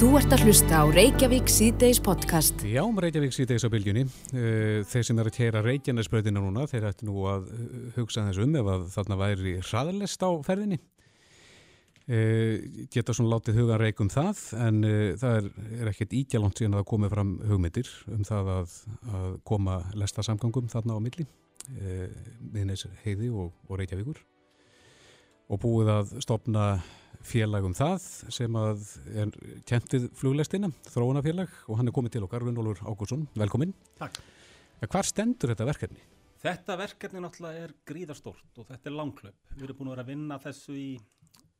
Þú 0.00 0.14
ert 0.16 0.32
að 0.32 0.46
hlusta 0.46 0.78
á 0.80 0.84
Reykjavík 0.88 1.50
síðdeis 1.52 1.98
podcast. 2.00 2.62
Já, 2.64 2.80
um 2.80 2.96
Reykjavík 3.04 3.34
síðdeis 3.36 3.66
á 3.68 3.68
bylgjunni. 3.68 4.06
Eh, 4.32 4.78
þeir 4.88 5.02
sem 5.04 5.18
er 5.20 5.28
að 5.28 5.34
kera 5.36 5.60
Reykjanesbröðina 5.60 6.40
núna, 6.40 6.62
þeir 6.70 6.86
ætti 6.88 7.04
nú 7.04 7.26
að 7.28 7.50
eh, 7.52 7.74
hugsa 7.98 8.24
þess 8.24 8.40
um 8.40 8.54
ef 8.56 8.70
að 8.72 8.86
þarna 8.94 9.18
væri 9.20 9.52
hraðalest 9.60 10.24
á 10.24 10.30
ferðinni. 10.46 10.78
Eh, 12.08 12.86
geta 12.96 13.12
svona 13.12 13.34
látið 13.34 13.60
hugan 13.60 13.82
reik 13.82 14.00
um 14.00 14.08
það, 14.08 14.40
en 14.64 14.78
það 15.20 15.36
er, 15.42 15.50
er 15.82 15.90
ekkert 15.92 16.16
ígjalant 16.16 16.56
síðan 16.56 16.78
að 16.78 16.80
það 16.80 16.88
komi 16.94 17.12
fram 17.12 17.34
hugmyndir 17.50 17.92
um 18.08 18.24
það 18.30 18.50
að, 18.54 18.78
að 19.18 19.36
koma 19.52 19.76
lesta 20.00 20.24
samgangum 20.24 20.72
þarna 20.72 20.96
á 20.96 21.04
milli, 21.10 21.28
miðnes 22.40 22.86
heiði 23.04 23.28
og, 23.36 23.52
og 23.68 23.82
Reykjavíkur. 23.82 24.24
Og 25.52 25.60
búið 25.60 25.92
að 25.98 26.16
stopna 26.24 26.70
félagum 27.26 27.74
það 27.76 28.04
sem 28.32 28.56
að 28.58 28.84
er 29.22 29.32
kentið 29.68 30.08
fluglestina, 30.18 30.70
þróunafélag 30.90 31.52
og 31.68 31.78
hann 31.78 31.90
er 31.90 31.96
komið 31.96 32.16
til 32.16 32.24
okkar, 32.26 32.46
Runnólfur 32.46 32.88
Ágúrsson, 32.88 33.26
velkomin. 33.38 33.74
Takk. 34.00 34.20
Hvar 34.80 35.08
stendur 35.08 35.52
þetta 35.52 35.68
verkefni? 35.68 36.02
Þetta 36.40 36.76
verkefni 36.80 37.20
náttúrulega 37.20 37.66
er 37.66 37.72
gríðarstort 37.88 38.60
og 38.62 38.68
þetta 38.70 38.88
er 38.88 38.96
langklöp. 38.96 39.40
Við 39.52 39.66
erum 39.66 39.78
búin 39.80 39.90
að 39.90 39.94
vera 39.96 40.04
að 40.06 40.12
vinna 40.14 40.38
þessu 40.40 40.76
í, 40.78 40.90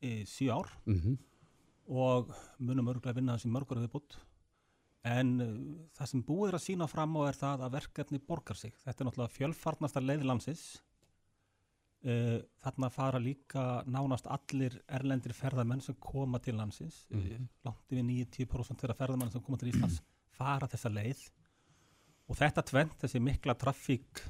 í 0.01 0.13
síu 0.29 0.55
ár 0.55 0.71
mm 0.87 1.01
-hmm. 1.01 1.19
og 1.93 2.33
munum 2.59 2.89
örgulega 2.89 3.13
að 3.13 3.21
vinna 3.21 3.37
þessu 3.37 3.53
mörgur 3.53 3.83
við 3.83 3.93
bútt. 3.93 4.17
En 5.05 5.41
uh, 5.41 5.51
það 5.97 6.07
sem 6.07 6.23
búið 6.25 6.49
er 6.49 6.57
að 6.57 6.65
sína 6.65 6.89
fram 6.89 7.17
á 7.17 7.23
er 7.29 7.37
það 7.37 7.67
að 7.67 7.77
verkefni 7.77 8.19
borgar 8.21 8.57
sig. 8.57 8.73
Þetta 8.85 9.05
er 9.05 9.07
náttúrulega 9.09 9.37
fjölfarnasta 9.37 10.01
leiðlansins 10.01 10.65
Uh, 12.01 12.39
þarna 12.63 12.89
fara 12.89 13.19
líka 13.21 13.63
nánast 13.85 14.25
allir 14.33 14.79
erlendir 14.89 15.35
ferðarmenn 15.37 15.83
sem 15.85 15.99
koma 16.01 16.39
til 16.41 16.55
landsins 16.57 17.03
mm 17.11 17.21
-hmm. 17.21 17.49
langt 17.65 17.93
yfir 17.93 18.05
90% 18.47 18.81
þeirra 18.81 18.95
ferðarmenn 18.97 19.31
sem 19.31 19.43
koma 19.43 19.59
til 19.59 19.69
Íslands 19.69 20.01
fara 20.33 20.67
þessa 20.67 20.89
leið 20.89 21.21
og 22.29 22.39
þetta 22.39 22.63
tvent, 22.63 22.95
þessi 23.03 23.21
mikla 23.21 23.55
trafík 23.55 24.23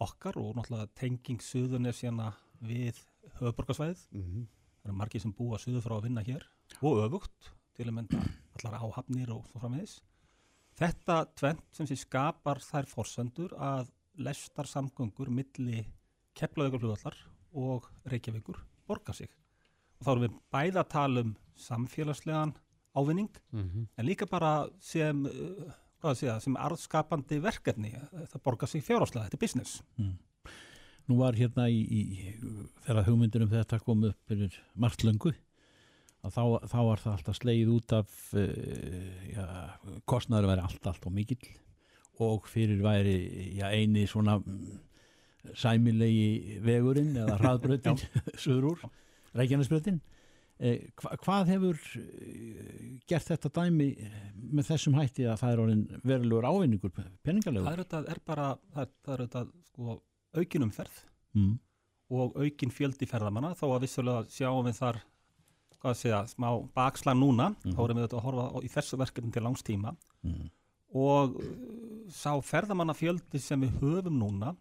okkar 0.00 0.38
og 0.38 0.56
náttúrulega 0.56 0.88
tenging 0.94 1.40
suðun 1.40 1.92
sérna 1.92 2.32
við 2.60 2.96
höfuborgarsvæðið 3.38 4.02
mm 4.10 4.22
-hmm. 4.22 4.46
það 4.80 4.88
eru 4.88 4.96
margir 5.00 5.20
sem 5.20 5.32
búa 5.32 5.58
suðu 5.58 5.80
frá 5.80 5.94
að 5.96 6.02
vinna 6.02 6.22
hér 6.22 6.48
og 6.82 6.98
öfugt 7.04 7.52
til 7.74 7.86
að 7.88 7.94
mynda 7.94 8.18
allar 8.58 8.80
áhafnir 8.82 9.30
og 9.30 9.46
svo 9.46 9.60
framvegis 9.60 10.00
þetta 10.74 11.16
tvent 11.34 11.64
sem 11.72 11.86
sé 11.86 11.96
skapar 11.96 12.58
þær 12.58 12.86
forsöndur 12.86 13.54
að 13.54 13.92
lestar 14.16 14.66
samgöngur 14.66 15.30
milli 15.30 15.86
Keflavíkurflugvallar 16.38 17.18
og 17.58 17.88
Reykjavíkur 18.08 18.60
borga 18.88 19.14
sig. 19.16 19.30
Og 19.98 20.06
þá 20.06 20.10
erum 20.12 20.24
við 20.26 20.38
bæða 20.54 20.84
að 20.84 20.90
tala 20.94 21.24
um 21.26 21.34
samfélagslegan 21.58 22.54
ávinning 22.94 23.30
mm 23.52 23.64
-hmm. 23.64 23.86
en 23.96 24.06
líka 24.06 24.26
bara 24.26 24.68
sem, 24.80 25.26
uh, 25.26 26.14
segja, 26.14 26.40
sem 26.40 26.56
arðskapandi 26.56 27.40
verkefni. 27.42 27.94
Það 28.12 28.42
borga 28.44 28.66
sig 28.66 28.82
fjárháslega, 28.82 29.24
þetta 29.24 29.36
er 29.36 29.46
business. 29.46 29.82
Mm. 29.96 30.18
Nú 31.08 31.18
var 31.18 31.32
hérna 31.32 31.68
í, 31.68 31.80
í 31.88 32.00
þegar 32.84 33.06
hugmyndunum 33.06 33.48
þetta 33.48 33.78
kom 33.80 34.04
upp 34.04 34.18
fyrir 34.28 34.52
margt 34.74 35.04
löngu 35.04 35.32
að 36.24 36.34
þá, 36.34 36.44
þá 36.68 36.80
var 36.84 36.98
það 36.98 37.12
alltaf 37.12 37.36
sleið 37.36 37.68
út 37.68 37.92
af 37.92 38.34
uh, 38.34 39.32
ja, 39.32 39.46
kostnæður 40.04 40.50
væri 40.50 40.60
allt, 40.60 40.86
allt 40.86 41.06
og 41.06 41.12
mikill 41.12 41.48
og 42.18 42.48
fyrir 42.50 42.82
væri 42.82 43.56
ja, 43.58 43.70
eini 43.70 44.06
svona 44.06 44.40
sæmilegi 45.56 46.58
vegurinn 46.64 47.16
eða 47.16 47.38
hraðbröðin 47.42 48.00
söður 48.34 48.68
úr, 48.72 48.86
Reykjanesbröðin 49.38 50.00
eh, 50.58 50.88
hva, 50.98 51.14
hvað 51.22 51.52
hefur 51.54 51.80
eh, 52.00 52.98
gert 53.08 53.30
þetta 53.32 53.52
dæmi 53.60 53.90
með 54.48 54.72
þessum 54.72 54.98
hætti 54.98 55.28
að 55.28 55.40
það 55.42 55.54
er 55.54 55.64
orðin 55.64 55.84
verulegur 56.02 56.48
ávinningur 56.48 56.94
peningarlegur? 57.26 57.68
Það 57.68 57.76
er 57.76 57.84
þetta 57.84 58.02
er 58.14 58.22
bara, 58.26 58.50
það, 58.74 58.92
það 59.04 59.14
er 59.14 59.24
þetta 59.26 59.44
sko 59.70 60.00
aukinumferð 60.38 60.98
mm. 61.36 61.54
og 62.14 62.40
aukin 62.40 62.74
fjöldi 62.74 63.08
ferðamanna 63.08 63.54
þó 63.58 63.70
að 63.70 63.86
vissulega 63.86 64.26
sjáum 64.32 64.66
við 64.68 64.80
þar 64.80 65.00
hvað 65.78 65.92
að 65.92 65.98
segja, 66.00 66.22
smá 66.32 66.48
bakslag 66.74 67.18
núna 67.18 67.52
mm. 67.52 67.74
þá 67.74 67.82
erum 67.84 67.98
við 67.98 68.06
þetta 68.06 68.18
að 68.18 68.24
horfa 68.26 68.62
í 68.64 68.70
þessu 68.72 68.98
verkefni 68.98 69.34
til 69.34 69.44
langstíma 69.46 69.92
mm. 70.26 70.48
og 71.04 71.36
uh, 71.38 71.52
sá 72.12 72.32
ferðamannafjöldi 72.42 73.42
sem 73.42 73.62
við 73.66 73.76
höfum 73.82 74.18
núna 74.18 74.54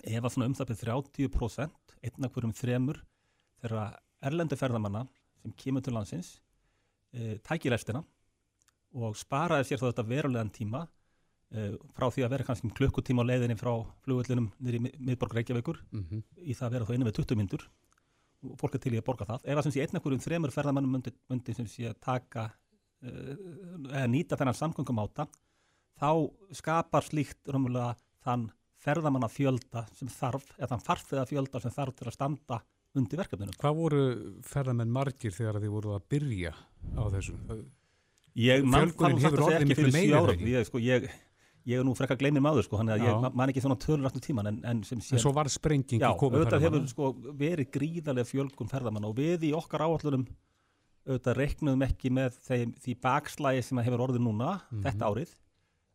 ef 0.00 0.24
að 0.24 0.32
svona 0.34 0.48
um 0.48 0.56
það 0.56 0.70
byrð 0.70 0.84
30% 0.88 1.96
einna 2.02 2.30
hverjum 2.32 2.54
þremur 2.56 3.02
þeirra 3.62 3.84
erlendu 4.24 4.58
ferðamanna 4.58 5.04
sem 5.42 5.54
kemur 5.58 5.84
til 5.84 5.94
landsins 5.96 6.34
e, 7.12 7.38
tækir 7.44 7.74
lestina 7.74 8.02
og 8.92 9.16
sparaði 9.18 9.68
sér 9.68 9.82
þá 9.82 9.86
þetta 9.90 10.08
verulegan 10.08 10.52
tíma 10.54 10.82
e, 10.84 11.72
frá 11.96 12.08
því 12.08 12.26
að 12.26 12.34
vera 12.34 12.48
kannski 12.48 12.68
um 12.68 12.74
klukkutíma 12.78 13.26
á 13.26 13.30
leiðinni 13.30 13.58
frá 13.60 13.72
flugullinum 14.06 14.50
nýri 14.62 14.82
miðborg 14.82 15.38
Reykjavíkur 15.38 15.82
mm 15.90 16.04
-hmm. 16.08 16.24
í 16.40 16.56
það 16.56 16.66
að 16.66 16.74
vera 16.76 16.88
þá 16.88 16.94
einu 16.94 17.08
við 17.08 17.18
20 17.20 17.40
myndur 17.40 17.68
og 18.42 18.58
fólk 18.58 18.74
er 18.74 18.82
til 18.82 18.94
í 18.94 18.98
að 18.98 19.06
borga 19.06 19.28
það 19.28 19.44
ef 19.44 19.58
að 19.58 19.62
sem 19.62 19.72
sé 19.72 19.84
einna 19.84 20.00
hverjum 20.00 20.24
þremur 20.24 20.50
ferðamannum 20.50 20.92
myndi, 20.96 21.12
myndi 21.30 21.54
sem 21.54 21.66
sé 21.66 21.88
að 21.88 22.00
taka 22.00 22.50
e, 23.02 23.10
eða 23.92 24.06
nýta 24.06 24.36
þennan 24.36 24.58
samgöngum 24.58 25.02
áta 25.02 25.28
þá 26.00 26.10
skapar 26.50 27.06
slíkt 27.06 27.46
römmulega 27.46 27.94
þann 28.24 28.50
ferðamanna 28.82 29.30
fjölda 29.30 29.84
sem 29.96 30.10
þarf, 30.10 30.46
eða 30.58 30.72
þann 30.74 30.86
farfiða 30.86 31.26
fjölda 31.30 31.62
sem 31.62 31.74
þarf 31.74 31.98
til 31.98 32.08
að 32.08 32.16
standa 32.16 32.60
undir 32.98 33.22
verkefninu. 33.22 33.54
Hvað 33.60 33.78
voru 33.78 34.02
ferðamenn 34.46 34.92
margir 34.92 35.34
þegar 35.34 35.60
þið 35.62 35.74
voru 35.76 35.94
að 35.96 36.08
byrja 36.12 36.52
á 36.52 37.02
þessu? 37.14 37.36
Ég 38.42 38.64
mann 38.64 38.92
sagt 38.92 39.04
að 39.04 39.44
segja 39.46 39.60
ekki 39.60 39.78
fyrir 39.78 39.94
sjú 39.96 40.18
árum. 40.18 40.46
Ég, 40.52 40.68
sko, 40.68 40.82
ég, 40.82 41.08
ég 41.68 41.80
er 41.80 41.86
nú 41.86 41.94
frekka 41.96 42.16
gleymið 42.20 42.44
maður, 42.44 42.66
sko, 42.66 42.80
hann 42.80 42.92
er 42.92 42.98
að 43.00 43.08
ég 43.08 43.36
man 43.40 43.52
ekki 43.52 43.64
svona 43.64 43.78
tölur 43.80 44.08
aftur 44.08 44.24
tíman. 44.24 44.50
En, 44.50 44.62
en, 44.68 44.80
sem 44.88 45.00
sé, 45.04 45.16
en 45.16 45.24
svo 45.24 45.34
var 45.36 45.50
sprengingi 45.52 46.00
komið 46.00 46.16
ferðamanna? 46.16 46.32
Já, 46.32 46.38
auðvitað 46.38 46.66
hefur 46.66 46.88
sko, 46.92 47.36
verið 47.42 47.70
gríðarlega 47.76 48.30
fjölgun 48.32 48.72
ferðamanna 48.72 49.12
og 49.12 49.20
við 49.20 49.46
í 49.48 49.52
okkar 49.56 49.86
áallunum 49.86 50.26
auðvitað 51.06 51.38
reknuðum 51.38 51.86
ekki 51.86 52.12
með 52.14 52.36
þeim, 52.46 52.74
því 52.82 52.96
bakslægi 53.02 53.64
sem 53.66 53.80
hefur 53.82 54.04
orðið 54.06 54.24
núna, 54.26 54.52
mm 54.58 54.68
-hmm. 54.68 54.84
þetta 54.86 55.08
árið 55.10 55.32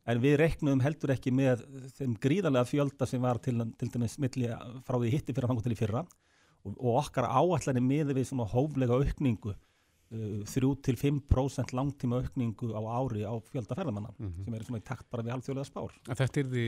en 0.08 0.24
við 0.24 0.38
reknum 0.42 0.82
heldur 0.84 1.14
ekki 1.16 1.34
með 1.36 1.64
þeim 1.98 2.16
gríðarlega 2.24 2.70
fjölda 2.70 3.08
sem 3.10 3.24
var 3.24 3.42
til, 3.44 3.60
til 3.80 3.92
dæmis 3.94 4.18
milli 4.24 4.52
frá 4.88 4.98
því 4.98 5.14
hitti 5.14 5.36
fyrir 5.36 5.48
að 5.48 5.54
fanga 5.54 5.66
til 5.66 5.76
í 5.76 5.80
fyrra 5.80 6.04
og, 6.04 6.76
og 6.76 7.00
okkar 7.04 7.28
áallanir 7.28 7.84
miður 7.84 8.20
við 8.20 8.30
svona 8.30 8.48
hóflega 8.52 8.98
aukningu 8.98 9.54
uh, 9.54 10.44
3-5% 10.48 11.76
langtíma 11.76 12.22
aukningu 12.22 12.72
á 12.72 12.82
ári 12.88 13.26
á 13.28 13.36
fjölda 13.52 13.76
ferðamanna 13.76 14.14
mm 14.16 14.28
-hmm. 14.30 14.46
sem 14.46 14.54
er 14.56 14.68
svona 14.70 14.80
í 14.80 14.88
takt 14.88 15.10
bara 15.12 15.24
við 15.24 15.34
halvþjóðlega 15.36 15.72
spár. 15.72 15.92
Þetta 16.08 16.40
er 16.40 16.48
því 16.54 16.66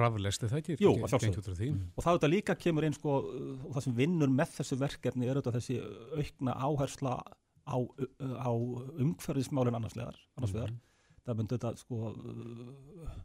raflesti 0.00 0.46
það 0.48 0.58
ekki? 0.62 0.76
Jú, 0.80 0.92
að 1.04 1.08
sjálfsög. 1.10 1.60
Mm. 1.68 1.86
Og 1.96 2.04
það 2.04 2.12
auðvitað 2.12 2.34
líka 2.34 2.54
kemur 2.54 2.84
einn 2.84 2.96
sko 2.96 3.10
og 3.68 3.72
það 3.74 3.84
sem 3.84 3.96
vinnur 3.96 4.30
með 4.30 4.50
þessu 4.56 4.76
verkefni 4.76 5.26
er 5.28 5.36
auðvitað 5.36 5.58
þessi 5.58 5.76
aukna 6.16 6.52
áhersla 6.56 7.12
á, 7.68 7.76
á 8.40 8.52
umhverfismálinn 9.04 9.76
annars 9.76 9.96
vegar. 9.96 10.16
Annars 10.36 10.54
vegar. 10.54 10.70
Mm 10.70 10.76
-hmm 10.76 10.89
það 11.24 11.38
myndi 11.38 11.56
þetta 11.56 11.72
sko 11.80 12.10
uh, 12.10 13.16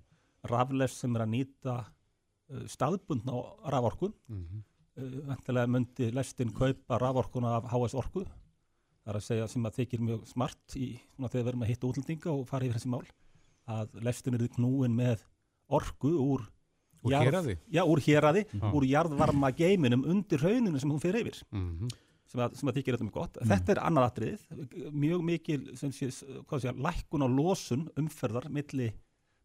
raflest 0.51 1.01
sem 1.01 1.17
er 1.17 1.25
að 1.25 1.33
nýta 1.33 1.75
uh, 1.81 2.63
staðbundna 2.71 3.41
raforkun 3.73 4.13
mm 4.27 4.41
-hmm. 4.41 4.63
uh, 5.01 5.19
vendilega 5.31 5.73
myndi 5.75 6.09
lestin 6.13 6.53
kaupa 6.53 6.99
raforkuna 7.01 7.55
af 7.59 7.69
HS 7.71 7.97
orku 8.01 8.25
það 8.25 9.13
er 9.13 9.19
að 9.21 9.27
segja 9.27 9.47
sem 9.47 9.65
að 9.65 9.77
þykir 9.79 10.01
mjög 10.01 10.27
smart 10.27 10.75
í 10.75 10.87
þegar 11.17 11.43
við 11.43 11.47
erum 11.47 11.63
að 11.63 11.71
hitta 11.73 11.87
útlendinga 11.87 12.31
og 12.31 12.47
fara 12.47 12.65
yfir 12.65 12.79
þessi 12.79 12.89
mál 12.89 13.05
að 13.65 14.01
lestin 14.01 14.33
er 14.33 14.47
knúin 14.47 14.95
með 14.95 15.25
orku 15.67 16.11
úr 16.11 16.51
Úr 17.05 17.13
héræði? 17.13 17.53
Já, 17.69 17.83
úr 17.85 17.99
héræði, 18.01 18.41
ah. 18.61 18.71
úr 18.73 18.83
jarðvarma 18.89 19.51
geiminum 19.53 20.01
undir 20.09 20.41
rauninu 20.41 20.79
sem 20.79 20.89
hún 20.89 20.99
fyrir 20.99 21.21
yfir. 21.21 21.43
Mm 21.51 21.77
-hmm 21.77 22.04
sem 22.35 22.43
að, 22.43 22.55
sem 22.59 22.69
að 22.69 22.79
þykir 22.79 22.95
þetta 22.95 23.07
mjög 23.07 23.17
gott. 23.17 23.39
Mm. 23.39 23.51
Þetta 23.53 23.73
er 23.73 23.81
annað 23.87 24.07
atrið, 24.09 24.45
mjög 25.05 25.25
mikil 25.29 25.59
sé, 25.79 25.91
sé, 26.11 26.73
lækkun 26.87 27.25
á 27.25 27.29
losun 27.31 27.85
umferðar 27.99 28.47
milli 28.53 28.91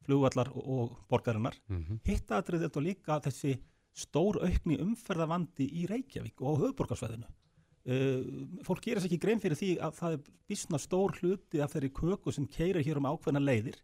flugvallar 0.07 0.51
og, 0.55 0.71
og 0.75 0.97
borgarinnar. 1.11 1.59
Mm 1.69 1.83
-hmm. 1.83 2.01
Hitta 2.09 2.41
atrið 2.41 2.67
þetta 2.67 2.87
líka 2.87 3.21
þessi 3.27 3.59
stór 3.95 4.41
aukni 4.47 4.79
umferðavandi 4.81 5.67
í 5.67 5.87
Reykjavík 5.91 6.41
og 6.41 6.57
á 6.57 6.61
höfuborgarsvæðinu. 6.65 7.29
Uh, 7.91 8.47
fólk 8.63 8.83
gerir 8.85 9.01
sér 9.01 9.09
ekki 9.09 9.21
grein 9.23 9.41
fyrir 9.41 9.57
því 9.57 9.71
að 9.81 9.95
það 9.97 10.13
er 10.13 10.21
bísna 10.49 10.79
stór 10.79 11.15
hluti 11.17 11.63
af 11.65 11.73
þeirri 11.73 11.89
köku 11.97 12.33
sem 12.33 12.47
keirir 12.47 12.85
hér 12.85 13.01
um 13.01 13.09
ákveðna 13.09 13.41
leiðir 13.41 13.79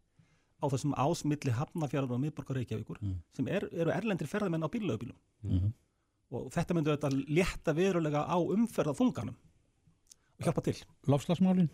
á 0.61 0.69
þessum 0.69 0.93
ásmilli 0.93 1.53
hafnafjörður 1.53 2.13
og 2.13 2.21
miðborgar 2.21 2.57
Reykjavíkur 2.57 3.01
mm. 3.01 3.17
sem 3.33 3.49
er, 3.49 3.65
eru 3.73 3.91
erlendir 3.91 4.29
ferðamenn 4.29 4.65
á 4.65 4.69
bílaugubílum. 4.69 5.17
-hmm 5.43 5.73
og 6.35 6.49
þetta 6.55 6.77
myndur 6.77 6.97
þetta 6.97 7.11
létta 7.39 7.75
verulega 7.77 8.25
á 8.27 8.37
umferða 8.39 8.97
þunganum 8.99 9.37
og 10.37 10.47
hjálpa 10.47 10.65
til. 10.67 10.77
Láfslagsmálinn? 11.09 11.71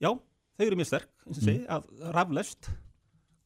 Já, 0.00 0.12
þau 0.14 0.66
eru 0.66 0.78
mjög 0.78 0.90
sterk, 0.92 1.10
eins 1.26 1.40
og 1.40 1.44
segi, 1.44 1.64
mm. 1.64 1.72
að 1.74 2.12
raflest 2.16 2.70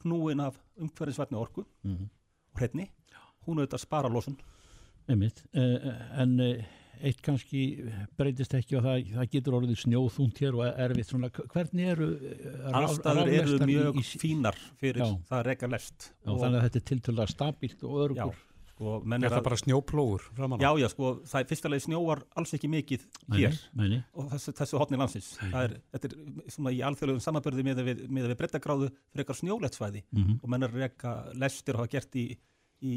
knúin 0.02 0.43
af 0.43 0.58
umhverfisvætni 0.82 1.38
orku 1.38 1.64
mm. 1.87 2.04
og 2.52 2.60
hreitni, 2.60 2.90
hún 3.46 3.62
auðvitað 3.62 3.84
spara 3.84 4.12
losun. 4.12 4.38
Einmitt, 5.10 5.43
uh, 5.58 5.88
en 6.22 6.37
uh, 6.43 6.62
eitt 7.02 7.22
kannski 7.25 7.62
breytist 8.19 8.55
ekki 8.55 8.76
og 8.78 8.84
það, 8.87 9.08
það 9.16 9.31
getur 9.32 9.56
orðið 9.58 9.81
snjóþúnt 9.82 10.40
hér 10.44 10.58
og 10.58 10.81
erfitt 10.84 11.10
svona, 11.10 11.31
hvernig 11.32 11.90
eru 11.96 12.08
eh, 12.28 12.78
Allstaður 12.78 13.32
eru 13.32 13.58
mjög 13.66 13.98
í, 13.98 14.05
fínar 14.22 14.58
fyrir 14.78 15.02
Já. 15.02 15.08
það 15.31 15.38
að 15.40 15.46
reka 15.48 15.70
lest. 15.72 16.08
já, 16.12 16.31
þannig 16.31 16.58
að 16.60 16.66
þetta 16.69 16.81
er 16.81 16.87
tiltölulega 16.93 17.34
stabílt 17.34 17.84
og 17.88 17.98
örugur 18.05 18.43
sko, 18.82 18.99
menn 19.06 19.23
Er 19.25 19.31
það 19.32 19.38
að, 19.38 19.46
bara 19.46 19.58
á? 20.52 20.56
já, 20.62 20.70
já, 20.82 20.88
sko, 20.93 21.11
það 21.31 21.40
er 21.40 21.49
fyrsta 21.52 21.70
leið 21.73 21.84
snjóar 21.87 22.23
alls 22.43 22.55
ekki 22.58 22.70
mikið 22.73 23.05
hér 23.37 23.58
Meni, 23.79 24.00
og 24.19 24.31
þessu, 24.34 24.55
þessu 24.58 24.81
hotni 24.82 24.99
landsins. 25.00 25.29
Það 25.40 25.67
er, 25.69 25.75
þetta 25.94 26.11
er 26.11 26.17
svona 26.56 26.73
í 26.75 26.81
alþjóðlegum 26.88 27.23
samanbörði 27.25 27.67
með 27.69 27.82
við, 27.87 28.02
með 28.11 28.31
við 28.32 28.38
breddagráðu 28.43 28.88
fyrir 28.90 29.25
eitthvað 29.25 29.40
snjólegt 29.43 29.79
svæði 29.79 30.02
mm 30.11 30.40
og 30.43 30.50
menn 30.50 30.67
er 30.67 30.75
að 30.75 30.82
reka 30.82 31.14
lestir 31.38 31.79
og 31.79 31.84
hafa 31.84 31.93
gert 31.94 32.19
í, 32.19 32.26
í 32.82 32.94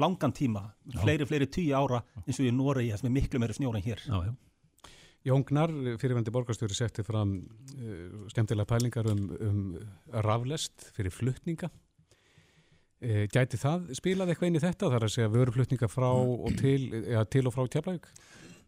langan 0.00 0.34
tíma, 0.36 0.66
fleiri, 1.00 1.26
fleiri 1.28 1.48
tíu 1.48 1.72
ára 1.78 2.02
eins 2.26 2.38
og 2.38 2.46
í 2.46 2.52
Noregi, 2.52 2.92
sem 3.00 3.08
er 3.08 3.16
miklu 3.16 3.40
meiri 3.40 3.56
snjór 3.56 3.80
en 3.80 3.86
hér. 3.86 4.02
já, 4.06 4.18
já. 4.28 4.34
Jón 5.20 5.42
Gnar, 5.44 5.68
fyrirvendi 6.00 6.32
borgarstjóri, 6.32 6.72
setti 6.72 7.02
fram 7.04 7.34
uh, 7.44 8.28
skemmtilega 8.32 8.68
pælingar 8.70 9.08
um, 9.12 9.26
um 9.44 9.58
raflest 10.24 10.86
fyrir 10.96 11.12
flutninga. 11.12 11.68
Uh, 13.00 13.24
gæti 13.32 13.56
það 13.56 13.90
spilað 13.96 14.28
eitthvað 14.32 14.50
inn 14.50 14.58
í 14.58 14.60
þetta? 14.60 14.90
Það 14.90 14.98
er 14.98 15.06
að 15.06 15.12
segja 15.14 15.32
vöruflutninga 15.32 15.88
frá 15.88 16.10
og 16.12 16.50
til, 16.60 16.80
eða 17.00 17.24
til 17.32 17.46
og 17.48 17.54
frá 17.54 17.62
Keflavík? 17.72 18.08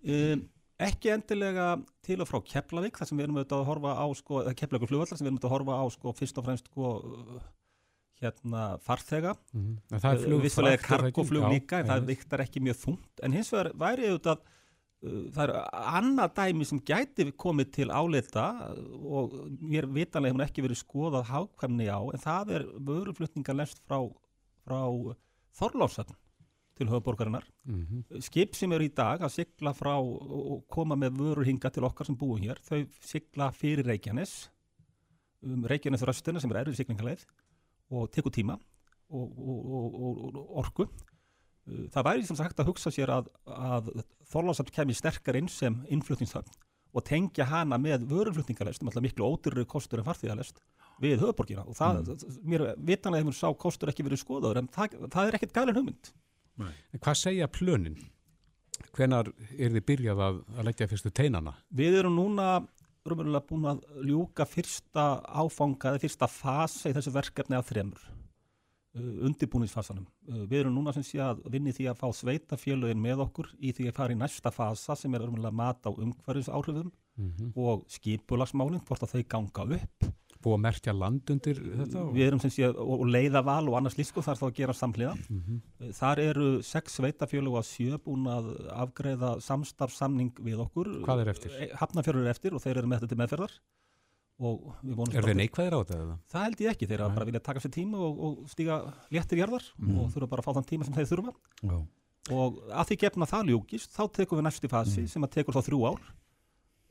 Um, 0.03 0.47
ekki 0.83 1.11
endilega 1.13 1.67
til 2.07 2.21
og 2.25 2.31
frá 2.31 2.39
Keflavík, 2.49 2.97
þar 2.97 3.11
sem 3.11 3.19
við 3.19 3.27
erum 3.27 3.41
auðvitað 3.41 3.61
að 3.61 3.69
horfa 3.69 3.97
á 4.01 4.07
sko, 4.17 4.39
eða 4.45 4.55
Keflavíkur 4.63 4.91
flugvallar 4.93 5.21
sem 5.21 5.27
við 5.27 5.31
erum 5.31 5.37
auðvitað 5.37 5.51
að 5.51 5.57
horfa 5.59 5.77
á 5.77 5.85
sko, 5.97 6.15
fyrst 6.23 6.41
og 6.41 6.47
fremst 6.49 6.71
sko, 6.73 6.95
hérna 8.23 8.79
farþega, 8.87 9.37
Mm 9.53 9.63
-hmm. 9.63 10.01
Það 10.01 10.13
er 10.13 10.25
flug 10.25 10.41
frakt, 10.41 10.59
er 10.59 10.65
það 10.65 10.73
ekki? 10.73 10.89
kargoflug 10.89 11.53
líka, 11.53 11.79
en 11.81 11.87
það 11.87 12.07
viktar 12.07 12.41
ekki 12.41 12.61
mjög 12.61 12.77
þungt, 12.85 13.15
en 13.23 13.33
hins 13.33 13.53
vegar 13.53 13.73
væri 13.75 14.09
auðvitað 14.09 14.39
uh, 15.03 15.31
það 15.35 15.43
er 15.45 15.53
annað 15.73 16.35
dæmi 16.37 16.65
sem 16.65 16.81
gæti 16.81 17.33
komið 17.33 17.71
til 17.73 17.89
áleita 17.91 18.47
og 19.05 19.35
mér 19.61 19.87
vitanlega 19.87 20.33
hefur 20.33 20.47
ekki 20.47 20.63
verið 20.63 20.79
skoðað 20.85 21.29
hákvæmni 21.33 21.89
á, 21.91 22.01
en 22.15 22.21
það 22.23 22.51
er 22.57 22.63
vöruflutningalest 22.79 23.83
frá, 23.87 23.99
frá 24.67 24.81
Þorláfsöfn 25.53 26.17
til 26.79 26.89
höfuborgarinnar 26.89 27.45
Mhm. 27.69 28.21
skip 28.21 28.55
sem 28.57 28.73
eru 28.73 28.85
í 28.85 28.95
dag 28.95 29.21
að 29.21 29.31
sigla 29.31 29.75
frá 29.75 29.95
og 30.01 30.65
koma 30.69 30.97
með 30.97 31.19
vörur 31.19 31.45
hinga 31.45 31.71
til 31.71 31.85
okkar 31.85 32.07
sem 32.07 32.17
búum 32.17 32.41
hér, 32.41 32.59
þau 32.59 32.87
sigla 33.01 33.51
fyrir 33.53 33.85
Reykjanes 33.85 34.49
um 35.43 35.65
Reykjanes 35.65 36.03
röstina 36.03 36.41
sem 36.41 36.51
er 36.51 36.65
erfið 36.65 36.81
siglingaleið 36.81 37.25
og 37.91 38.11
tekur 38.11 38.33
tíma 38.33 38.59
og, 39.11 39.39
og, 39.39 39.73
og, 39.73 40.35
og, 40.35 40.57
orku. 40.63 40.89
Uh, 41.69 41.87
það 41.93 42.05
væri 42.09 42.27
sem 42.27 42.37
sagt 42.37 42.59
að 42.59 42.67
hugsa 42.73 42.91
sér 42.91 43.13
að, 43.13 43.29
að 43.47 43.91
Þorlásamt 44.33 44.73
kemur 44.73 44.97
sterkar 44.97 45.37
inn 45.37 45.49
sem 45.49 45.85
innflutningshöfn 45.93 46.57
og 46.93 47.05
tengja 47.05 47.45
hana 47.49 47.79
með 47.79 48.07
vöruflutningalest, 48.11 48.83
um 48.83 48.89
alltaf 48.91 49.05
miklu 49.05 49.29
ódyrri 49.29 49.65
kostur 49.69 50.01
en 50.01 50.09
farþíðalest 50.09 50.59
við 51.03 51.23
höfuborgina 51.23 51.65
og 51.67 51.77
það, 51.79 52.13
mér 52.47 52.67
vitanlega 52.79 53.25
hefur 53.25 53.39
sá 53.39 53.49
kostur 53.59 53.93
ekki 53.93 54.07
verið 54.07 54.23
skoðaður 54.23 54.63
en 54.63 54.71
það, 54.73 54.99
það 55.13 55.29
er 55.29 55.39
ekkert 55.39 55.57
gælin 55.59 55.79
hugmynd 55.81 56.13
En 56.63 57.01
Hvað 57.01 57.19
segja 57.19 57.49
plönin? 57.51 57.99
Hvenar 58.93 59.31
er 59.57 59.73
þið 59.73 59.85
byrjað 59.89 60.23
að, 60.27 60.39
að 60.57 60.67
leggja 60.69 60.89
fyrstu 60.91 61.13
teinana? 61.15 61.55
Við 61.73 61.99
erum 62.03 62.17
núna 62.19 62.49
raunverulega 63.07 63.47
búin 63.49 63.69
að 63.71 63.85
ljúka 64.07 64.47
fyrsta 64.47 65.07
áfanga 65.27 65.93
eða 65.93 66.03
fyrsta 66.03 66.29
fasa 66.31 66.91
í 66.91 66.97
þessu 66.97 67.13
verkefni 67.15 67.57
af 67.59 67.67
þremur 67.71 68.03
uh, 68.05 69.15
undirbúningsfasanum. 69.29 70.05
Uh, 70.29 70.45
við 70.45 70.61
erum 70.61 70.77
núna 70.77 70.95
sem 70.95 71.07
sé 71.07 71.23
að 71.25 71.43
vinni 71.51 71.75
því 71.75 71.89
að 71.91 72.03
fá 72.03 72.07
sveitafélögin 72.21 73.03
með 73.03 73.25
okkur 73.27 73.51
í 73.59 73.73
því 73.75 73.89
að 73.91 73.99
fara 73.99 74.15
í 74.15 74.21
næsta 74.21 74.53
fasa 74.55 74.99
sem 74.99 75.15
er 75.15 75.25
raunverulega 75.25 75.61
mat 75.63 75.89
á 75.89 75.91
umhverfis 75.91 76.53
áhrifum 76.53 76.93
Mm 77.13 77.53
og 77.61 77.83
skipulagsmálinn, 77.93 78.81
hvort 78.89 79.03
að 79.05 79.11
þau 79.13 79.25
ganga 79.29 79.65
upp. 79.77 80.07
Búið 80.43 80.57
að 80.57 80.63
merkja 80.67 80.93
land 80.97 81.31
undir 81.31 81.61
þetta? 81.63 82.05
Við 82.17 82.27
erum 82.27 82.41
sem 82.43 82.51
sé 82.51 82.65
og, 82.71 82.81
og 82.97 83.05
leiðaval 83.07 83.69
og 83.71 83.77
annars 83.79 83.97
lísku 83.99 84.23
þar 84.27 84.41
þá 84.41 84.47
að 84.49 84.55
gera 84.59 84.75
samhliða. 84.75 85.13
Mhm. 85.31 85.61
Uh, 85.81 85.93
Þar 86.01 86.19
eru 86.25 86.49
sex 86.67 86.99
sveitafélög 86.99 87.61
að 87.61 87.69
sjö 87.71 87.99
búin 88.03 88.27
að 88.27 88.51
afgreiða 88.75 89.37
samstarfsamning 89.45 90.33
við 90.43 90.65
okkur. 90.67 90.91
Hvað 91.07 91.23
er 91.27 91.31
eftir? 91.37 91.55
Hafnafjörður 91.79 92.27
er 92.27 92.35
eftir 92.35 92.55
og 92.59 92.61
þeir 92.65 92.77
eru 92.83 92.91
með 92.91 93.01
þetta 93.05 93.13
til 93.15 93.21
meðferðar. 93.23 93.57
Og 94.43 94.73
við 94.83 94.97
vonum 94.99 95.15
Er 95.15 95.23
þeir 95.29 95.37
neikvæðir 95.39 95.75
á 95.77 95.81
þetta? 95.85 95.97
eða? 96.03 96.15
Það 96.33 96.43
held 96.49 96.61
ég 96.65 96.71
ekki, 96.73 96.87
þeir 96.91 97.03
bara 97.15 97.27
vilja 97.29 97.41
taka 97.47 97.61
sér 97.63 97.71
tíma 97.77 97.99
og, 98.03 98.23
og 98.27 98.39
stíga 98.51 98.79
léttir 99.13 99.39
jarðar 99.39 99.63
Mm. 99.79 99.99
og 100.03 100.09
þurfa 100.11 100.29
bara 100.33 100.43
að 100.43 100.47
fá 100.49 100.55
þann 100.57 100.67
tíma 100.67 100.85
sem 100.89 100.95
þeir 100.97 101.07
þurfa 101.13 101.35
Já. 101.63 101.77
og 102.33 102.59
að 102.73 102.87
því 102.89 102.97
gefna 103.05 103.29
það 103.29 103.47
ljúkist 103.53 103.93
þá 103.95 104.03
tekum 104.19 104.39
við 104.41 104.47
næstu 104.49 104.69
fasi 104.73 105.03
Mm. 105.05 105.09
sem 105.13 105.23
að 105.23 105.31
tekur 105.37 105.55
þá 105.55 105.63
þrjú 105.69 105.81
ár 105.93 106.01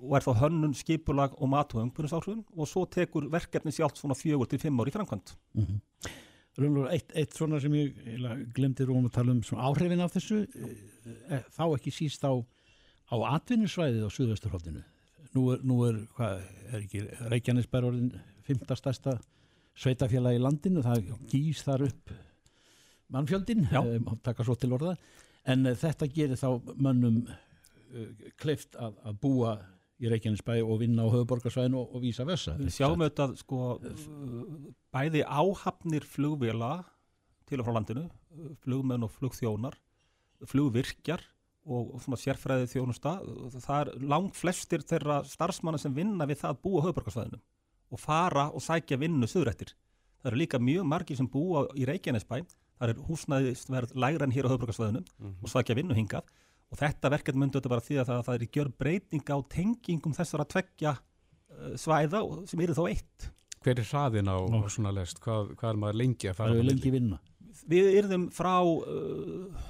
og 0.01 0.17
er 0.17 0.25
þá 0.25 0.31
hönnun, 0.41 0.73
skipulag 0.77 1.35
og 1.37 1.49
mat 1.51 1.75
og 1.75 1.83
umhverfisáhrifin 1.85 2.41
og 2.57 2.69
svo 2.69 2.87
tekur 2.89 3.27
verkefni 3.31 3.73
sjálft 3.75 4.01
svona 4.01 4.17
fjögur 4.17 4.49
til 4.49 4.59
fimm 4.61 4.79
ár 4.81 4.89
í 4.89 4.95
framkvæmt. 4.95 5.35
Mm 5.53 5.65
-hmm. 5.65 5.79
Raunverulega 6.59 6.93
eitt, 6.93 7.11
eitt 7.15 7.33
svona 7.37 7.59
sem 7.59 7.71
ég 7.71 7.93
glemdi 8.53 8.83
rúum 8.83 9.05
að 9.05 9.13
tala 9.15 9.31
um 9.31 9.43
svona 9.43 9.63
áhrifin 9.69 10.01
af 10.01 10.11
þessu 10.11 10.41
e, 11.29 11.37
þá 11.55 11.75
ekki 11.77 11.91
síst 11.91 12.25
á, 12.27 12.33
á 13.11 13.15
atvinnusvæðið 13.35 14.03
á 14.03 14.09
Suðvesturhóttinu 14.11 14.83
nú 15.33 15.51
er, 15.53 15.61
nú 15.63 15.77
er, 15.87 16.01
hvað, 16.17 16.41
er 16.73 16.81
ekki 16.81 17.05
Reykjanesbær 17.31 17.87
orðin 17.87 18.11
fymta 18.43 18.75
stærsta 18.75 19.21
sveitafélag 19.75 20.35
í 20.35 20.43
landinu 20.43 20.83
það 20.83 21.13
gís 21.31 21.63
þar 21.63 21.85
upp 21.87 22.11
mannfjöldin 23.07 23.69
e, 23.71 23.99
má 24.03 24.17
taka 24.23 24.43
svo 24.43 24.55
til 24.59 24.73
orða 24.73 24.97
en 25.45 25.65
e, 25.65 25.75
þetta 25.75 26.11
gerir 26.11 26.35
þá 26.35 26.59
mönnum 26.75 27.23
kleift 28.39 28.75
að, 28.75 28.99
að 29.07 29.21
búa 29.23 29.55
í 30.01 30.09
Reykjanesbæ 30.09 30.57
og 30.65 30.79
vinna 30.81 31.05
á 31.05 31.13
höfuborgarsvæðinu 31.13 31.77
og, 31.77 31.91
og 31.95 32.03
vísa 32.03 32.25
vessa 32.25 32.55
Við 32.57 32.73
sjáum 32.73 33.03
auðvitað 33.03 33.35
sko 33.41 33.59
uh, 33.77 34.39
bæði 34.93 35.21
áhafnir 35.25 36.07
flugvila 36.09 36.71
til 37.49 37.61
og 37.61 37.67
frá 37.67 37.75
landinu, 37.75 38.07
uh, 38.07 38.49
flugmenn 38.63 39.05
og 39.05 39.13
flugþjónar, 39.17 39.77
flugvirkjar 40.49 41.23
og, 41.67 41.93
og 41.95 42.01
svona 42.01 42.17
sérfræði 42.17 42.69
þjónusta. 42.71 43.19
Það 43.59 43.77
er 43.77 43.91
langt 44.13 44.39
flestir 44.39 44.85
þeirra 44.87 45.21
starfsmanna 45.29 45.81
sem 45.81 45.93
vinna 45.93 46.25
við 46.29 46.41
það 46.41 46.55
að 46.55 46.63
búa 46.65 46.85
höfuborgarsvæðinu 46.87 47.41
og 47.91 47.99
fara 47.99 48.47
og 48.55 48.63
sækja 48.63 48.97
vinnu 48.97 49.27
söðrættir. 49.29 49.75
Það 50.21 50.31
eru 50.31 50.39
líka 50.39 50.61
mjög 50.61 50.85
margir 50.87 51.17
sem 51.19 51.27
búa 51.29 51.65
í 51.77 51.85
Reykjanesbæ, 51.89 52.39
það 52.79 52.93
er 52.93 53.01
húsnæðisverð 53.05 53.97
lægra 53.99 54.25
en 54.25 54.33
hér 54.33 54.47
á 54.47 54.51
höfuborgarsvæðinu 54.53 55.03
og 55.33 55.51
sækja 55.51 55.77
vinnu 55.77 55.97
hingað 55.97 56.25
og 56.71 56.79
þetta 56.79 57.11
verkefni 57.11 57.39
myndi 57.43 57.59
þetta 57.59 57.71
bara 57.73 57.83
því 57.85 57.97
að 58.01 58.09
það, 58.11 58.21
það 58.27 58.35
er 58.39 58.45
í 58.45 58.49
gjör 58.55 58.69
breyting 58.79 59.25
á 59.31 59.37
tengingum 59.51 60.13
þessara 60.15 60.45
tveggja 60.47 60.93
uh, 60.97 61.73
svæða 61.75 62.21
og- 62.23 62.47
sem 62.49 62.59
eru 62.63 62.73
þá 62.77 62.83
eitt. 62.89 63.29
Hver 63.61 63.77
er 63.77 63.85
hraðin 63.91 64.31
á, 64.31 64.37
Ó. 64.41 64.47
á 64.57 64.65
svona 64.73 64.93
lest? 64.95 65.19
Hvað, 65.21 65.51
hvað 65.59 65.69
er 65.75 65.81
maður 65.83 65.99
lengi 66.01 66.25
að 66.31 66.33
það 66.33 66.39
fara? 66.41 66.49
er 66.49 66.55
á 66.55 66.61
milli? 66.63 66.73
lengi 66.73 66.91
vinna 66.95 67.19
Við 67.69 67.89
yrðum 67.99 68.23
frá 68.33 68.53
uh, 68.63 69.65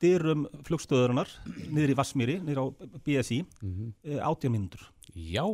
dyrum 0.00 0.46
flugstöðurinnar 0.64 1.28
niður 1.68 1.92
í 1.92 1.96
Vassmýri, 1.98 2.36
niður 2.40 2.62
á 2.62 2.66
BSI, 3.04 3.42
Mhm. 3.60 3.90
uh, 4.14 4.20
18 4.30 4.48
mínútur. 4.54 4.86
Já, 5.12 5.44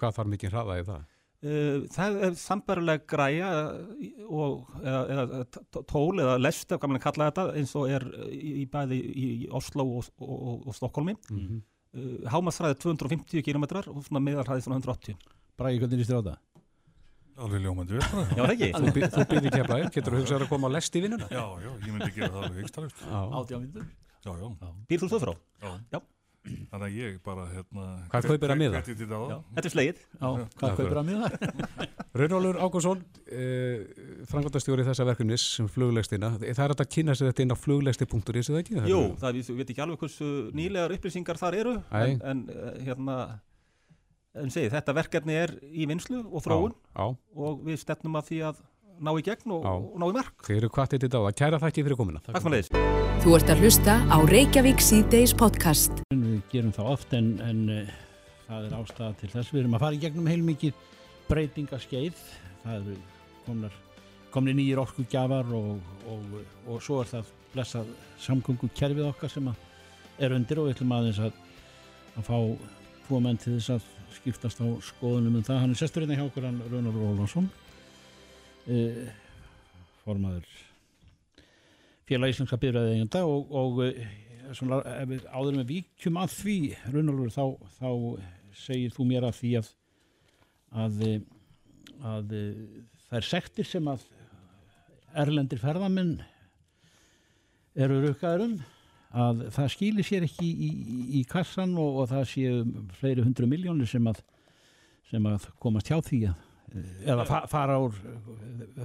hvað 0.00 0.16
þarf 0.16 0.32
mikið 0.32 0.50
hraða 0.56 0.80
í 0.80 0.86
það? 0.88 1.04
Uh, 1.46 1.84
það 1.94 2.18
er 2.26 2.36
sambarileg 2.40 3.04
græja 3.10 3.50
uh, 3.70 4.24
og, 4.26 4.64
eða, 4.82 5.02
eða 5.14 5.84
tól 5.86 6.22
eða 6.24 6.36
lest, 6.40 6.72
ef 6.74 6.86
að 6.88 6.98
kalla 7.04 7.28
þetta, 7.30 7.46
eins 7.60 7.74
og 7.78 7.92
er 7.92 8.06
uh, 8.10 8.26
í, 8.32 8.52
í 8.62 8.66
bæði 8.72 8.98
í 8.98 9.28
Oslo 9.54 9.86
og, 10.00 10.10
og, 10.18 10.66
og 10.66 10.76
Stokkólmi. 10.78 11.16
Mhm. 11.30 11.62
Uh, 11.96 12.16
Hámasræði 12.28 12.80
250 12.82 13.46
km 13.46 13.68
og 13.78 14.02
svona 14.04 14.24
meðalhæði 14.26 14.66
svona 14.66 14.80
180. 14.82 15.16
Bragi, 15.56 15.78
hvernig 15.80 16.02
líst 16.02 16.12
þér 16.12 16.20
á 16.20 16.26
það? 16.32 16.42
Alveg 17.36 17.66
bara. 17.68 18.00
Já, 18.32 18.42
það 18.42 18.52
ekki? 18.54 18.68
Þú, 18.72 19.06
þú 19.12 19.24
byrði 19.30 19.50
keflaði, 19.52 19.88
getur 19.92 20.14
þú 20.14 20.20
hugsað 20.22 20.44
að 20.46 20.50
koma 20.52 20.68
á 20.68 20.74
lest 20.76 20.96
í 20.96 21.02
vinnuna? 21.04 21.28
Já, 21.28 21.44
já, 21.60 21.70
ég 21.84 21.90
myndi 21.92 22.12
gera 22.16 22.32
það 22.32 22.46
alveg. 22.48 23.00
Átjánvindur 23.40 23.88
Já, 24.26 24.32
já, 24.40 24.70
Býr 24.90 25.02
þú 25.02 25.08
svo 25.12 25.18
frá? 25.22 25.32
já. 25.62 25.70
Já. 25.94 25.98
Þannig 26.46 26.86
að 26.86 26.96
ég 26.96 27.16
bara, 27.26 27.46
hérna... 27.52 27.86
Hvað 28.12 28.28
kaupir 28.30 28.52
að 28.54 28.60
miða? 28.60 28.82
Til. 28.86 28.96
Þetta 29.00 29.62
er 29.62 29.72
slegið. 29.74 30.02
Já, 30.16 30.28
hvað 30.60 30.76
kaupir 30.80 31.00
að 31.00 31.08
miða? 31.10 31.30
Raunólur 32.20 32.60
Ágúrsson, 32.62 33.02
eh, 33.28 33.82
frangotastjóri 34.30 34.86
þessa 34.86 35.06
verkefnis 35.08 35.48
sem 35.58 35.68
fluglegstina. 35.72 36.32
Það 36.42 36.62
er 36.66 36.76
að 36.76 36.92
kynna 36.94 37.16
sér 37.18 37.32
þetta 37.32 37.44
inn 37.44 37.52
á 37.52 37.58
fluglegsti.is, 37.60 38.52
eða 38.52 38.62
ekki? 38.62 38.78
Jú, 38.88 39.02
það 39.20 39.40
við 39.40 39.50
veit 39.58 39.74
ekki 39.74 39.84
alveg 39.84 40.04
hversu 40.04 40.30
nýlegar 40.56 40.96
upplýsingar 40.96 41.40
þar 41.40 41.58
eru 41.60 41.74
en, 41.90 42.22
en 42.22 42.46
uh, 42.52 42.70
hérna 42.86 43.18
en 44.36 44.52
segi, 44.52 44.70
þetta 44.72 44.96
verkefni 44.96 45.36
er 45.36 45.54
í 45.72 45.86
vinslu 45.88 46.22
og 46.26 46.44
þróun 46.44 46.74
Já, 46.76 47.06
og 47.12 47.62
við 47.66 47.80
stefnum 47.82 48.18
að 48.20 48.30
því 48.30 48.40
að 48.50 48.64
ná 48.96 49.12
í 49.12 49.24
gegn 49.24 49.54
og, 49.58 49.66
og 49.66 50.00
ná 50.00 50.08
í 50.08 50.16
mark. 50.16 50.34
þeir 50.46 50.58
eru 50.62 50.72
þetta 50.72 51.20
á 51.20 51.24
það. 51.26 51.36
Kæra 51.42 51.62
þakki 51.66 51.86
fyrir 51.86 52.00
komuna. 52.00 52.24
Takk 52.24 52.48
fyrir. 52.48 52.72
Þú 53.24 53.38
ert 53.38 53.54
að 53.54 53.64
hlusta 53.64 54.00
á 54.08 54.18
Reykjavík 54.32 54.84
síðdeis 54.84 55.36
podcast. 55.36 56.05
Við 56.36 56.42
gerum 56.52 56.74
það 56.76 56.90
oft 56.92 57.14
en, 57.16 57.28
en 57.40 57.60
uh, 57.72 57.92
það 58.46 58.66
er 58.66 58.74
ástæða 58.76 59.12
til 59.20 59.30
þess. 59.32 59.52
Við 59.54 59.62
erum 59.62 59.76
að 59.78 59.84
fara 59.86 59.96
í 59.96 60.00
gegnum 60.02 60.28
heilmikið 60.28 60.82
breytingaskeið. 61.30 62.22
Það 62.62 62.76
eru 62.76 62.96
komnar, 63.46 63.78
komni 64.34 64.54
nýjir 64.58 64.82
orkugjafar 64.82 65.48
og, 65.56 65.70
og, 66.12 66.36
og 66.66 66.84
svo 66.84 67.00
er 67.00 67.10
það 67.14 67.32
blessað 67.54 67.92
samgöngu 68.20 68.68
kerfið 68.76 69.08
okkar 69.08 69.32
sem 69.32 69.48
er 69.48 70.34
undir 70.36 70.60
og 70.60 70.68
við 70.68 70.76
ætlum 70.76 70.92
aðeins 70.96 71.22
að, 71.24 71.40
að 72.16 72.28
fá 72.28 72.36
tvo 73.06 73.22
menn 73.22 73.40
til 73.40 73.54
þess 73.56 73.76
að 73.78 73.88
skiptast 74.18 74.60
á 74.60 74.66
skoðunum 74.90 75.40
um 75.40 75.46
það. 75.46 75.62
Hann 75.62 75.72
er 75.72 75.80
sesturinn 75.80 76.12
hjá 76.16 76.26
okkur, 76.26 76.48
hann 76.50 76.60
Rúnar 76.68 77.00
Rólansson, 77.00 77.48
uh, 78.68 79.02
formaður 80.04 80.46
félag 82.06 82.30
íslenska 82.30 82.58
byrjaði 82.62 82.94
eigenda 82.94 83.24
og, 83.26 83.50
og 83.50 83.80
uh, 83.88 84.06
svona, 84.54 84.80
áður 85.32 85.58
með 85.58 85.66
víkjum 85.72 86.20
að 86.20 86.36
því, 86.36 86.58
Rúnarur, 86.94 87.32
þá, 87.34 87.44
þá 87.78 87.90
segir 88.56 88.94
þú 88.94 89.08
mér 89.10 89.26
að 89.28 89.40
því 89.40 89.52
að, 89.60 89.72
að, 90.84 91.02
að 92.12 92.32
það 93.06 93.18
er 93.20 93.28
sektir 93.30 93.68
sem 93.68 93.90
að 93.90 94.06
erlendir 95.16 95.60
ferðamenn 95.62 96.16
eru 97.76 98.00
rukkaður 98.04 98.46
um 98.46 98.56
að 99.16 99.46
það 99.54 99.70
skýlir 99.72 100.06
sér 100.06 100.26
ekki 100.26 100.48
í, 100.48 100.68
í, 100.68 100.98
í 101.20 101.22
kassan 101.28 101.76
og, 101.80 102.02
og 102.02 102.10
það 102.10 102.26
séu 102.32 102.56
fleiri 102.98 103.24
hundru 103.24 103.48
miljónir 103.48 103.88
sem 103.88 104.10
að, 104.10 104.20
sem 105.10 105.28
að 105.30 105.48
komast 105.62 105.88
hjá 105.90 106.00
því 106.04 106.26
að 106.30 106.44
eða 107.06 107.24
fa 107.28 107.40
fara 107.48 107.78
úr 107.80 107.94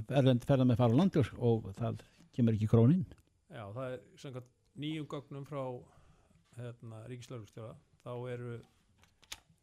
erlendir 0.06 0.46
ferðamenn 0.48 0.78
fara 0.78 0.94
á 0.94 1.00
landur 1.00 1.28
og 1.36 1.66
það 1.76 2.04
kemur 2.32 2.56
ekki 2.56 2.70
krónin 2.70 3.04
Já, 3.52 3.66
það 3.74 3.86
er 3.88 3.98
samkvæmt 4.22 4.50
nýjum 4.80 5.08
gögnum 5.10 5.44
frá 5.48 5.64
hérna, 6.56 7.02
ríkislaugustjóra 7.10 7.74
þá 8.02 8.12
eru 8.32 8.58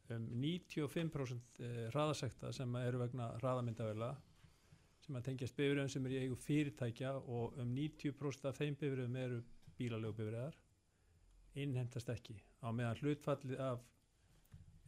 um 0.09 0.25
95% 0.41 1.61
hraðasekta 1.93 2.53
sem 2.55 2.75
eru 2.81 3.01
vegna 3.03 3.29
hraðamyndavela 3.41 4.13
sem 5.05 5.17
að 5.17 5.27
tengjast 5.29 5.57
bifröðum 5.57 5.91
sem 5.91 6.05
er 6.05 6.15
í 6.15 6.23
eigu 6.23 6.37
fyrirtækja 6.39 7.13
og 7.19 7.59
um 7.61 7.75
90% 7.75 8.49
af 8.49 8.57
þeim 8.57 8.77
bifröðum 8.79 9.19
eru 9.21 9.43
bílalegu 9.77 10.17
bifröðar 10.17 10.57
innhemtast 11.59 12.09
ekki 12.13 12.37
á 12.61 12.69
meðan 12.73 13.01
hlutfallið 13.03 13.61
af 13.65 13.85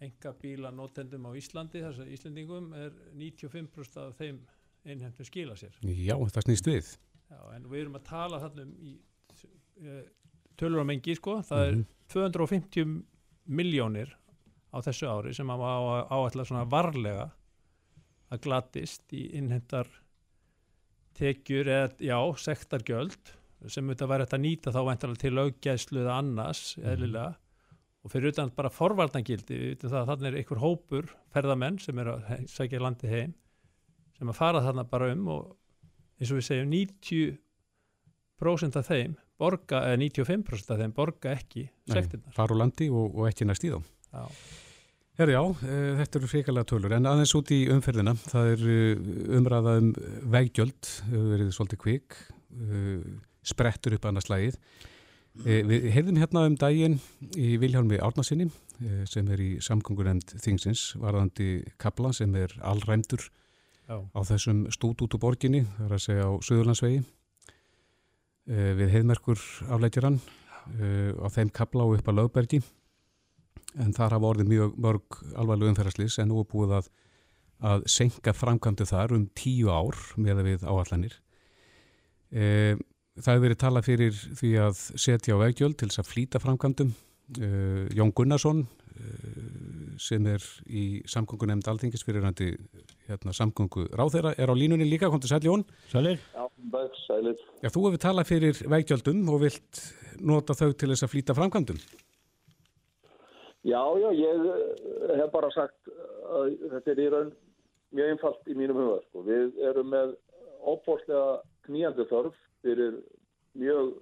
enga 0.02 0.34
bíla 0.42 0.72
notendum 0.74 1.30
á 1.30 1.32
Íslandi 1.38 1.84
þess 1.84 2.02
að 2.02 2.12
Íslandingum 2.16 2.74
er 2.78 2.98
95% 3.14 4.02
af 4.02 4.18
þeim 4.18 4.42
innhemtum 4.90 5.28
skila 5.28 5.58
sér 5.60 5.78
Já, 5.86 6.16
það 6.18 6.46
snýst 6.48 6.70
við. 6.70 6.92
Já, 7.30 7.40
en 7.56 7.68
við 7.70 7.84
erum 7.84 7.98
að 8.00 8.08
tala 8.10 8.42
þarna 8.42 8.66
um 8.66 8.74
í 8.82 8.96
tölur 10.60 10.84
á 10.84 10.86
mengi 10.88 11.16
sko, 11.18 11.40
það 11.46 11.68
er 11.68 11.78
250 12.14 12.98
miljónir 13.52 14.12
á 14.72 14.78
þessu 14.86 15.10
ári 15.10 15.34
sem 15.36 15.50
að 15.52 15.66
áætla 16.12 16.46
svona 16.48 16.68
varlega 16.70 17.30
að 18.32 18.44
glatist 18.46 19.14
í 19.16 19.28
innhendar 19.38 19.90
tekjur 21.18 21.68
eða, 21.68 21.90
já, 22.00 22.18
sektargjöld 22.40 23.34
sem 23.70 23.90
þetta 23.92 24.08
væri 24.10 24.26
að 24.26 24.42
nýta 24.42 24.74
þá 24.74 24.82
væntalega 24.88 25.22
til 25.22 25.38
auðgæðslu 25.38 26.02
eða 26.02 26.18
annars, 26.18 26.62
eðlilega. 26.82 27.36
Og 28.02 28.10
fyrir 28.10 28.32
utan 28.32 28.50
bara 28.56 28.72
forvarnagildi 28.74 29.58
við 29.60 29.68
vitum 29.76 29.92
það 29.92 30.00
að 30.00 30.08
þarna 30.10 30.30
er 30.30 30.38
einhver 30.40 30.62
hópur 30.64 31.12
ferðamenn 31.36 31.78
sem 31.84 32.00
er 32.02 32.08
að 32.16 32.32
sækja 32.50 32.82
landi 32.82 33.12
heim 33.12 33.36
sem 34.18 34.32
að 34.32 34.40
fara 34.40 34.64
þarna 34.66 34.88
bara 34.90 35.12
um 35.14 35.28
og 35.36 35.44
eins 36.18 36.32
og 36.32 36.40
við 36.40 36.48
segjum 36.48 36.72
90% 38.42 38.80
af 38.82 38.90
þeim 38.90 39.14
borga, 39.42 39.86
eða 39.90 40.02
95% 40.06 40.74
af 40.76 40.82
þeim 40.82 40.94
borga 40.98 41.34
ekki 41.36 41.68
sektirnar 41.90 42.36
Far 42.36 42.54
úr 42.54 42.62
landi 42.62 42.90
og, 42.94 43.16
og 43.16 43.30
ekki 43.32 43.48
næst 43.50 43.66
í 43.66 43.74
þá. 43.74 43.82
Já. 44.12 44.24
Herri 45.20 45.36
já, 45.36 45.42
uh, 45.44 45.90
þetta 46.00 46.18
eru 46.18 46.30
frikalega 46.32 46.70
tölur 46.70 46.96
en 46.96 47.10
aðeins 47.10 47.34
út 47.38 47.52
í 47.54 47.60
umferðina, 47.74 48.16
það 48.32 48.54
er 48.54 48.64
uh, 48.74 49.10
umræða 49.38 49.76
um 49.82 49.92
veggjöld, 50.34 50.94
hefur 51.10 51.28
verið 51.34 51.52
svolítið 51.58 51.82
kvik, 51.84 52.18
uh, 52.56 53.04
sprettur 53.52 53.98
upp 53.98 54.08
annars 54.10 54.32
lagið. 54.32 54.58
Uh, 55.42 55.62
við 55.68 55.92
heyrðum 55.96 56.18
hérna 56.22 56.46
um 56.50 56.58
daginn 56.60 56.98
í 57.40 57.54
Vilhjálmi 57.62 58.00
Árnasinni 58.04 58.50
uh, 58.50 59.04
sem 59.10 59.30
er 59.32 59.44
í 59.44 59.52
samgöngunemnd 59.64 60.34
þingsins, 60.42 60.90
varðandi 61.00 61.52
kapla 61.82 62.16
sem 62.16 62.34
er 62.40 62.56
allræmdur 62.68 63.30
á 63.92 64.20
þessum 64.24 64.66
stút 64.72 65.04
út 65.04 65.18
úr 65.18 65.22
borginni, 65.22 65.66
það 65.78 65.88
er 65.88 65.96
að 65.98 66.06
segja 66.06 66.28
á 66.28 66.32
Suðurlandsvegi. 66.48 67.02
Uh, 68.50 68.72
við 68.74 68.96
heiðmerkur 68.96 69.42
afleitjar 69.70 70.08
hann 70.10 70.18
uh, 70.18 71.12
á 71.22 71.28
þeim 71.30 71.52
kapla 71.54 71.86
og 71.86 72.00
upp 72.00 72.08
að 72.10 72.18
lögbergi 72.18 72.62
en 73.80 73.94
þar 73.96 74.18
hafa 74.18 74.32
orðið 74.34 74.50
mjög 74.52 74.78
mörg 74.82 75.20
alvarleg 75.40 75.72
umferðarslýs 75.72 76.18
en 76.22 76.32
nú 76.32 76.42
er 76.42 76.48
búið 76.52 76.76
að, 76.80 76.90
að 77.72 77.86
senka 77.92 78.34
framkvæmdu 78.36 78.88
þar 78.90 79.16
um 79.16 79.28
tíu 79.38 79.72
ár 79.72 80.00
með 80.20 80.44
við 80.48 80.66
áallanir. 80.66 81.16
E, 82.32 82.76
það 83.20 83.32
hefur 83.32 83.46
verið 83.46 83.62
talað 83.64 83.88
fyrir 83.88 84.20
því 84.42 84.52
að 84.66 84.84
setja 85.06 85.38
á 85.38 85.42
veggjöld 85.44 85.80
til 85.80 85.92
þess 85.92 86.04
að 86.04 86.12
flýta 86.12 86.44
framkvæmdum. 86.44 86.94
E, 87.38 87.52
Jón 87.96 88.14
Gunnarsson 88.18 88.66
e, 88.66 89.16
sem 90.02 90.26
er 90.30 90.44
í 90.66 91.02
samgöngunemnd 91.10 91.68
alþingis 91.70 92.04
fyrir 92.08 92.26
hætti 92.26 92.52
hérna, 93.08 93.34
samgöngu 93.38 93.88
ráþeira 93.98 94.34
er 94.38 94.50
á 94.50 94.56
línunni 94.58 94.88
líka, 94.90 95.10
kom 95.12 95.22
til 95.22 95.30
sæl 95.32 95.46
Jón. 95.46 95.66
Sælir? 95.92 96.20
Já, 97.62 97.70
þú 97.70 97.86
hefur 97.88 98.02
talað 98.02 98.32
fyrir 98.32 98.64
veggjöldum 98.72 99.30
og 99.30 99.44
vilt 99.46 99.84
nota 100.22 100.58
þau 100.58 100.72
til 100.74 100.90
þess 100.94 101.06
að 101.06 101.14
flýta 101.14 101.38
framkvæmdum. 101.38 101.80
Já, 103.62 103.82
já, 104.02 104.10
ég 104.18 104.46
eh, 104.50 105.16
hef 105.20 105.32
bara 105.34 105.52
sagt 105.54 105.92
að 106.34 106.56
þetta 106.72 106.94
er 106.94 107.02
í 107.02 107.10
raun 107.14 107.34
mjög 107.94 108.14
einfalt 108.16 108.48
í 108.50 108.56
mínum 108.58 108.80
huga. 108.82 109.02
Sko. 109.06 109.26
Við 109.28 109.60
erum 109.70 109.92
með 109.94 110.16
óbórslega 110.62 111.42
knýjandi 111.68 112.08
þörf 112.10 112.40
fyrir 112.66 112.98
mjög 113.62 113.94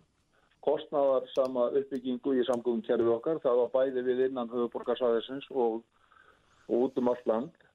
kostnáðar 0.69 1.25
sama 1.33 1.69
uppbyggingu 1.79 2.35
í 2.37 2.45
samgöngum 2.47 2.85
kerfi 2.85 3.09
okkar. 3.15 3.41
Það 3.43 3.63
var 3.63 3.73
bæði 3.73 4.05
við 4.05 4.23
innan 4.27 4.51
höfuborgarsæðisins 4.53 5.49
og, 5.51 5.81
og 6.69 6.85
út 6.85 7.01
um 7.01 7.11
allt 7.11 7.27
land. 7.29 7.67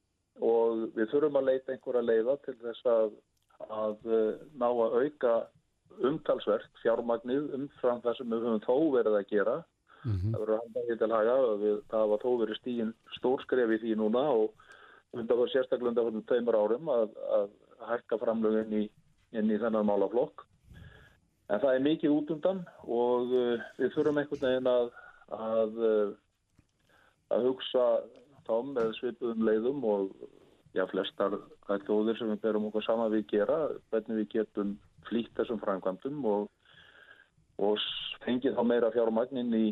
Og 0.43 0.89
við 0.97 1.11
þurfum 1.13 1.39
að 1.41 1.51
leita 1.51 1.75
einhverja 1.75 2.07
leiða 2.07 2.39
til 2.47 2.57
þess 2.63 2.89
að, 2.91 3.13
að 3.69 4.09
eh, 4.19 4.33
ná 4.59 4.67
að 4.71 4.97
auka 5.03 5.35
umtalsverk 6.03 6.83
fjármagnið 6.83 7.53
umfram 7.55 8.03
það 8.03 8.19
sem 8.19 8.35
við 8.35 8.47
höfum 8.49 8.65
þó 8.67 8.77
verið 8.97 9.19
að 9.21 9.31
gera. 9.31 9.57
Mm 10.05 10.17
það 10.35 10.41
verður 10.45 10.89
því 10.89 10.97
til 11.01 11.13
haga 11.15 11.35
og 11.43 11.61
við, 11.61 11.77
það 11.91 12.09
var 12.11 12.25
þó 12.25 12.31
verið 12.41 12.59
stíðin 12.59 12.95
stórskref 13.19 13.71
í 13.73 13.79
því 13.83 13.95
núna 13.97 14.25
og 14.37 14.51
sérstaklega 15.15 15.89
undan 15.89 16.11
fyrir 16.11 16.27
tveimur 16.29 16.59
árum 16.59 16.91
að, 16.93 17.15
að 17.39 17.49
hækka 17.89 18.19
framlög 18.19 18.59
inn 18.65 18.75
í, 18.83 18.85
í 19.33 19.59
þennan 19.63 19.89
málaflokk 19.89 20.45
en 21.49 21.61
það 21.61 21.71
er 21.75 21.87
mikið 21.87 22.15
út 22.15 22.33
undan 22.35 22.63
og 22.85 23.33
uh, 23.35 23.65
við 23.81 23.93
þurfum 23.97 24.21
einhvern 24.23 24.47
veginn 24.47 24.71
að 24.71 24.93
að, 25.35 25.79
uh, 25.81 26.15
að 27.35 27.49
hugsa 27.49 27.85
þá 28.45 28.57
með 28.71 28.91
svipuðum 28.99 29.47
leiðum 29.49 29.87
og 29.89 30.11
já, 30.77 30.85
flestar 30.91 31.39
þjóðir 31.87 32.19
sem 32.19 32.33
við 32.35 32.43
berum 32.43 32.69
okkur 32.69 32.85
saman 32.85 33.13
við 33.13 33.27
gera 33.33 33.59
hvernig 33.93 34.23
við 34.23 34.29
getum 34.39 34.75
flýtt 35.09 35.33
þessum 35.39 35.61
framkvæmdum 35.63 36.25
og, 36.29 36.49
og 37.61 37.81
fengið 38.25 38.57
þá 38.57 38.65
meira 38.69 38.93
fjármagn 38.95 39.41
inn 39.45 39.57
í 39.57 39.67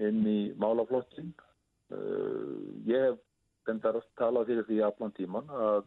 inn 0.00 0.22
í 0.24 0.38
málaflokkin. 0.56 1.34
Uh, 1.92 2.80
ég 2.88 3.10
hef 3.10 3.18
bendar 3.68 3.98
að 3.98 4.06
tala 4.18 4.44
fyrir 4.48 4.64
því 4.66 4.78
allan 4.86 5.12
tíman 5.16 5.50
að 5.52 5.82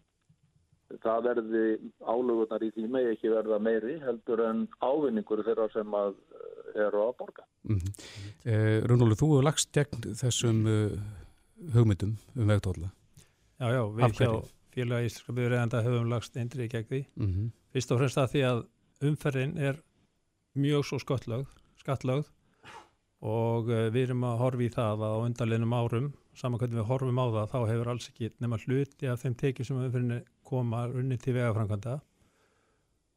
það 1.03 1.27
verði 1.29 1.63
álögunar 2.05 2.63
í 2.63 2.71
því 2.75 2.87
með 2.93 3.11
ekki 3.13 3.31
verða 3.33 3.59
meiri 3.59 3.95
heldur 4.03 4.43
en 4.45 4.65
ávinningur 4.81 5.43
þeirra 5.45 5.67
sem 5.73 5.97
að 5.97 6.13
uh, 6.13 6.83
eru 6.87 7.05
að 7.07 7.13
borga. 7.19 7.45
Mm 7.65 7.79
-hmm. 7.79 8.09
eh, 8.51 8.77
Rúnólu, 8.85 9.17
þú 9.17 9.31
hefur 9.31 9.47
lagst 9.47 9.71
gegn 9.73 10.13
þessum 10.21 10.65
uh, 10.69 10.99
hugmyndum 11.73 12.17
um 12.35 12.47
vegdóla. 12.53 12.91
Já, 13.59 13.67
já, 13.71 13.83
við 13.95 14.19
hjá 14.19 14.31
félagi 14.75 15.09
íslenska 15.09 15.33
byrjaðanda 15.33 15.83
höfum 15.85 16.09
lagst 16.11 16.37
eindrið 16.37 16.71
gegn 16.71 16.89
því. 16.89 17.01
Mm 17.15 17.31
-hmm. 17.33 17.51
Fyrst 17.71 17.91
og 17.91 17.99
fremst 17.99 18.17
að 18.17 18.31
því 18.31 18.41
að 18.49 18.65
umferðin 19.09 19.57
er 19.57 19.81
mjög 20.53 20.85
svo 20.85 20.99
skattlögð, 20.99 21.47
skattlögð 21.79 22.27
og 23.21 23.69
uh, 23.69 23.89
við 23.89 24.09
erum 24.09 24.23
að 24.23 24.37
horfa 24.43 24.63
í 24.63 24.69
það 24.69 25.01
að 25.01 25.15
á 25.15 25.19
undanleinum 25.25 25.73
árum, 25.73 26.13
saman 26.35 26.59
hvernig 26.61 26.79
við 26.81 26.89
horfum 26.89 27.19
á 27.21 27.25
það, 27.35 27.47
þá 27.53 27.59
hefur 27.71 27.89
alls 27.93 28.09
ekki 28.11 28.29
nema 28.43 28.59
hluti 28.65 29.07
af 29.11 29.23
þeim 29.23 29.35
tekjum 29.39 29.65
sem 29.69 29.79
umferðinni 29.85 30.19
koma 30.45 30.85
runni 30.91 31.17
til 31.21 31.33
vegaframkvæmda 31.37 31.95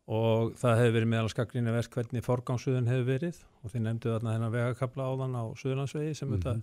og 0.08 0.54
það 0.56 0.78
hefur 0.80 0.94
verið 0.96 1.10
meðal 1.12 1.30
skakrinni 1.32 1.72
verk 1.74 1.92
hvernig 1.98 2.24
forgámsuðun 2.24 2.88
hefur 2.88 3.06
verið 3.10 3.40
og 3.62 3.72
þið 3.74 3.82
nefndu 3.84 4.12
þarna 4.14 4.34
þennan 4.36 4.54
vegakabla 4.54 5.08
áðan 5.12 5.36
á 5.36 5.44
Suðurlandsvegi 5.60 6.14
sem 6.16 6.28
Mhm. 6.30 6.38
þetta 6.38 6.62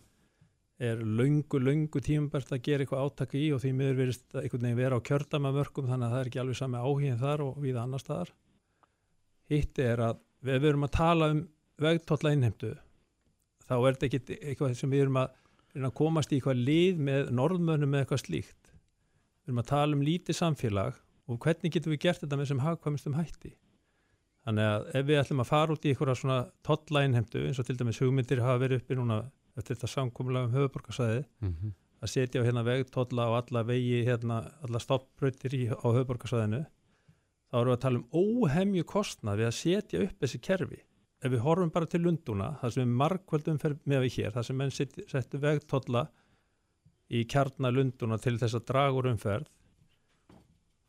er 0.85 0.97
löngu, 1.05 1.59
löngu 1.62 2.01
tímabært 2.03 2.50
að 2.51 2.62
gera 2.65 2.83
eitthvað 2.83 3.05
átaka 3.05 3.38
í 3.39 3.53
og 3.55 3.62
því 3.62 3.69
miður 3.77 3.95
verist 4.01 4.25
einhvern 4.35 4.65
veginn 4.65 4.81
vera 4.81 4.97
á 4.97 5.05
kjördamamörkum 5.07 5.88
þannig 5.88 6.07
að 6.09 6.12
það 6.15 6.19
er 6.24 6.29
ekki 6.31 6.41
alveg 6.41 6.57
sami 6.59 6.77
áhugin 6.81 7.19
þar 7.21 7.43
og 7.45 7.62
við 7.63 7.77
annar 7.79 8.00
staðar. 8.03 8.31
Hitt 9.50 9.79
er 9.79 9.97
að 10.09 10.19
við 10.43 10.59
verum 10.65 10.83
að 10.83 10.91
tala 10.97 11.29
um 11.31 11.47
vegtólla 11.79 12.33
innheimtu 12.35 12.74
þá 13.69 13.75
er 13.77 13.93
þetta 13.95 14.09
ekki 14.09 14.39
eitthvað 14.41 14.75
sem 14.75 14.89
við 14.91 15.05
erum 15.05 15.17
að, 15.21 15.29
reyna 15.75 15.91
að 15.91 15.98
komast 16.00 16.32
í 16.34 16.39
eitthvað 16.39 16.63
lið 16.70 17.01
með 17.10 17.29
norðmönnum 17.38 17.91
með 17.91 18.03
eitthvað 18.05 18.24
slíkt. 18.25 18.72
Við 19.46 19.51
erum 19.51 19.62
að 19.62 19.70
tala 19.72 19.96
um 19.98 20.03
lítið 20.08 20.38
samfélag 20.39 21.00
og 21.29 21.39
hvernig 21.46 21.74
getum 21.75 21.94
við 21.96 22.01
gert 22.05 22.22
þetta 22.24 22.38
með 22.39 22.50
sem 22.51 22.63
hagkvæmistum 22.65 23.15
hætti. 23.20 23.53
Þannig 24.46 24.67
að 24.70 24.84
ef 25.00 25.05
við 25.08 25.20
ætlum 25.24 25.41
að 25.41 25.50
fara 25.50 25.74
út 25.74 25.86
í 25.86 25.91
einhverja 25.94 26.15
svona 26.20 26.39
tollainhemdu 26.67 27.41
eins 27.48 27.60
og 27.62 27.65
til 27.65 27.77
dæmis 27.79 28.00
hugmyndir 28.01 28.44
hafa 28.46 28.62
verið 28.62 28.84
uppi 28.84 28.98
núna 29.00 29.20
eftir 29.58 29.75
þetta 29.77 29.89
samkomulega 29.89 30.46
um 30.50 30.53
höfuborgarsæði 30.53 31.24
Mhm. 31.41 31.72
að 32.05 32.12
setja 32.12 32.41
á 32.41 32.46
hérna 32.46 32.63
vegtolla 32.67 33.25
og 33.32 33.38
alla 33.41 33.63
vegi 33.63 34.03
hérna, 34.05 34.51
alla 34.63 34.79
stoppbrautir 34.79 35.53
í, 35.58 35.63
á 35.74 35.82
höfuborgarsæðinu 35.89 36.65
þá 37.50 37.55
erum 37.58 37.72
við 37.72 37.77
að 37.77 37.82
tala 37.86 37.98
um 37.98 38.08
óhemju 38.13 38.84
kostnað 38.84 39.38
við 39.41 39.48
að 39.50 39.58
setja 39.62 40.03
upp 40.05 40.20
þessi 40.22 40.41
kerfi 40.41 40.82
ef 41.25 41.34
við 41.34 41.41
horfum 41.41 41.74
bara 41.74 41.89
til 41.89 42.03
Lundúna 42.05 42.53
það 42.62 42.75
sem 42.75 42.86
er 42.86 42.98
margkvöldum 43.01 43.60
fer 43.62 43.75
með 43.89 44.05
við 44.05 44.20
hér 44.20 44.36
það 44.36 44.48
sem 44.48 44.60
menn 44.62 44.74
set, 44.74 44.98
settu 45.10 45.41
vegtolla 45.41 46.05
í 47.10 47.25
kjarnar 47.29 47.74
Lundúna 47.74 48.20
til 48.22 48.38
þess 48.38 48.60
að 48.60 48.67
draga 48.70 49.00
úr 49.00 49.10
umferð 49.15 49.50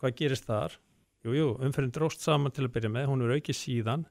hvað 0.00 0.16
gerist 0.20 0.48
þar? 0.48 0.76
Jú, 1.24 1.34
jú, 1.34 1.48
umferðin 1.64 1.94
dróst 1.94 2.22
saman 2.22 2.54
til 2.54 2.66
að 2.66 2.74
byrja 2.76 2.92
með, 2.92 3.08
hún 3.10 3.24
er 3.26 3.36
aukið 3.36 3.58
síðan. 3.58 4.04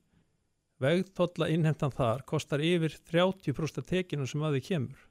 Vegtolla 0.83 1.47
innhemtan 1.53 1.93
þar 1.95 2.25
kostar 2.27 2.63
yfir 2.65 2.97
30% 3.07 3.79
af 3.79 3.87
tekinu 3.87 4.27
sem 4.27 4.43
að 4.43 4.57
því 4.57 4.63
kemur. 4.65 5.03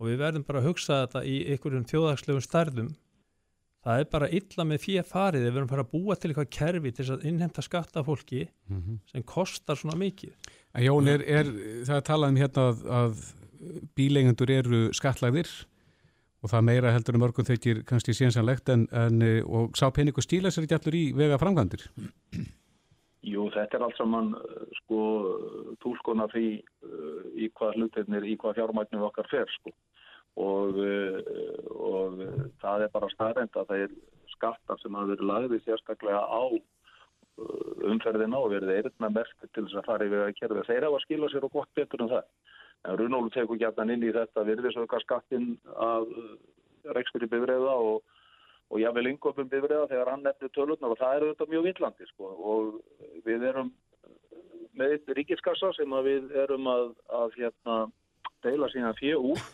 Og 0.00 0.10
við 0.10 0.18
verðum 0.24 0.46
bara 0.48 0.62
að 0.62 0.70
hugsa 0.72 1.02
þetta 1.04 1.22
í 1.24 1.36
einhverjum 1.52 1.86
þjóðagslegum 1.92 2.44
stærðum 2.44 2.88
það 3.86 4.00
er 4.02 4.08
bara 4.10 4.28
illa 4.34 4.64
með 4.66 4.82
fjö 4.82 5.02
farið 5.06 5.46
ef 5.46 5.52
við 5.54 5.60
erum 5.60 5.70
bara 5.70 5.84
að 5.86 5.92
búa 5.94 6.16
til 6.18 6.30
eitthvað 6.32 6.50
kerfi 6.58 6.92
til 6.92 7.04
þess 7.04 7.14
að 7.16 7.26
innhemta 7.30 7.62
skatta 7.62 8.02
af 8.02 8.08
fólki 8.10 8.42
Mhm. 8.68 8.98
sem 9.12 9.22
kostar 9.22 9.78
svona 9.78 9.96
mikið 10.00 10.34
En 10.74 10.84
Jón, 10.84 11.08
er, 11.08 11.22
er, 11.24 11.46
það 11.86 11.96
er 11.96 12.04
talað 12.10 12.28
um 12.34 12.36
hérna 12.42 12.66
að, 12.72 12.82
að 13.00 13.24
bíleigendur 13.96 14.50
eru 14.52 14.80
skattlagðir 14.92 15.48
og 16.44 16.50
það 16.52 16.66
meira 16.68 16.92
heldur 16.92 17.16
um 17.16 17.22
mörgum 17.24 17.46
þykir 17.48 17.80
kannski 17.88 18.12
sénsanlegt 18.14 18.68
en, 18.74 18.84
en 18.92 19.22
og 19.48 19.72
sá 19.78 19.88
peningu 19.90 20.20
stíla 20.22 20.50
sér 20.52 20.66
ekki 20.66 20.76
allur 20.76 20.94
í 20.98 21.04
vega 21.16 21.38
framkvæmdir. 21.40 21.86
Jú, 23.26 23.48
þetta 23.50 23.78
er 23.78 23.82
allt 23.86 23.96
saman 23.98 24.28
sko 24.82 24.98
túlskona 25.82 26.28
því 26.30 26.44
uh, 26.60 27.24
í 27.34 27.48
hvað 27.56 27.80
hlutirnir, 27.80 28.26
í 28.28 28.36
hvað 28.38 28.60
fjármæknum 28.60 29.06
okkar 29.08 29.26
fer 29.32 29.48
sko 29.56 29.72
og, 30.36 30.80
uh, 30.80 31.20
og 31.72 32.18
það 32.62 32.86
er 32.86 32.94
bara 32.94 33.12
staðrend 33.14 33.56
að 33.56 33.70
það 33.70 33.84
er 33.86 33.94
skattar 34.34 34.80
sem 34.82 34.96
hafa 34.98 35.12
verið 35.14 35.30
lagði 35.30 35.60
sérstaklega 35.64 36.20
á 36.20 36.42
uh, 36.52 37.86
umferðina 37.92 38.40
og 38.40 38.52
verið 38.52 38.74
eirna 38.76 39.12
merkt 39.12 39.46
til 39.46 39.64
þess 39.64 39.80
að 39.80 39.88
fara 39.88 40.10
vega 40.10 40.28
að 40.28 40.36
kerfi. 40.40 40.66
Þeir 40.68 40.88
hafa 40.88 41.00
skilað 41.06 41.32
sér 41.32 41.48
og 41.48 41.56
gott 41.56 41.72
betur 41.78 42.04
en 42.04 42.12
það. 42.12 42.28
En 42.86 43.00
Runólu 43.00 43.32
tekur 43.34 43.58
gætan 43.58 43.90
inn 43.90 44.04
í 44.04 44.12
þetta 44.14 44.44
virðisauka 44.46 45.00
skattin 45.04 45.56
af 45.74 46.04
uh, 46.06 46.36
rekstur 46.96 47.24
í 47.24 47.30
bifræða 47.32 47.80
og 47.80 48.04
og 48.66 48.80
jáfnvel 48.82 49.12
yngöpum 49.12 49.50
bifriða 49.50 49.86
þegar 49.90 50.08
hann 50.10 50.24
nefnir 50.26 50.50
tölurnar 50.54 50.94
og 50.94 50.98
það 50.98 51.12
er 51.16 51.24
auðvitað 51.24 51.52
mjög 51.52 51.66
villandi 51.68 52.08
sko. 52.10 52.30
og 52.52 53.20
við 53.26 53.44
erum 53.50 53.70
með 54.76 55.12
ríkiskassa 55.18 55.70
sem 55.76 55.92
að 55.94 56.08
við 56.10 56.34
erum 56.42 56.66
að, 56.70 56.88
að 57.20 57.38
hérna, 57.40 57.76
deila 58.44 58.68
síðan 58.72 58.98
fjö 58.98 59.20
úr 59.32 59.44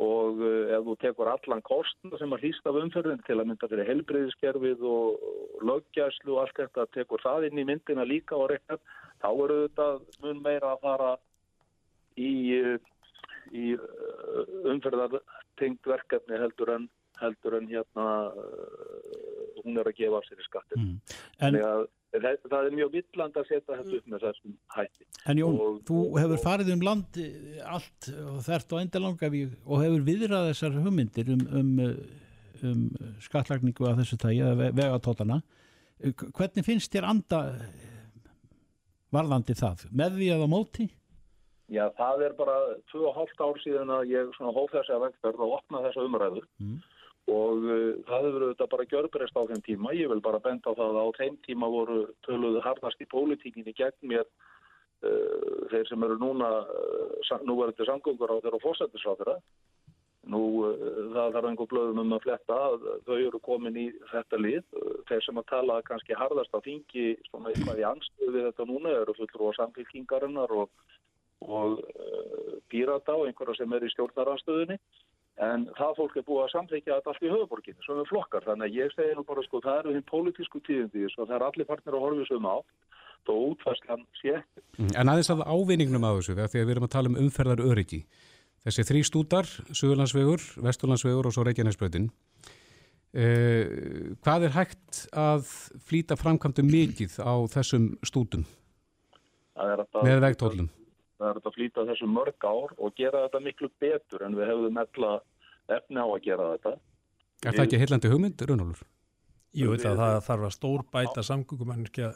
og 0.00 0.40
uh, 0.42 0.72
ef 0.74 0.86
þú 0.88 0.94
tekur 1.02 1.30
allan 1.30 1.62
kostna 1.66 2.18
sem 2.18 2.32
að 2.34 2.46
hlýsta 2.46 2.70
af 2.70 2.80
umferðin 2.80 3.22
til 3.26 3.36
að 3.38 3.46
mynda 3.50 3.68
fyrir 3.70 3.90
helbriðiskerfið 3.92 4.82
og, 4.90 5.28
löggæslu 5.64 6.34
og 6.34 6.40
allt 6.42 6.58
þetta 6.58 6.88
tekur 6.96 7.22
það 7.22 7.46
inn 7.48 7.62
í 7.62 7.66
myndina 7.68 8.06
líka 8.08 8.36
og 8.36 8.50
reknar 8.50 8.80
þá 9.22 9.28
eru 9.30 9.60
þetta 9.62 9.86
mun 10.24 10.42
meira 10.42 10.74
að 10.74 10.82
fara 10.82 11.12
í, 12.18 12.34
uh, 12.58 12.76
í 13.54 13.70
uh, 13.78 14.42
umferðartengt 14.74 15.90
verkefni 15.94 16.42
heldur 16.42 16.74
en 16.74 16.90
heldur 17.20 17.54
en 17.60 17.68
hérna 17.70 18.06
hún 19.62 19.76
er 19.78 19.86
að 19.86 20.00
gefa 20.00 20.18
sér 20.26 20.40
í 20.42 20.46
skattin. 20.48 20.80
Mm. 20.80 20.96
En, 21.06 21.44
Þannig 21.44 21.66
að 21.68 21.84
það, 22.22 22.36
það 22.50 22.66
er 22.68 22.74
mjög 22.78 22.90
villand 22.94 23.38
að 23.40 23.46
setja 23.48 23.76
þetta 23.78 23.96
upp 23.98 24.10
með 24.14 24.24
þessum 24.26 24.56
hætti. 24.76 25.06
en 25.26 25.40
Jón, 25.40 25.58
og- 25.60 25.80
þú 25.88 25.98
hefur 26.22 26.42
farið 26.44 26.72
um 26.74 26.84
land 26.88 27.18
eh, 27.18 27.60
allt 27.66 28.08
og 28.24 28.40
þert 28.46 28.72
og 28.76 28.82
endalanga 28.84 29.30
og 29.66 29.82
hefur 29.84 30.04
viðrað 30.10 30.48
þessar 30.52 30.78
hugmyndir 30.84 31.32
um, 31.34 31.44
um, 31.60 31.72
eh, 31.80 32.66
um 32.70 32.84
skattlagningu 33.20 33.88
af 33.90 33.98
þessu 33.98 34.16
tægi, 34.22 34.40
eða 34.44 34.70
vegatótana. 34.72 35.42
Hvernig 36.04 36.64
finnst 36.66 36.92
þér 36.94 37.08
anda 37.10 37.40
eh, 37.54 37.88
varðandi 39.14 39.54
það? 39.58 39.86
Með 39.94 40.16
því 40.20 40.28
á 40.34 40.46
móti? 40.50 40.88
Já, 41.72 41.86
það 41.96 42.22
er 42.26 42.32
bara 42.36 42.54
2,5 42.92 43.38
ár 43.40 43.60
síðan 43.62 43.92
að 43.94 44.10
ég 44.12 44.34
hóf 44.36 44.72
þessi 44.74 44.92
að 44.92 45.06
vegferð 45.06 45.44
og 45.46 45.54
opna 45.58 45.80
þessa 45.86 46.02
umræðu 46.04 46.42
Mm. 46.60 46.82
Og 47.30 47.62
uh, 47.64 47.92
það 48.04 48.26
hefur 48.26 48.42
auðvitað 48.44 48.72
bara 48.74 48.88
gjörbreyst 48.90 49.38
á 49.38 49.48
þeim 49.48 49.62
tíma. 49.64 49.92
Ég 49.96 50.10
vil 50.12 50.24
bara 50.24 50.42
benda 50.44 50.72
á 50.72 50.76
það 50.76 50.98
að 50.98 51.06
á 51.08 51.18
þeim 51.20 51.36
tíma 51.46 51.70
voru 51.72 52.00
töluðu 52.26 52.64
harnast 52.64 53.00
í 53.00 53.08
pólitíkinni 53.08 53.72
gegn 53.76 54.10
mér 54.10 54.26
uh, 54.26 55.62
þeir 55.72 55.88
sem 55.88 56.04
eru 56.04 56.18
núna 56.20 56.50
uh, 56.64 57.38
nú 57.46 57.56
verður 57.60 57.72
þetta 57.72 57.88
samgöngur 57.92 58.34
á 58.34 58.42
þeirra 58.44 58.60
og 58.60 58.66
fósættisráðura. 58.66 59.38
Nú 60.34 60.42
uh, 60.68 60.74
það 61.14 61.38
þarf 61.38 61.48
einhver 61.48 61.70
blöðum 61.72 62.02
um 62.04 62.16
að 62.18 62.26
fletta 62.26 62.58
að 62.68 62.84
þau 63.08 63.16
eru 63.16 63.40
komin 63.48 63.80
í 63.80 63.86
þetta 64.12 64.42
lið. 64.44 64.68
Þeir 65.08 65.24
sem 65.24 65.40
að 65.40 65.48
tala 65.54 65.80
kannski 65.88 66.20
harðast 66.20 66.52
á 66.52 66.60
þingi 66.60 67.06
svona 67.30 67.54
eitthvað 67.54 67.80
í 67.80 67.88
anstöðu 67.88 68.44
þetta 68.50 68.68
núna 68.68 68.92
eru 69.00 69.16
fullur 69.16 69.56
á 69.56 69.58
samfélkingarinnar 69.62 70.60
og 70.60 70.76
og 71.44 71.80
pírata 72.72 73.12
og 73.12 73.26
einhverja 73.28 73.58
sem 73.58 73.72
er 73.76 73.84
í 73.84 73.90
stjórnaranstöðunni 73.92 74.78
en 75.42 75.66
það 75.74 75.96
fólk 75.98 76.16
er 76.16 76.26
búið 76.28 76.44
að 76.44 76.52
samþykja 76.52 76.96
þetta 76.98 77.10
allt 77.10 77.24
í 77.24 77.32
höfuborginu 77.32 77.86
sem 77.86 78.00
er 78.00 78.10
flokkar 78.10 78.44
þannig 78.46 78.68
að 78.68 78.76
ég 78.78 78.92
segi 78.94 79.16
nú 79.18 79.24
bara 79.26 79.42
sko 79.46 79.60
það 79.64 79.80
eru 79.80 79.94
hinn 79.96 80.06
pólitísku 80.10 80.60
tíðindi 80.66 81.08
og 81.08 81.26
það 81.26 81.34
er 81.38 81.46
allir 81.48 81.68
partnir 81.70 81.96
að 81.96 82.04
horfa 82.06 82.28
sem 82.28 82.46
á 82.46 82.56
þó 83.24 83.32
útfærslan 83.34 84.04
sé 84.20 84.36
ekki. 84.38 84.62
En 84.94 85.10
aðeins 85.10 85.32
að 85.32 85.44
ávinningnum 85.48 86.06
að 86.06 86.20
þessu, 86.20 86.36
þegar 86.36 86.68
við 86.68 86.74
erum 86.74 86.86
að 86.86 86.94
tala 86.94 87.10
um 87.10 87.18
umferðar 87.24 87.64
öryggi. 87.64 88.02
Þessi 88.64 88.84
þrý 88.88 89.00
stútar, 89.04 89.48
Suðurlandsvegur, 89.76 90.44
Vesturlandsvegur 90.64 91.28
og 91.28 91.34
svo 91.36 91.44
Reykjanesbröðin. 91.44 92.10
Eh, 93.14 94.14
hvað 94.24 94.48
er 94.48 94.54
hægt 94.56 95.04
að 95.14 95.46
flýta 95.86 96.16
framkvæmdu 96.18 96.64
mikið 96.66 97.20
á 97.22 97.34
þessum 97.52 97.92
stútum 98.02 98.42
með 99.54 100.18
vegtóllum? 100.24 100.70
Það 101.24 101.30
er 101.32 101.40
að 101.50 101.56
flýta 101.58 101.86
þessu 101.90 102.08
mörg 102.12 102.46
ár 102.48 102.74
og 102.78 102.94
gera 103.00 103.24
þetta 103.26 103.42
miklu 103.48 103.70
betur 103.82 104.24
en 104.28 104.36
við 104.38 104.50
hefðum 104.52 104.80
ella 104.84 105.12
efni 105.78 106.00
á 106.04 106.06
að 106.06 106.22
gera 106.28 106.50
þetta. 106.54 106.74
Er 107.44 107.52
það 107.56 107.64
ekki 107.66 107.82
heillandi 107.82 108.12
hugmynd, 108.12 108.46
Runólfur? 108.48 108.86
Jú, 109.54 109.70
þetta, 109.76 109.94
það 110.00 110.16
þarf 110.26 110.46
að 110.48 110.54
stór 110.56 110.82
bæta 110.92 111.22
samgöngumannskja 111.22 112.08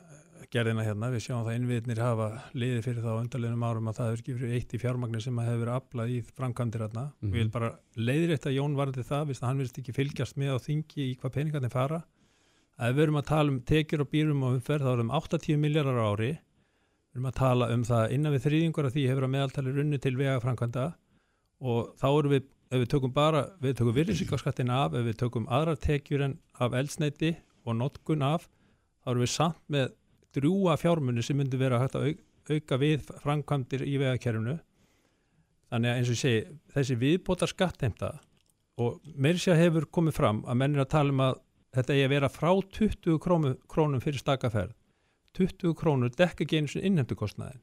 gerðina 0.50 0.82
hérna, 0.86 1.10
við 1.12 1.20
sjáum 1.26 1.44
það 1.44 1.56
innviðnir 1.58 1.98
hafa 2.00 2.26
liðið 2.56 2.84
fyrir 2.86 3.02
það 3.04 3.14
á 3.14 3.20
undarleginum 3.20 3.64
árum 3.68 3.90
að 3.90 3.98
það 3.98 4.12
ekki 4.16 4.34
fyrir 4.38 4.54
eitt 4.56 4.72
í 4.72 4.80
fjármagnir 4.80 5.20
sem 5.22 5.38
að 5.38 5.48
hefur 5.50 5.60
verið 5.62 5.76
aflað 5.76 6.12
í 6.14 6.18
framkvæmdir 6.38 6.84
hérna 6.86 7.04
Mhm. 7.04 7.28
og 7.28 7.34
ég 7.36 7.42
vil 7.42 7.50
bara 7.52 7.70
leiðrétta 7.96 8.54
Jón 8.54 8.76
varði 8.78 9.04
það, 9.04 9.26
viðst 9.28 9.42
að 9.44 9.48
hann 9.50 9.58
vilst 9.60 9.78
ekki 9.82 9.94
fylgjast 9.98 10.36
með 10.40 10.54
á 10.56 10.58
þingi 10.64 11.02
í 11.04 11.16
hvað 11.20 11.34
peningarnir 11.36 11.70
fara 11.74 12.00
að 12.80 12.94
við 12.94 13.02
erum 13.02 13.20
að 13.20 13.26
tala 13.28 13.50
um 13.52 13.60
tekjur 13.60 14.00
og 14.00 14.10
býrum 14.10 14.42
og 14.48 14.56
umferð 14.56 14.86
þá 14.88 14.92
erum 14.96 15.10
80 15.20 15.56
miljardar 15.58 16.00
ári 16.08 16.30
við 17.08 17.18
erum 17.18 17.30
að 17.30 17.38
tala 17.38 17.68
um 17.74 17.82
það 17.88 18.14
innan 18.14 18.34
við 18.34 18.44
þrýðingur 18.46 18.88
af 18.88 18.94
því 18.94 19.04
hefur 19.08 19.26
að 19.26 19.34
meðaltali 19.34 19.74
runni 19.74 19.98
til 20.02 20.14
vega 20.18 20.40
framkvæmda 20.42 20.86
og 21.58 21.92
þá 21.98 22.08
erum 22.10 22.34
við 22.36 22.46
ef 22.68 22.82
við 22.82 22.90
tökum 22.92 23.14
bara, 23.16 23.46
við 23.62 23.78
tökum 23.78 23.96
virðisíkaskattin 23.96 24.72
af 24.72 24.94
ef 24.98 25.06
við 25.06 25.18
tökum 25.22 25.48
aðrar 25.48 25.78
tekjur 25.80 26.24
en 26.26 26.38
af 26.60 26.76
eldsneiti 26.76 27.34
og 27.64 27.78
notkun 27.78 28.24
af 28.26 28.44
þá 29.02 29.12
erum 29.14 29.24
við 29.24 29.32
samt 29.32 29.62
með 29.72 29.92
drúa 30.36 30.76
fjármunni 30.76 31.24
sem 31.24 31.38
myndi 31.38 31.60
vera 31.60 31.80
hægt 31.80 31.96
að 31.96 32.10
au, 32.10 32.14
auka 32.52 32.78
við 32.80 33.06
framkvæmdir 33.22 33.84
í 33.88 33.96
vegakerfinu. 34.00 34.58
Þannig 35.68 35.90
að 35.90 36.00
eins 36.00 36.10
og 36.10 36.16
ég 36.16 36.20
segi 36.22 36.42
þessi 36.74 36.96
viðbótar 37.00 37.50
skattheimta 37.50 38.12
og 38.78 39.00
meiri 39.16 39.40
sér 39.42 39.58
hefur 39.58 39.88
komið 39.92 40.16
fram 40.20 40.42
að 40.48 40.60
menn 40.60 40.76
er 40.76 40.84
að 40.84 40.92
tala 40.92 41.14
um 41.14 41.24
að 41.24 41.40
þetta 41.76 41.94
eigi 41.94 42.06
að 42.06 42.14
vera 42.14 42.30
frá 42.32 42.50
20 42.78 43.18
krónum, 43.24 43.56
krónum 43.68 44.04
fyrir 44.04 44.20
stakaferð 44.20 44.76
20 45.36 45.74
krónur 45.78 46.14
dekka 46.14 46.44
ekki 46.44 46.62
einu 46.62 46.70
sinni 46.70 46.88
innheimtukostnaðin 46.88 47.60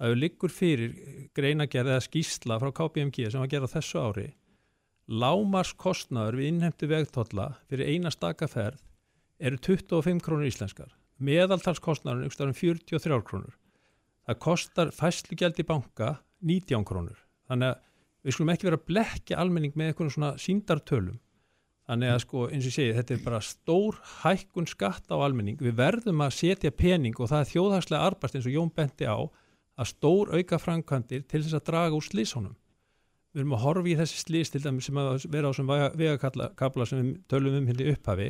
að 0.00 0.14
við 0.14 0.22
liggur 0.22 0.50
fyrir 0.50 0.96
greinagerð 1.36 1.92
eða 1.92 2.06
skýsla 2.06 2.58
frá 2.62 2.72
KPMG 2.74 3.28
sem 3.30 3.42
var 3.42 3.52
gerð 3.52 3.68
á 3.70 3.74
þessu 3.76 4.00
ári 4.02 4.26
lámars 5.10 5.74
kostnaður 5.76 6.40
við 6.40 6.50
innheimtu 6.50 6.88
vegtolla 6.88 7.48
fyrir 7.68 7.92
eina 7.92 8.12
stakaferð 8.12 8.80
eru 9.38 9.58
25 9.58 10.22
krónur 10.24 10.48
íslenskar. 10.48 10.92
Meðaltalskostnaður 11.20 12.24
er 12.24 12.48
um 12.48 12.54
43 12.54 13.20
krónur. 13.26 13.56
Það 14.24 14.40
kostar 14.40 14.92
fæslugjald 14.94 15.60
í 15.60 15.66
banka 15.68 16.14
19 16.40 16.86
krónur. 16.88 17.18
Þannig 17.48 17.74
að 17.74 17.82
við 18.24 18.36
skulum 18.36 18.52
ekki 18.54 18.68
vera 18.70 18.80
að 18.80 18.88
blekja 18.88 19.40
almenning 19.40 19.76
með 19.76 19.92
einhvern 19.92 20.14
svona 20.14 20.32
síndartölum 20.40 21.18
þannig 21.88 22.12
að 22.14 22.20
sko 22.24 22.48
eins 22.48 22.64
og 22.64 22.70
ég 22.70 22.76
segi 22.78 22.96
þetta 22.96 23.14
er 23.14 23.22
bara 23.24 23.40
stór 23.44 24.00
hækkun 24.22 24.68
skatt 24.70 25.12
á 25.12 25.16
almenning. 25.16 25.60
Við 25.60 25.78
verðum 25.78 26.24
að 26.24 26.36
setja 26.38 26.72
pening 26.72 27.16
og 27.20 27.30
það 27.30 27.44
er 27.44 27.50
þjóðhagslega 27.52 28.10
arbæst 28.10 28.38
eins 28.38 28.48
og 28.48 28.56
Jón 28.56 28.74
benti 28.74 29.08
á 29.08 29.18
að 29.20 29.90
stór 29.90 30.34
auka 30.36 30.60
framkvæmdir 30.62 31.24
til 31.28 31.42
þess 31.42 31.58
að 31.58 31.66
draga 31.68 31.98
úr 31.98 32.06
slísónum 32.06 32.54
við 33.34 33.42
erum 33.42 33.54
að 33.56 33.64
horfa 33.64 33.90
í 33.90 33.94
þessi 33.98 34.20
slís 34.22 34.52
til 34.54 34.60
dæmis 34.62 34.86
sem 34.86 34.98
að 35.00 35.24
vera 35.26 35.50
á 35.50 35.52
þessum 35.52 35.70
vegakabla 35.98 36.86
sem 36.86 37.00
við 37.00 37.14
tölum 37.30 37.56
um 37.58 37.66
hindi 37.66 37.88
upphafi. 37.90 38.28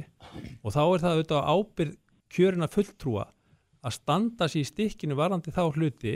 Og 0.64 0.72
þá 0.72 0.80
er 0.84 1.02
það 1.02 1.16
auðvitað 1.16 1.50
ábyrð 1.52 1.96
kjörina 2.32 2.68
fulltrúa 2.72 3.26
að 3.84 3.96
standa 3.98 4.48
sér 4.48 4.62
í 4.62 4.70
stikkinu 4.70 5.18
varandi 5.18 5.52
þá 5.52 5.66
hluti 5.76 6.14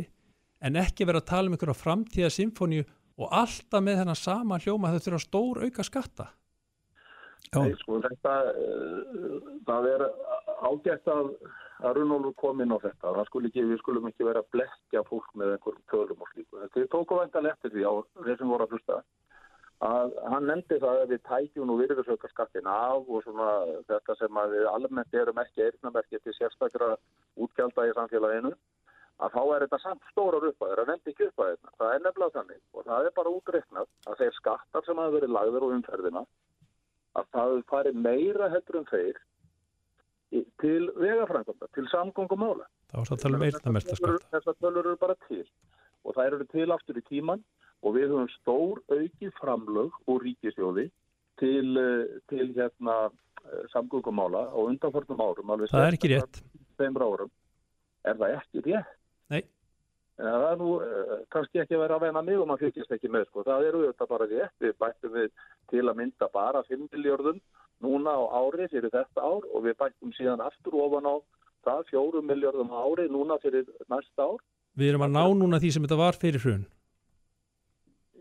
en 0.65 0.81
ekki 0.81 1.05
vera 1.05 1.21
að 1.21 1.29
tala 1.29 1.51
um 1.51 1.59
einhverja 1.59 1.77
framtíða 1.77 2.33
symfóníu 2.33 2.87
og 3.21 3.35
alltaf 3.37 3.85
með 3.85 4.01
þennan 4.01 4.19
sama 4.19 4.59
hljóma 4.63 4.95
þau 4.95 5.05
þurfa 5.05 5.21
stór 5.27 5.63
auka 5.67 5.85
skatta. 5.85 6.31
Nei, 7.57 7.73
sko, 7.81 8.01
þetta, 8.05 8.35
uh, 8.53 9.53
það 9.69 9.89
er 9.95 10.05
ágætt 10.69 11.09
að, 11.13 11.31
að 11.81 12.01
Runólfur 12.01 12.35
kom 12.43 12.61
inn 12.65 12.75
á 12.75 12.79
þetta. 12.83 13.15
Það 13.15 13.31
skul 13.31 13.45
ekki, 13.49 13.65
við 13.71 13.81
skulum 13.81 14.11
ekki 14.11 14.29
vera 14.29 14.43
að 14.45 14.51
blekja 14.57 15.05
fólk 15.09 15.31
með 15.39 15.55
einhverjum 15.55 15.87
tölum 15.93 16.27
og 16.27 16.35
slíku. 16.35 16.61
Þetta 16.65 16.91
tóku 16.93 17.21
vantan 17.23 17.49
eftir 17.49 17.73
því 17.73 17.89
á 17.89 17.93
þeir 18.27 18.37
sem 18.37 18.53
voru 18.53 18.69
að 18.69 18.77
hlusta 18.77 19.01
að 19.87 20.17
hann 20.33 20.49
nefndi 20.51 20.79
það 20.83 21.01
að 21.05 21.13
við 21.13 21.21
tækjum 21.29 21.71
og 21.71 21.77
virðursauka 21.79 22.29
skattin 22.33 22.67
af 22.67 23.07
og 23.07 23.23
svona 23.23 23.51
þetta 23.87 24.17
sem 24.19 24.41
að 24.41 24.57
við 24.57 24.67
almennt 24.73 25.15
erum 25.15 25.39
ekki 25.45 25.63
eirnamerki 25.69 26.19
til 26.25 26.35
sérstakra 26.35 26.97
útgjalda 27.39 27.87
í 27.87 27.95
samfélaginu 27.95 28.53
að 29.23 29.35
þá 29.35 29.41
er 29.55 29.65
þetta 29.65 29.81
samt 29.83 30.11
stórar 30.11 30.49
uppæður, 30.51 30.83
það 30.83 30.91
nefndi 30.93 31.13
ekki 31.13 31.29
uppæðina. 31.29 31.73
Það 31.79 31.95
er 31.95 32.03
nefnilega 32.05 32.37
þannig 32.39 32.61
og 32.75 32.89
það 32.91 33.07
er 33.07 33.15
bara 33.19 33.35
útreiknað 33.39 33.89
að 34.07 34.21
þeir 34.23 34.37
skattar 34.39 34.87
sem 34.87 35.01
hafa 35.03 35.15
verið 35.15 35.35
lagður 35.37 35.67
á 35.67 35.69
umferðina 35.79 36.25
að 37.19 37.29
það 37.37 37.57
fari 37.71 37.93
meira 37.95 38.51
heldur 38.53 38.81
en 38.83 38.89
þeir 38.93 39.21
til 40.61 40.91
vegafrænganda, 40.99 41.69
til 41.75 41.87
samgöngumála. 41.89 42.67
þá 42.93 42.99
er 43.01 43.09
það 43.09 43.17
að 43.17 43.23
tala 43.23 43.39
um 43.39 43.45
eirnamerta 43.47 43.97
skatta 43.97 44.33
Þessar 44.37 44.57
tölur 44.61 44.85
eru 44.85 44.97
bara 45.01 45.17
til 45.29 45.45
og 46.05 46.15
það 46.15 46.27
eru 46.27 46.49
til 46.53 46.69
aftur 46.73 47.01
í 47.01 47.05
tíman 47.09 47.45
og 47.83 47.95
við 47.97 48.13
höfum 48.13 48.31
stór 48.37 48.83
aukið 48.93 49.33
framlög 49.41 49.97
úr 50.11 50.25
ríkisjóði 50.27 50.89
til, 51.41 51.77
eh, 51.79 52.21
til 52.29 52.53
hérna 52.57 52.97
eh, 53.09 53.65
samgöngumála 53.73 54.51
á 54.53 54.59
undanförnum 54.59 55.21
árum. 55.23 55.55
það 55.69 55.87
er 55.87 55.97
ekki 55.97 56.13
rétt. 56.13 56.43
Er 58.05 58.15
það 58.15 58.35
ekki 58.37 58.65
rétt? 58.67 58.95
Nei. 59.29 59.43
En 60.19 60.27
það 60.27 60.49
er 60.49 60.59
nú 60.59 60.73
uh, 60.83 61.15
kannski 61.31 61.63
ekki 61.63 61.77
að 61.77 61.85
vera 61.85 61.99
að 61.99 62.05
venna 62.09 62.25
mig 62.27 62.41
og 62.41 62.49
maður 62.51 62.69
fyrkist 62.69 62.95
ekki 62.97 63.11
með 63.15 63.29
sko. 63.29 63.47
Það 63.47 63.69
eru 63.71 63.85
þetta 63.87 64.11
bara 64.11 64.29
rétt. 64.33 64.55
Við 64.65 64.77
bættum 64.83 65.15
við 65.15 65.29
til 65.71 65.85
að 65.85 65.99
mynda 66.01 66.31
bara 66.35 66.65
5 66.67 66.89
miljardum 66.91 67.39
núna 67.85 68.15
á 68.19 68.23
ári 68.43 68.67
fyrir 68.73 68.91
þetta 68.91 69.23
ár 69.23 69.47
og 69.47 69.67
við 69.67 69.77
bættum 69.79 70.15
síðan 70.17 70.43
aftur 70.43 70.75
ofan 70.83 71.07
á 71.07 71.15
það 71.67 71.85
4 71.93 72.23
miljardum 72.27 72.73
á 72.75 72.79
ári 72.83 73.07
núna 73.11 73.39
fyrir 73.43 73.69
næsta 73.91 74.27
ár. 74.27 74.43
við 74.79 74.91
erum 74.93 75.07
að 75.07 75.15
ná 75.15 75.25
núna 75.35 75.61
því 75.63 75.71
sem 75.75 75.87
þetta 75.87 76.03
var 76.03 76.19
fyrir 76.19 76.43
hrun 76.43 76.67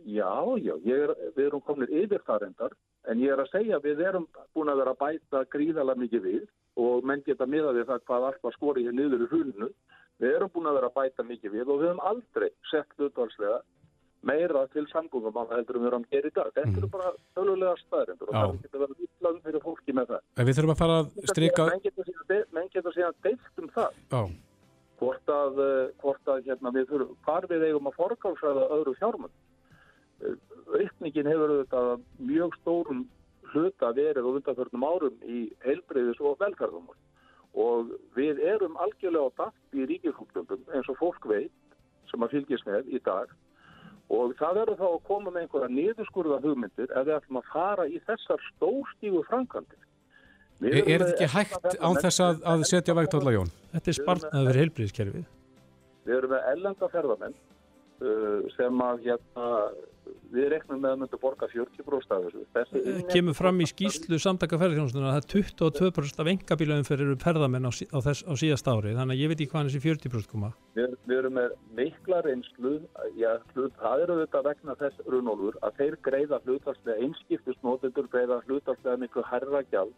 Já, 0.08 0.32
já, 0.64 0.74
er, 0.88 1.12
við 1.36 1.46
erum 1.50 1.62
komin 1.68 1.92
yfir 1.92 2.22
það 2.24 2.44
reyndar 2.44 2.78
en 3.12 3.20
ég 3.20 3.34
er 3.34 3.42
að 3.44 3.52
segja 3.52 3.76
að 3.78 3.90
við 3.90 4.06
erum 4.08 4.28
búin 4.56 4.72
að 4.72 4.80
vera 4.82 4.94
að 4.96 5.02
bæta 5.02 5.44
gríðalega 5.52 6.02
mikið 6.04 6.24
við 6.24 6.46
og 6.80 7.04
menn 7.04 7.24
geta 7.26 7.48
miða 7.50 7.74
við 7.76 7.90
það 7.90 8.06
hvað 8.08 8.28
allt 8.30 8.46
var 8.46 8.56
skorið 8.56 8.88
hér 8.88 8.96
niður 8.96 9.26
í 9.26 9.30
hruninu. 9.32 9.70
Við 10.18 10.36
erum 10.36 10.52
búin 10.54 10.70
að 10.70 10.80
vera 10.80 10.90
að 10.90 10.96
bæta 10.98 11.26
mikið 11.28 11.54
við 11.54 11.68
og 11.68 11.82
við 11.82 11.90
höfum 11.92 12.06
aldrei 12.10 12.48
sett 12.72 12.96
hlutvalslega 12.98 13.60
meira 14.28 14.64
til 14.74 14.86
samgöngum 14.90 15.38
að 15.38 15.54
heldur 15.56 15.78
um 15.78 15.84
við 15.84 15.90
erum 15.92 16.06
að 16.08 16.16
gera 16.16 16.30
í 16.30 16.36
dag. 16.36 16.50
Þetta 16.56 16.82
eru 16.82 16.90
bara 16.96 17.12
tölulega 17.38 17.76
staðrindur 17.84 18.32
og 18.32 18.38
það 18.38 18.56
getur 18.64 18.84
verið 18.84 19.06
ítlaðum 19.06 19.44
fyrir 19.46 19.64
fólki 19.68 19.96
með 19.96 20.12
það. 20.12 20.24
En 20.36 20.48
við 20.48 20.58
þurfum 20.58 20.74
að 20.74 20.82
fara 20.82 20.98
að 21.04 21.32
strika 21.32 21.68
Menn 21.68 22.72
getur 22.74 22.96
síðan, 22.96 23.20
deilt 23.24 23.62
um 23.62 23.70
það 23.76 24.00
Já, 24.12 24.22
hvort 25.00 25.32
að, 25.32 25.62
eh, 25.68 25.92
hvort 26.02 26.32
að 26.34 26.50
hérna, 26.50 26.74
við 26.74 26.90
þurfum, 26.92 27.20
hvar 27.28 27.48
við 27.52 27.68
eigum 27.68 27.92
að 27.92 27.98
forgáðsræða 28.02 28.66
öðru 28.78 28.96
fjármönd. 28.98 29.36
Aukningin 30.68 31.30
hefur 31.30 31.54
auðvitað 31.54 31.92
mjög 32.18 32.58
stórum 32.62 33.06
hluta 33.54 33.94
verið 33.96 34.26
á 34.26 34.30
undanförnum 34.34 34.88
árum 34.88 35.22
í 35.24 35.46
heilbreyðis 35.64 36.20
og 36.26 36.40
velferðum 36.42 36.90
og 37.54 37.94
við 38.18 38.42
erum 38.44 38.78
algjörlega 38.84 39.32
á 39.32 39.38
dætt 39.42 39.80
í 39.80 39.88
ríkisútlöndum 39.92 40.64
eins 40.74 40.90
og 40.92 41.00
fólk 41.00 41.28
veit 41.30 41.54
sem 42.12 42.24
að 42.24 42.38
fylgjast 42.38 42.68
með 42.68 42.92
í 42.94 43.02
dag 43.06 43.32
og 44.14 44.34
það 44.40 44.60
verður 44.62 44.80
þá 44.80 44.88
að 44.88 45.02
koma 45.08 45.32
með 45.32 45.42
einhverja 45.42 45.74
niðurskurða 45.74 46.40
hugmyndir 46.44 46.94
ef 46.94 47.08
við 47.08 47.18
ætlum 47.18 47.42
að 47.42 47.50
fara 47.52 47.88
í 47.88 47.98
þessar 48.08 48.44
stórstígu 48.54 49.24
framkvæmdir. 49.28 49.82
Við 50.64 50.78
er, 50.78 50.88
er 50.88 51.04
þetta 51.04 51.16
ekki 51.16 51.34
hægt 51.34 51.76
án 51.84 52.00
þess 52.02 52.22
að, 52.24 52.40
að 52.54 52.64
setja 52.70 52.96
vegtálla 52.98 53.34
Jón? 53.36 53.52
þetta 53.76 53.92
er 53.92 53.98
spartnaður 54.00 54.48
fyrir 54.48 54.64
heilbriðiskerfið 54.64 55.28
Við 56.08 56.16
erum 56.16 56.34
með 56.34 56.48
ellenda 56.54 56.90
ferðamenn 56.94 57.36
uh, 57.38 58.48
sem 58.56 58.82
að 58.88 59.04
hérna, 59.06 59.52
við 60.34 60.50
reknum 60.54 60.82
með 60.84 60.94
að 60.94 61.00
myndu 61.04 61.20
borga 61.22 61.50
40% 61.52 62.16
af 62.16 62.26
þessu. 62.26 62.44
Þessi 62.56 62.82
Það 62.88 63.02
kemur 63.14 63.38
fram 63.38 63.62
í 63.64 63.68
skýslu 63.70 64.20
samtaka 64.22 64.60
ferðarþjónustuna 64.62 65.12
að 65.12 65.16
það 65.16 65.22
er 65.22 65.30
22% 65.34 66.24
af 66.24 66.32
engabílaðum 66.34 66.88
fyrir 66.88 67.14
ferðamenn 67.24 67.70
á, 67.70 67.72
á, 67.72 68.00
þess, 68.08 68.26
á 68.28 68.34
síðast 68.42 68.70
ári 68.72 68.96
þannig 68.98 69.16
að 69.16 69.24
ég 69.24 69.32
veit 69.32 69.40
ekki 69.40 69.52
hvaðan 69.54 69.72
þessi 69.72 69.84
40% 69.86 70.32
koma 70.34 70.52
Við, 70.78 70.98
við 71.10 71.22
erum 71.22 71.38
með 71.38 71.56
mikla 71.78 72.22
reynslu, 72.26 72.74
já, 73.18 73.32
hlut, 73.56 73.74
það 73.82 74.04
eru 74.06 74.20
þetta 74.24 74.44
vegna 74.50 74.78
þess 74.82 75.08
runólfur 75.14 75.58
að 75.66 75.80
þeir 75.82 75.98
greiða 76.10 76.42
hlutvarslega 76.46 77.08
einskiptusnótendur 77.08 78.12
greiða 78.14 78.42
hlutvarslega 78.46 79.02
miklu 79.06 79.26
herra 79.32 79.64
gjald 79.72 79.96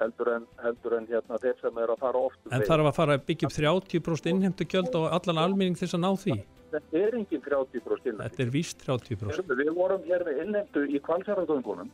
heldur 0.00 0.30
en, 0.36 0.46
heldur 0.64 0.96
en 0.98 1.06
hérna 1.10 1.38
þeir 1.42 1.56
sem 1.60 1.78
eru 1.84 1.94
að 1.96 2.02
fara 2.06 2.22
oft 2.28 2.40
um 2.46 2.54
en 2.56 2.66
þarf 2.68 2.90
að 2.90 2.96
fara 3.00 3.16
að 3.18 3.26
byggja 3.30 3.50
upp 3.50 3.56
30% 3.58 4.30
innheimtu 4.34 4.66
gjöld 4.72 4.94
á 4.96 5.00
allan 5.18 5.42
almenning 5.44 5.76
þess 5.78 5.96
að 5.98 6.04
ná 6.06 6.10
því 6.24 6.38
Þetta 6.70 6.98
er 7.02 7.14
engin 7.18 7.40
30% 7.42 8.04
innan. 8.06 8.28
þetta 8.28 8.42
er 8.44 8.50
víst 8.54 8.84
30% 8.86 9.56
Við 9.58 9.72
vorum 9.74 10.04
hér 10.06 10.22
með 10.28 10.42
innheimtu 10.44 10.84
í 10.86 11.00
kvalsjáragöngunum 11.02 11.90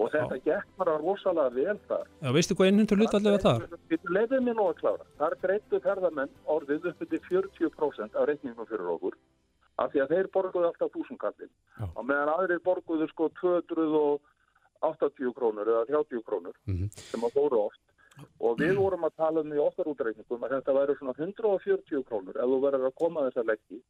og 0.00 0.08
þetta 0.14 0.38
gekk 0.46 0.68
bara 0.80 0.94
rosalega 0.96 1.52
vel 1.52 1.78
þar. 1.88 2.06
Já, 2.22 2.30
veistu 2.32 2.54
hvað 2.56 2.70
innheimtu 2.70 2.96
hlutallega 2.96 3.42
þar? 3.42 3.66
Við 3.92 4.06
lefum 4.16 4.46
mér 4.48 4.56
nú 4.56 4.64
að 4.70 4.78
klára. 4.80 5.04
Þar 5.20 5.36
greittu 5.42 5.80
ferðamenn 5.84 6.32
orðið 6.54 6.86
upp 6.92 7.02
til 7.12 7.20
40% 7.28 8.16
af 8.16 8.28
reikningum 8.30 8.68
fyrir 8.70 8.88
okkur 8.94 9.18
af 9.82 9.92
því 9.92 10.02
að 10.04 10.10
þeir 10.14 10.28
borguðu 10.32 10.68
alltaf 10.68 10.90
þúsundkallin. 10.96 11.50
Já. 11.76 11.84
Og 11.96 12.04
meðan 12.08 12.32
aðrir 12.32 12.60
borguðu 12.64 13.08
sko 13.12 13.28
280 14.82 15.32
krónur 15.38 15.66
eða 15.72 15.86
30 15.88 16.22
krónur 16.26 16.54
Mhm. 16.66 16.90
sem 16.94 17.20
að 17.20 17.32
fóru 17.38 17.58
oft. 17.66 17.80
Og 18.40 18.58
við 18.58 18.76
vorum 18.76 19.06
að 19.08 19.14
tala 19.16 19.40
um 19.40 19.52
í 19.52 19.56
okkar 19.56 19.88
útreikningum 19.88 20.42
að 20.44 20.50
þetta 20.58 20.74
væri 20.76 20.98
svona 20.98 21.14
140 21.16 22.04
krónur 22.04 22.36
ef 22.36 22.44
þú 22.50 22.58
verður 22.60 22.86
að 22.90 22.98
koma 23.00 23.20
þess 23.30 23.40
að 23.40 23.48
leggji 23.52 23.80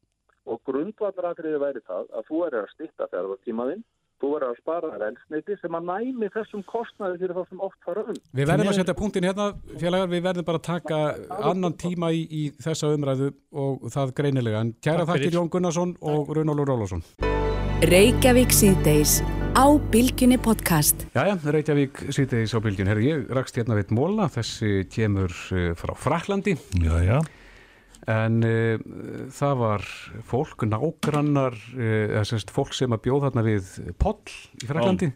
og 0.45 0.61
grundvallratriði 0.67 1.59
væri 1.59 1.81
það 1.87 2.07
að 2.15 2.23
þú 2.29 2.39
verður 2.45 2.63
að 2.63 2.71
stýtta 2.75 3.07
ferðartímaðinn 3.11 3.83
þú 4.23 4.29
verður 4.31 4.51
að 4.53 4.57
spara 4.61 4.89
þær 4.93 5.05
elsniti 5.09 5.57
sem 5.59 5.75
að 5.75 5.83
næmi 5.91 6.29
þessum 6.31 6.63
kostnaði 6.63 7.19
fyrir 7.19 7.35
þá 7.35 7.43
sem 7.49 7.59
oft 7.67 7.79
fara 7.83 8.05
um. 8.07 8.15
Við 8.33 8.47
verðum 8.47 8.71
að 8.71 8.77
setja 8.79 8.95
punktin 8.95 9.27
hérna, 9.27 9.47
félagar, 9.81 10.07
við 10.07 10.23
verðum 10.23 10.45
bara 10.47 10.57
að 10.57 10.67
taka 10.71 10.99
annan 11.51 11.73
tíma 11.75 12.13
í, 12.15 12.23
í 12.31 12.43
þessa 12.63 12.93
umræðu 12.95 13.33
og 13.51 13.81
það 13.91 14.13
greinilega. 14.15 14.61
En 14.63 14.73
kæra 14.79 15.03
þakkir 15.05 15.35
Jón 15.35 15.49
Gunnarsson 15.51 15.97
og 16.01 16.31
Runólfur 16.31 16.71
Rólásson. 16.71 17.03
Á 19.53 19.69
Bilginni 19.93 20.39
podcast. 20.41 21.03
Jæja, 21.13 21.35
Reykjavík 21.37 21.99
síðdeis 22.09 22.55
á 22.57 22.59
bylgjun. 22.63 22.87
Herru, 22.89 23.03
ég 23.05 23.27
rakst 23.37 23.59
hérna 23.59 23.75
við 23.77 23.91
móla, 23.93 24.25
þessi 24.33 24.87
kemur 24.89 25.29
eh, 25.53 25.75
frá 25.77 25.93
Fraklandi. 25.93 26.55
Já, 26.81 26.95
já. 27.05 27.19
En 28.09 28.41
uh, 28.43 28.81
það 29.31 29.59
var 29.61 29.85
fólk, 30.27 30.65
nágrannar, 30.67 31.53
uh, 31.77 31.83
eða 32.09 32.23
semst 32.27 32.49
fólk 32.51 32.73
sem 32.75 32.91
að 32.97 33.03
bjóð 33.05 33.27
þarna 33.27 33.43
við 33.45 33.69
Poll 34.01 34.17
í 34.57 34.67
Fraklandi. 34.71 35.11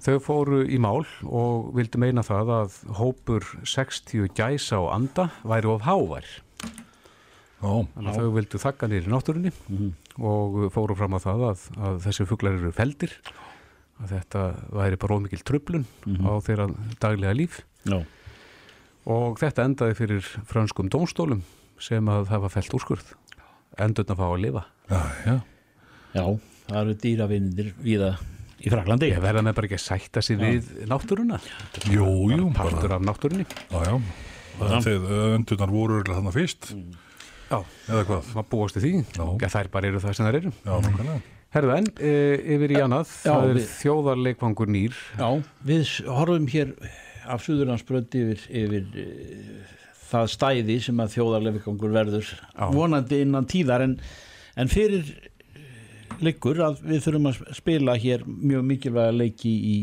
Þau 0.00 0.14
fóru 0.24 0.60
í 0.70 0.78
mál 0.80 1.02
og 1.26 1.74
vildu 1.76 2.00
meina 2.00 2.22
það 2.24 2.54
að 2.54 2.78
hópur 3.02 3.50
60 3.68 4.30
gæsa 4.38 4.78
og 4.78 4.94
anda 4.94 5.26
væri 5.42 5.74
of 5.74 5.82
hávær. 5.84 6.30
Já, 7.60 7.74
Þannig 7.92 8.14
að 8.14 8.22
þau 8.22 8.30
vildu 8.38 8.62
þakka 8.62 8.88
í 8.88 9.02
náttúrunni 9.10 9.52
Mhm. 9.68 9.90
Og 10.20 10.70
fóru 10.74 10.96
fram 10.98 11.14
að 11.16 11.24
það 11.26 11.44
að, 11.50 11.62
að 11.88 12.00
þessi 12.06 12.26
fuglar 12.28 12.58
eru 12.58 12.72
feldir, 12.76 13.14
að 14.00 14.14
þetta 14.14 14.42
væri 14.76 14.96
bara 15.00 15.16
ómikil 15.18 15.42
tröflun 15.44 15.86
Mhm. 16.06 16.24
á 16.28 16.32
þeirra 16.44 16.66
daglega 17.00 17.34
líf. 17.36 17.60
Já. 17.84 18.00
og 19.10 19.38
þetta 19.40 19.64
endaði 19.64 19.94
fyrir 19.96 20.26
franskum 20.46 20.90
dómstólum 20.92 21.40
sem 21.80 22.04
að 22.12 22.26
það 22.28 22.40
var 22.44 22.52
felt 22.52 22.74
úrskurð. 22.76 23.14
Endurna 23.80 24.14
fá 24.18 24.26
að 24.28 24.40
lifa. 24.44 24.64
Já, 24.90 25.00
já. 25.26 25.36
Já, 26.14 26.24
það 26.68 26.80
eru 26.82 26.94
dýravindir 27.00 27.70
viða 27.80 28.10
í 28.60 28.68
Fraklandi 28.70 29.08
ég 29.08 29.22
verða 29.24 29.40
með 29.46 29.54
bara 29.56 29.66
ekki 29.70 29.78
að 29.78 29.86
sætta 29.86 30.20
sig 30.22 30.36
við 30.38 30.68
náttúruna. 30.90 31.38
Jú, 31.88 32.04
jú, 32.28 32.50
partur 32.52 32.88
bara, 32.90 32.98
af 33.00 33.06
náttúrunni. 33.08 33.46
Já, 33.70 33.80
já. 33.88 33.94
Það 34.60 34.84
þeir 34.84 35.06
öndunar 35.38 35.70
voru 35.72 36.02
þarna 36.04 36.32
fyrst, 36.34 36.74
já, 37.50 37.58
eða 37.90 38.04
hvað? 38.08 38.30
maður 38.36 38.48
búast 38.54 38.76
við 38.78 38.86
því 38.86 38.92
Já. 39.18 39.26
ja, 39.42 39.48
þær 39.56 39.70
bara 39.74 39.90
eru 39.90 40.00
það 40.04 40.16
sem 40.18 40.26
þær 40.30 40.38
eru 40.40 40.52
Já, 40.54 40.72
nákvæmlega. 40.86 41.20
Herðu 41.50 41.72
en, 41.74 41.86
e, 41.98 42.10
yfir 42.54 42.70
í 42.76 42.80
annað 42.84 43.08
Já, 43.10 43.32
það 43.34 43.48
er 43.50 43.56
við- 43.58 43.70
þjóðarleikvangur 43.80 44.70
nýr 44.70 44.98
Já, 45.18 45.28
við 45.66 45.94
horfum 46.06 46.46
hér 46.52 46.74
af 47.30 47.42
Suðurlandsbrönd 47.44 48.14
yfir, 48.20 48.44
yfir 48.48 48.86
uh, 49.02 49.74
það 50.10 50.30
stæði 50.32 50.76
sem 50.86 51.02
að 51.02 51.12
þjóðarlefikangur 51.16 51.92
verður 51.94 52.30
Já. 52.30 52.64
vonandi 52.74 53.20
innan 53.26 53.46
tíðar 53.50 53.84
en, 53.86 53.96
en 54.58 54.70
fyrir 54.72 55.10
liggur 56.20 56.58
að 56.64 56.80
við 56.86 57.04
þurfum 57.06 57.28
að 57.30 57.36
sp- 57.38 57.54
spila 57.60 57.94
hér 58.02 58.24
mjög 58.26 58.64
mikilvæga 58.70 59.12
leiki 59.14 59.52
í 59.74 59.76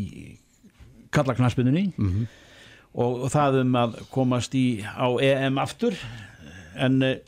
kallaknaspinunni 1.14 1.86
mm 1.96 2.26
og, 2.98 3.20
og 3.26 3.30
það 3.30 3.56
um 3.60 3.74
að 3.78 3.96
komast 4.10 4.54
í 4.58 4.80
á 4.82 5.06
EM 5.22 5.58
aftur 5.60 5.94
en, 6.80 6.96
eh, 7.04 7.18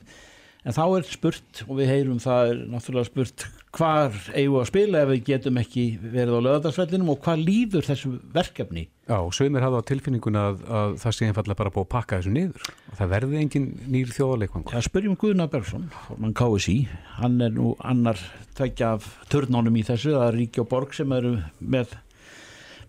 en 0.61 0.75
þá 0.77 0.83
er 0.99 1.07
spurt 1.09 1.63
og 1.67 1.77
við 1.79 1.91
heyrum 1.91 2.19
það 2.21 2.51
er 2.51 2.59
náttúrulega 2.69 3.09
spurt 3.09 3.45
hvar 3.77 4.17
eigum 4.35 4.57
við 4.57 4.61
að 4.61 4.69
spila 4.69 5.03
ef 5.05 5.11
við 5.13 5.23
getum 5.29 5.61
ekki 5.61 5.85
verið 6.03 6.37
á 6.37 6.41
löðarsvellinum 6.47 7.13
og 7.15 7.21
hvað 7.25 7.45
líður 7.47 7.87
þessu 7.87 8.11
verkefni? 8.35 8.85
Já, 9.11 9.17
sögumir 9.35 9.65
hafa 9.65 9.81
á 9.81 9.89
tilfinninguna 9.89 10.43
að, 10.51 10.61
að 10.81 10.97
það 11.03 11.17
sé 11.17 11.29
einfallega 11.29 11.61
bara 11.63 11.73
búið 11.75 11.87
að 11.87 11.93
pakka 11.95 12.19
þessu 12.21 12.35
niður. 12.35 12.69
Og 12.91 12.99
það 12.99 13.13
verði 13.15 13.41
engin 13.41 13.69
nýr 13.95 14.13
þjóðarleikvang 14.17 14.75
Já, 14.75 14.83
spyrjum 14.87 15.17
Guðna 15.23 15.47
Bergson, 15.51 15.89
formann 16.09 16.37
KSI 16.39 16.77
hann 17.21 17.41
er 17.47 17.55
nú 17.57 17.73
annar 17.81 18.21
tveikja 18.59 18.93
af 18.99 19.09
törnónum 19.33 19.79
í 19.81 19.87
þessu, 19.87 20.13
það 20.19 20.27
er 20.29 20.39
Ríkja 20.43 20.65
og 20.67 20.71
Borg 20.75 20.95
sem 20.99 21.17
eru 21.17 21.37
með 21.61 21.97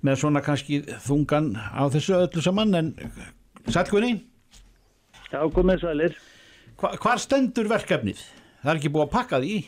með 0.02 0.18
svona 0.18 0.42
kannski 0.42 0.82
þungan 1.06 1.54
á 1.62 1.86
þessu 1.94 2.18
öllu 2.18 2.42
saman 2.42 2.74
en 2.74 2.94
sælgunni 3.70 4.16
Já, 5.32 5.46
komið 5.54 5.86
sælir. 5.86 6.16
Hva, 6.82 6.96
hvar 6.98 7.22
stendur 7.22 7.70
verkefnið? 7.70 8.24
Það 8.62 8.72
er 8.72 8.80
ekki 8.80 8.92
búið 8.94 9.08
að 9.08 9.14
pakka 9.14 9.40
því 9.44 9.60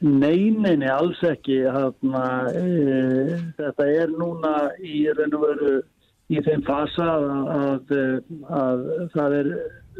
Nei, 0.00 0.48
nei, 0.56 0.78
nei, 0.80 0.88
alls 0.88 1.18
ekki. 1.28 1.58
Þarna, 1.68 2.22
e, 2.56 3.38
þetta 3.58 3.86
er 4.00 4.12
núna 4.16 4.52
í 4.80 5.02
raun 5.12 5.34
og 5.36 5.42
veru 5.44 5.72
í 6.32 6.40
þeim 6.46 6.62
fasa 6.64 7.08
að, 7.18 7.26
að, 7.92 7.92
að 8.48 8.84
það 9.12 9.36
er 9.40 9.50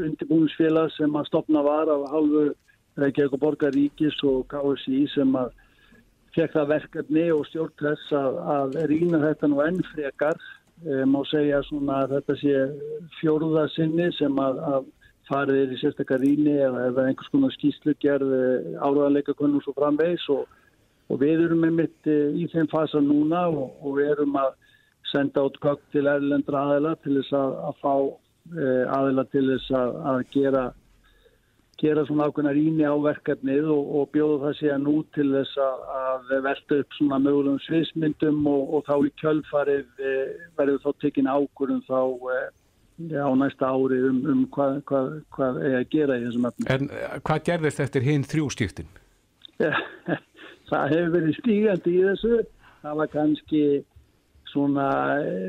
undirbúinsfélag 0.07 0.95
sem 0.95 1.19
að 1.21 1.29
stopna 1.29 1.65
var 1.67 1.93
af 1.93 2.07
halvu 2.15 2.47
Reykjavík 3.01 3.37
og 3.37 3.43
Borgaríkis 3.43 4.17
og 4.25 4.47
KSI 4.49 5.03
sem 5.13 5.37
að 5.37 5.53
fekk 6.33 6.57
það 6.57 6.73
verkefni 6.73 7.27
og 7.35 7.45
stjórn 7.51 7.77
þess 7.83 8.17
að, 8.17 8.41
að 8.57 8.81
rýna 8.95 9.21
þetta 9.27 9.53
nú 9.53 9.61
enn 9.67 9.83
frekar. 9.93 10.41
E, 10.81 11.03
má 11.05 11.21
segja 11.29 11.61
svona 11.69 12.07
að 12.07 12.17
þetta 12.17 12.39
sé 12.41 12.57
fjóruða 13.19 13.69
sinni 13.75 14.09
sem 14.17 14.41
að, 14.41 14.65
að 14.65 14.89
farið 15.31 15.61
er 15.62 15.75
í 15.75 15.81
sérstakar 15.81 16.21
rýni 16.23 16.57
eða, 16.59 16.88
eða 16.90 17.07
einhvers 17.09 17.31
konar 17.33 17.55
skýslugerð 17.55 18.33
áraðanleika 18.81 19.37
konum 19.38 19.62
svo 19.64 19.75
framvegs 19.79 20.27
og, 20.35 20.49
og 21.11 21.23
við 21.23 21.47
erum 21.47 21.62
með 21.64 21.77
mitt 21.79 22.11
í 22.11 22.49
þeim 22.53 22.69
fasa 22.73 23.03
núna 23.05 23.47
og, 23.49 23.79
og 23.87 24.03
erum 24.05 24.37
að 24.40 24.59
senda 25.11 25.45
át 25.47 25.57
gögg 25.62 25.81
til 25.93 26.07
erlendra 26.07 26.66
aðila 26.66 26.97
til 27.05 27.16
þess 27.19 27.33
að, 27.37 27.57
að 27.69 27.81
fá 27.83 27.95
e, 27.97 28.69
aðila 28.99 29.25
til 29.33 29.47
þess 29.49 29.73
að, 29.81 29.97
að 30.12 30.21
gera 30.35 30.64
gera 31.81 32.05
svona 32.05 32.27
ákveðna 32.29 32.53
rýni 32.53 32.85
á 32.85 32.95
verkefnið 33.01 33.69
og, 33.73 33.93
og 33.97 34.11
bjóða 34.14 34.40
það 34.43 34.57
síðan 34.59 34.83
nú 34.85 34.97
til 35.16 35.29
þess 35.33 35.61
að 35.64 36.33
velta 36.45 36.81
upp 36.83 36.97
svona 36.99 37.21
mögulegum 37.25 37.62
sviðsmyndum 37.64 38.51
og 38.53 38.83
þá 38.88 38.95
í 39.09 39.12
kjölfarið 39.23 40.03
e, 40.05 40.16
verður 40.59 40.83
þá 40.85 40.90
tekinn 41.05 41.31
ákvörðum 41.33 41.81
þá 41.88 42.01
e, 42.37 42.40
á 43.09 43.31
næsta 43.39 43.71
ári 43.73 44.01
um, 44.09 44.19
um 44.33 44.41
hvað, 44.55 44.81
hvað, 44.89 45.13
hvað 45.35 45.61
er 45.67 45.77
að 45.81 45.87
gera 45.95 46.19
í 46.19 46.25
þessum 46.27 46.49
öfnum. 46.51 46.71
En 46.75 46.91
hvað 47.27 47.45
gerðist 47.49 47.85
eftir 47.85 48.07
hinn 48.07 48.27
þrjústíftin? 48.29 48.91
það 50.71 50.93
hefur 50.95 51.15
verið 51.17 51.39
stígandi 51.41 51.95
í 51.97 52.05
þessu. 52.09 52.43
Það 52.81 53.01
var 53.01 53.11
kannski 53.13 53.63
svona, 54.51 54.87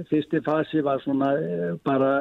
fyrsti 0.10 0.42
fasi 0.46 0.82
var 0.86 1.02
svona 1.04 1.32
bara 1.86 2.12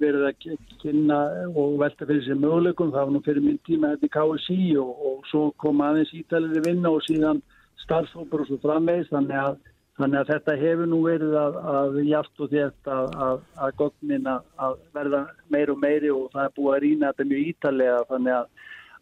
verið 0.00 0.26
að 0.28 0.50
kynna 0.82 1.20
og 1.50 1.78
velta 1.80 2.06
fyrir 2.06 2.26
sér 2.26 2.40
möguleikum. 2.40 2.92
Það 2.94 3.06
var 3.06 3.14
nú 3.14 3.22
fyrir 3.26 3.44
minn 3.44 3.60
tíma 3.66 3.94
þetta 3.94 4.08
í 4.08 4.14
KSI 4.16 4.60
og, 4.82 4.92
og 5.10 5.30
svo 5.30 5.48
kom 5.62 5.82
aðeins 5.84 6.12
ítalir 6.16 6.62
vinna 6.66 6.92
og 6.92 7.02
síðan 7.06 7.42
starfsfólkur 7.84 8.44
og 8.44 8.50
svo 8.50 8.60
framvegist 8.62 9.12
þannig 9.14 9.42
að 9.42 9.58
Þannig 9.98 10.20
að 10.20 10.30
þetta 10.30 10.56
hefur 10.60 10.88
nú 10.88 10.98
verið 11.04 11.34
að, 11.36 11.56
að 11.74 11.98
hjátt 12.06 12.40
og 12.40 12.52
þétt 12.54 12.90
að, 12.94 13.08
að, 13.26 13.42
að 13.64 13.74
gögnin 13.82 14.28
að 14.30 14.78
verða 14.96 15.20
meir 15.52 15.72
og 15.72 15.80
meiri 15.82 16.12
og 16.14 16.30
það 16.32 16.46
er 16.46 16.54
búið 16.56 16.74
að 16.74 16.82
rýna 16.84 17.10
þetta 17.10 17.28
mjög 17.32 17.50
ítalega 17.50 17.98
þannig 18.12 18.38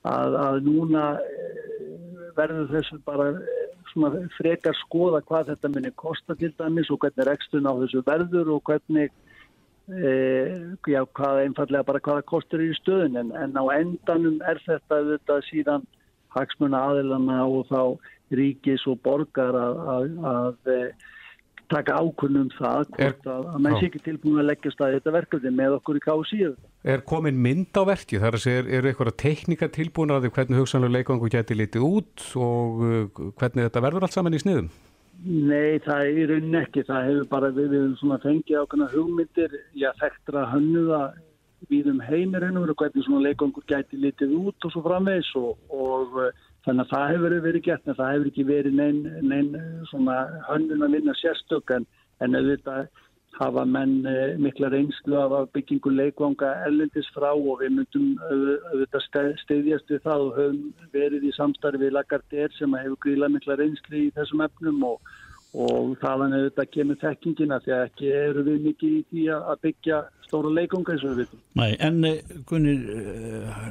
að 0.08 0.58
núna 0.66 1.04
eh, 1.22 2.26
verður 2.38 2.68
þessu 2.72 2.98
bara 3.06 3.28
eh, 3.36 3.68
frekar 4.36 4.76
skoða 4.84 5.22
hvað 5.26 5.52
þetta 5.52 5.72
munir 5.74 5.94
kosta 5.98 6.36
til 6.38 6.52
dæmis 6.58 6.90
og 6.90 7.00
hvernig 7.02 7.26
rekstun 7.28 7.68
á 7.68 7.72
þessu 7.82 8.02
verður 8.06 8.52
og 8.56 8.62
hvernig 8.68 9.10
e, 9.88 10.10
já, 10.86 11.00
hvað 11.16 11.42
einfallega 11.46 11.86
bara 11.88 12.02
hvaða 12.04 12.26
kostur 12.28 12.62
í 12.62 12.70
stöðun 12.78 13.18
en, 13.22 13.32
en 13.32 13.56
á 13.56 13.64
endanum 13.78 14.38
er 14.46 14.60
þetta 14.66 15.00
þetta 15.12 15.40
síðan 15.48 15.86
hagsmuna 16.36 16.84
aðilana 16.90 17.40
og 17.48 17.66
þá 17.70 17.80
ríkis 18.34 18.84
og 18.90 18.98
borgar 19.04 19.56
að, 19.56 19.78
að, 19.94 20.08
að 20.32 20.72
eh, 20.74 21.06
taka 21.72 21.98
ákunnum 22.00 22.48
það 22.56 22.88
hvort 22.96 23.28
að, 23.28 23.46
að 23.52 23.62
menn 23.64 23.78
sé 23.78 23.88
ekki 23.88 24.02
tilbúin 24.04 24.40
að 24.40 24.50
leggja 24.50 24.72
staði 24.74 24.98
þetta 24.98 25.14
verkefni 25.18 25.52
með 25.54 25.76
okkur 25.78 26.00
í 26.00 26.04
KSI 26.04 26.42
Er 26.88 27.02
komin 27.08 27.40
mynd 27.42 27.76
á 27.76 27.82
verki? 27.88 28.20
Þar 28.22 28.38
er, 28.48 28.68
eru 28.78 28.90
eitthvað 28.90 29.16
teknika 29.20 29.68
tilbúin 29.74 30.14
að 30.14 30.26
því 30.26 30.34
hvernig 30.36 30.60
hugsanlega 30.62 30.96
leikangu 30.96 31.30
geti 31.32 31.56
litið 31.58 31.86
út 31.88 32.28
og 32.38 32.84
uh, 32.86 33.32
hvernig 33.40 33.66
þetta 33.66 33.84
verður 33.84 34.06
allt 34.06 34.16
saman 34.16 34.38
í 34.38 34.42
sniðum? 34.42 34.70
Nei, 35.26 35.80
það 35.82 36.04
er 36.06 36.30
raunin 36.30 36.60
ekki. 36.60 36.84
Það 36.86 37.08
hefur 37.08 37.30
bara 37.32 37.48
við, 37.50 37.72
við 37.72 37.88
svona 37.98 38.20
fengið 38.22 38.60
ákveðna 38.62 38.90
hugmyndir 38.92 39.56
já, 39.74 39.88
þekktra 39.98 40.44
hönnuða 40.52 41.00
við 41.68 41.88
um 41.90 41.98
heimir 42.06 42.46
og 42.46 42.76
hvernig 42.78 43.02
svona 43.04 43.24
leikangur 43.26 43.66
geti 43.66 43.98
litið 43.98 44.36
út 44.38 44.68
og 44.68 44.72
svo 44.72 44.84
framvegs 44.84 45.32
og, 45.40 45.56
og 45.74 46.20
Þannig 46.68 46.84
að 46.84 46.90
það 46.92 47.10
hefur 47.14 47.34
verið 47.48 47.62
gert 47.64 47.86
en 47.88 47.96
það 47.96 48.10
hefur 48.12 48.26
ekki 48.28 48.42
verið 48.44 48.74
neinn 48.76 48.98
nein, 49.24 49.46
hönnun 49.88 50.84
að 50.84 50.96
vinna 50.98 51.14
sérstök 51.16 51.70
en, 51.72 51.86
en 52.20 52.36
auðvitað 52.36 52.90
hafa 53.38 53.64
menn 53.64 53.94
eh, 54.10 54.34
mikla 54.36 54.68
reynslu 54.74 55.16
af 55.16 55.48
byggingu 55.54 55.94
leikvanga 55.94 56.50
ellendis 56.66 57.08
frá 57.14 57.30
og 57.30 57.62
við 57.62 57.72
myndum 57.78 58.10
auðvitað 58.28 59.06
steyðjast 59.44 59.94
við 59.94 60.04
það 60.04 60.26
og 60.26 60.36
höfum 60.42 60.60
verið 60.92 61.24
í 61.30 61.32
samstarfi 61.38 61.86
við 61.86 61.94
Lagarder 61.96 62.52
sem 62.58 62.76
hefur 62.82 63.00
gríla 63.06 63.30
mikla 63.32 63.56
reynslu 63.62 64.02
í 64.02 64.12
þessum 64.18 64.44
efnum 64.44 64.84
og, 64.90 65.00
og 65.56 65.94
þaðan 66.02 66.36
auðvitað 66.36 66.70
kemur 66.74 66.98
þekkingina 67.00 67.58
því 67.64 67.74
að 67.74 67.84
ekki 67.86 68.08
eru 68.12 68.44
við 68.44 68.64
mikið 68.66 68.96
í 68.98 69.04
því 69.08 69.26
að 69.32 69.60
byggja 69.64 70.00
stóra 70.28 70.50
leikunga 70.52 70.92
eins 70.92 71.04
og 71.06 71.14
við 71.14 71.22
veitum. 71.22 71.40
Nei, 71.56 71.70
en 71.80 72.04
eh, 72.04 72.34
Gunni, 72.48 72.74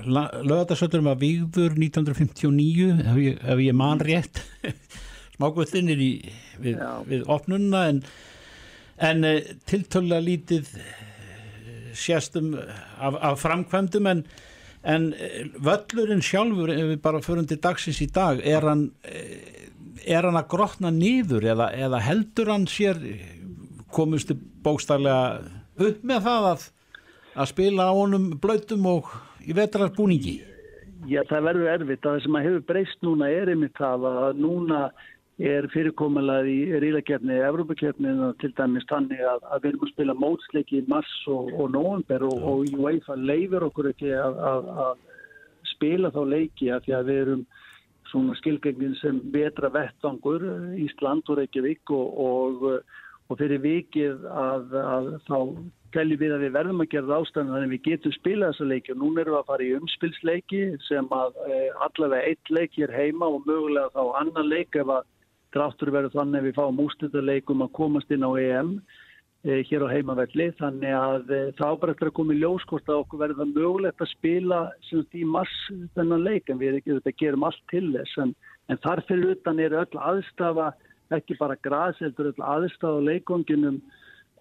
lögatarsöldurum 0.07 1.11
var 1.11 1.19
výður 1.21 1.77
1959, 1.77 2.87
ef 3.03 3.19
ég, 3.21 3.37
ef 3.37 3.61
ég 3.61 3.77
man 3.77 4.01
rétt, 4.01 4.41
smákvöldinir 5.37 6.01
við, 6.01 6.81
við 7.05 7.29
opnunna, 7.29 7.83
en, 7.91 8.01
en 9.05 9.27
uh, 9.27 9.37
tiltölla 9.69 10.17
lítið 10.23 10.71
séstum 11.97 12.55
af, 12.57 13.13
af 13.21 13.37
framkvæmdum, 13.43 14.09
en, 14.09 14.25
en 14.81 15.11
völlurinn 15.61 16.25
sjálfur, 16.25 16.73
ef 16.73 16.89
við 16.95 16.99
bara 17.05 17.21
förum 17.21 17.45
til 17.49 17.61
dagsins 17.61 18.01
í 18.01 18.09
dag, 18.13 18.41
er 18.41 18.65
hann, 18.65 18.87
er 20.05 20.27
hann 20.27 20.39
að 20.39 20.49
grotna 20.53 20.91
nýður 20.93 21.47
eða, 21.53 21.71
eða 21.73 22.01
heldur 22.03 22.51
hann 22.53 22.67
sér 22.69 22.99
komustu 23.93 24.35
bókstælega 24.63 25.41
upp 25.77 26.05
með 26.05 26.23
það 26.27 26.47
að, 26.51 26.67
að 27.37 27.51
spila 27.53 27.89
á 27.89 27.93
honum 27.95 28.29
blöytum 28.41 28.87
og 28.91 29.11
í 29.47 29.55
vetrarbúningi? 29.57 30.37
Já, 31.07 31.21
það 31.29 31.45
verður 31.45 31.69
erfitt. 31.75 32.01
Það 32.03 32.23
sem 32.23 32.39
að 32.39 32.47
hefur 32.47 32.65
breyst 32.71 33.05
núna 33.05 33.29
er 33.31 33.51
einmitt 33.53 33.77
það 33.77 34.07
að 34.09 34.41
núna 34.41 34.81
er 35.37 35.67
fyrirkomulega 35.69 36.49
í 36.49 36.79
ríðakefni, 36.81 37.35
Evrópakefni 37.45 38.13
til 38.41 38.49
dæmis 38.57 38.87
þannig 38.89 39.21
að, 39.21 39.43
að 39.53 39.61
við 39.61 39.69
erum 39.69 39.83
að 39.85 39.91
spila 39.91 40.15
mótsleiki 40.17 40.79
í 40.79 40.87
mars 40.89 41.13
og, 41.29 41.51
og 41.53 41.69
november 41.75 42.25
og, 42.25 42.41
og 42.41 42.73
UEFA 42.73 43.17
leifir 43.21 43.67
okkur 43.67 43.91
ekki 43.91 44.15
að, 44.17 44.39
að, 44.49 44.71
að 44.87 45.69
spila 45.75 46.11
þá 46.15 46.21
leiki 46.33 46.71
að 46.73 46.87
því 46.87 46.95
að 46.97 47.11
við 47.11 47.21
erum 47.25 47.45
svona 48.11 48.35
skilgengin 48.39 48.95
sem 49.01 49.19
betra 49.33 49.71
vettvangur 49.73 50.45
Ísland 50.79 51.27
og 51.27 51.41
Reykjavík 51.41 51.91
og, 51.91 52.23
og 52.27 52.81
og 53.27 53.39
fyrir 53.39 53.59
vikið 53.63 54.27
að, 54.31 54.75
að 54.79 55.09
þá 55.27 55.37
teljum 55.95 56.21
við 56.21 56.35
að 56.35 56.43
við 56.45 56.53
verðum 56.55 56.83
að 56.83 56.89
gera 56.93 57.17
ástæðan 57.17 57.51
þannig 57.53 57.67
að 57.67 57.73
við 57.73 57.83
getum 57.87 58.13
spilað 58.15 58.53
þessa 58.53 58.67
leiki. 58.71 58.93
Og 58.93 59.01
núna 59.01 59.23
erum 59.23 59.35
við 59.35 59.39
að 59.39 59.49
fara 59.51 59.65
í 59.65 59.73
umspilsleiki 59.77 60.61
sem 60.87 61.11
að 61.17 61.41
e, 61.47 61.59
allavega 61.87 62.31
eitt 62.31 62.53
leiki 62.53 62.85
er 62.87 62.95
heima 62.95 63.31
og 63.31 63.47
mögulega 63.47 63.91
þá 63.95 64.03
annan 64.21 64.51
leik 64.51 64.79
ef 64.79 64.93
að 64.97 65.09
dráttur 65.55 65.93
verður 65.95 66.15
þannig 66.15 66.41
að 66.41 66.47
við 66.47 66.57
fáum 66.59 66.81
ústundarleikum 66.83 67.65
að 67.65 67.75
komast 67.79 68.11
inn 68.13 68.27
á 68.27 68.31
EM. 68.43 68.73
e, 68.77 69.06
hér 69.45 69.85
á 69.85 69.93
heimavelli. 69.93 70.49
Þannig 70.59 70.95
að 70.97 71.31
e, 71.31 71.41
þá 71.59 71.67
bara 71.81 71.93
eftir 71.93 72.09
að 72.09 72.17
koma 72.19 72.35
í 72.35 72.41
ljóskort 72.41 72.89
að 72.89 73.03
okkur 73.03 73.21
verður 73.21 73.41
það 73.43 73.53
mögulegt 73.59 74.03
að 74.03 74.13
spila 74.13 74.61
í 74.91 75.23
mars 75.25 75.59
þennan 75.95 76.25
leik 76.25 76.49
en 76.49 76.59
við 76.61 76.81
gerum 77.19 77.47
allt 77.47 77.63
til 77.71 77.85
þess. 77.93 78.17
En, 78.23 78.35
en 78.67 78.83
þarfir 78.83 79.31
utan 79.35 79.59
er 79.59 79.77
öll 79.83 80.01
aðstafa 80.11 80.73
ekki 81.15 81.37
bara 81.39 81.55
græseldur 81.63 82.33
aðstáð 82.35 82.99
á 82.99 83.07
leikonginum 83.11 83.79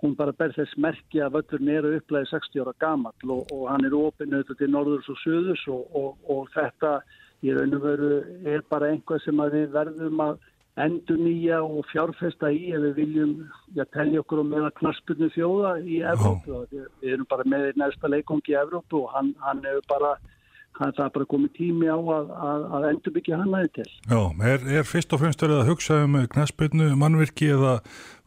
hún 0.02 0.16
bara 0.16 0.34
ber 0.36 0.52
þess 0.52 0.74
merkja 0.80 1.26
að 1.26 1.38
völlurinn 1.38 1.72
eru 1.72 1.92
upplæðið 1.96 2.32
60 2.34 2.64
ára 2.64 2.74
gamall 2.82 3.30
og, 3.32 3.52
og 3.54 3.62
hann 3.70 3.86
er 3.86 3.96
ofinn 3.96 4.34
auðvitað 4.34 4.58
til 4.60 4.72
norðurs 4.72 5.08
og 5.12 5.20
söðus 5.22 5.62
og, 5.72 5.86
og, 5.96 6.18
og 6.32 6.50
þetta 6.52 6.98
í 7.44 7.54
raun 7.56 7.76
og 7.78 7.84
veru 7.84 8.10
er 8.48 8.64
bara 8.68 8.90
einhvað 8.92 9.22
sem 9.24 9.40
við 9.54 9.70
verðum 9.72 10.22
að 10.26 10.36
endur 10.76 11.18
nýja 11.20 11.62
og 11.64 11.86
fjárfesta 11.90 12.50
í 12.52 12.70
ef 12.76 12.82
við 12.84 12.96
viljum 13.00 13.34
já, 13.76 13.84
telja 13.96 14.20
okkur 14.22 14.42
um 14.42 14.50
meða 14.52 14.70
knaspunni 14.76 15.30
þjóða 15.32 15.76
í 15.80 16.02
Evrópu. 16.12 16.64
Við, 16.72 16.88
við 17.02 17.14
erum 17.16 17.28
bara 17.30 17.46
með 17.48 17.68
næsta 17.80 18.10
leikongi 18.12 18.52
í 18.52 18.58
Evrópu 18.60 19.06
og 19.06 19.14
hann, 19.16 19.32
hann 19.44 19.64
hefur 19.64 19.86
bara 19.88 20.16
hann 20.76 20.92
það 20.92 21.06
er 21.06 21.12
bara 21.14 21.28
komið 21.30 21.52
tími 21.56 21.88
á 21.88 21.96
að, 21.96 22.30
að, 22.48 22.64
að 22.76 22.86
endur 22.90 23.14
byggja 23.14 23.40
hann 23.40 23.54
aðeins 23.56 23.74
til. 23.78 23.86
Já, 24.10 24.20
er, 24.50 24.66
er 24.76 24.88
fyrst 24.88 25.14
og 25.16 25.22
fremst 25.22 25.44
verið 25.44 25.62
að 25.62 25.70
hugsa 25.70 26.00
um 26.04 26.18
knæspilnu 26.34 26.88
mannvirki 27.00 27.48
eða 27.54 27.74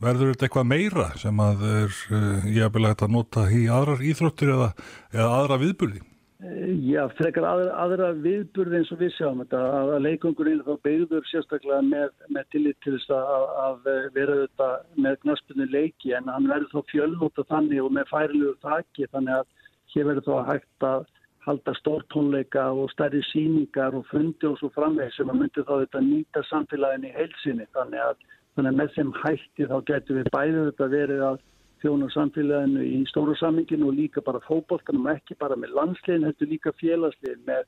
verður 0.02 0.34
þetta 0.34 0.48
eitthvað 0.48 0.70
meira 0.72 1.10
sem 1.22 1.44
að 1.46 1.66
er 1.70 2.00
uh, 2.10 2.48
jafnilegt 2.56 3.06
að 3.06 3.14
nota 3.18 3.46
í 3.54 3.66
aðrar 3.70 4.02
íþróttir 4.02 4.56
eða, 4.56 4.72
eða 5.14 5.30
aðra 5.44 5.60
viðburði? 5.62 6.02
Eh, 6.40 6.72
já, 6.88 7.02
frekar 7.18 7.44
aðra, 7.44 7.72
aðra 7.84 8.06
viðburði 8.24 8.78
eins 8.80 8.92
og 8.96 9.02
við 9.02 9.10
sjáum 9.18 9.42
þetta. 9.42 9.60
Að 9.76 9.90
leikongurinn 10.06 10.62
þá 10.64 10.72
beigður 10.88 11.26
sérstaklega 11.28 11.80
með, 11.84 12.14
með 12.32 12.46
tillit 12.54 12.78
til 12.86 12.94
þess 12.96 13.12
að, 13.12 13.48
að 13.64 13.90
vera 14.16 14.38
þetta 14.46 14.70
með 15.04 15.18
knæspilnu 15.26 15.68
leiki 15.74 16.14
en 16.16 16.32
hann 16.32 16.48
verður 16.48 16.72
þá 16.72 16.94
fjölnóta 16.94 17.46
þannig 17.50 17.84
og 17.84 17.92
með 17.98 18.08
færilugur 18.14 18.56
taki 18.64 19.10
þannig 19.12 19.36
að 19.36 19.68
hér 19.96 20.08
verður 20.12 20.28
þá 20.30 20.50
hægt 20.54 20.88
að 20.94 21.06
halda 21.50 21.76
stórtónleika 21.82 22.66
og 22.72 22.88
stærri 22.94 23.22
síningar 23.34 24.00
og 24.00 24.08
fundi 24.08 24.48
og 24.48 24.56
svo 24.62 24.72
framveg 24.78 25.12
sem 25.18 25.28
að 25.32 25.42
myndi 25.42 25.68
þá 25.68 25.76
þetta 25.76 26.06
nýta 26.08 26.48
samfélagin 26.48 27.08
í 27.10 27.16
heilsinni 27.20 27.68
þannig 27.76 28.06
að, 28.06 28.28
þannig 28.56 28.72
að 28.72 28.80
með 28.80 28.96
þeim 28.96 29.14
hætti 29.26 29.70
þá 29.74 29.78
getur 29.92 30.22
við 30.22 30.32
bæðið 30.36 30.68
þetta 30.72 30.92
verið 30.96 31.30
að 31.34 31.48
þjóna 31.84 32.10
samfélaginu 32.14 32.86
í 32.86 33.04
stóru 33.10 33.36
samminginu 33.40 33.90
og 33.90 34.00
líka 34.00 34.24
bara 34.26 34.42
fókbóltanum 34.48 35.08
ekki 35.14 35.38
bara 35.40 35.58
með 35.60 35.76
landslegin, 35.78 36.28
þetta 36.30 36.50
líka 36.50 36.76
félagslegin 36.82 37.46
með, 37.48 37.64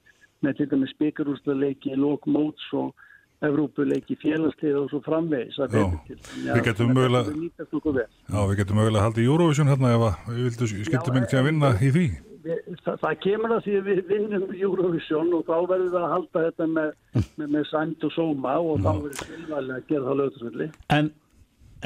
með 0.45 0.60
til 0.60 0.69
dæmis 0.74 0.97
byggarúsleiki, 1.02 1.95
lókmóts 2.00 2.67
og 2.78 3.08
Evrópuleiki 3.41 4.13
félagslið 4.21 4.76
og 4.84 4.91
svo 4.91 5.00
framvegis 5.02 5.56
að 5.58 5.71
verður 5.74 6.02
til. 6.06 6.17
Já, 6.45 6.52
við 6.54 6.67
getum 6.67 6.91
mögulega 6.93 8.04
Já, 8.06 8.41
við 8.52 8.60
getum 8.60 8.78
mögulega 8.78 9.06
haldið 9.08 9.24
í 9.24 9.32
Eurovision 9.32 9.71
hérna 9.71 9.95
ef 9.95 10.04
við 10.28 10.43
vildum 10.45 10.76
skilta 10.86 11.15
mengt 11.15 11.32
til 11.32 11.39
að 11.39 11.47
vinna 11.50 11.71
í 11.82 11.89
því 11.95 12.06
það, 12.41 13.00
það 13.02 13.17
kemur 13.26 13.56
að 13.56 13.63
því 13.65 13.76
að 13.78 13.89
við 13.89 14.02
vinnum 14.10 14.45
Eurovision 14.56 15.34
og 15.38 15.43
þá 15.47 15.56
verður 15.69 15.88
við 15.88 15.97
að 16.00 16.13
halda 16.15 16.43
þetta 16.45 16.67
með, 16.76 16.93
með, 17.13 17.50
með 17.56 17.67
sænt 17.69 18.06
og 18.08 18.13
sóma 18.15 18.56
og 18.60 18.80
Ná. 18.80 18.86
þá 18.86 18.91
verður 19.06 19.34
við 19.34 19.74
að 19.76 19.89
gera 19.89 20.06
það 20.08 20.19
lögðsvöldi. 20.21 20.69
En, 20.97 21.12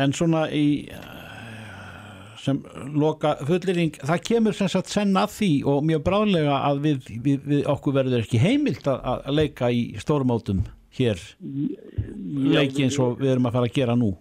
en 0.06 0.16
svona 0.16 0.46
í 0.56 0.66
sem 2.46 2.62
loka 2.94 3.36
fullering, 3.46 3.96
það 4.06 4.24
kemur 4.30 4.58
sem 4.58 4.70
sagt 4.72 4.92
senn 4.94 5.16
að 5.20 5.34
því 5.36 5.52
og 5.72 5.86
mjög 5.90 6.04
bráðlega 6.06 6.60
að 6.70 6.82
við, 6.86 7.12
við, 7.26 7.40
við 7.52 7.70
okkur 7.74 7.98
verður 8.00 8.26
ekki 8.26 8.42
heimilt 8.42 8.90
að, 8.92 9.02
að 9.16 9.40
leika 9.40 9.72
í 9.74 9.86
stórmátum 10.02 10.64
hér. 10.96 11.22
Leiki 12.56 12.86
eins 12.86 13.00
og 13.02 13.20
við 13.20 13.36
erum 13.36 13.50
að 13.50 13.58
fara 13.58 13.72
að 13.72 13.78
gera 13.80 13.98
nú. 14.00 14.14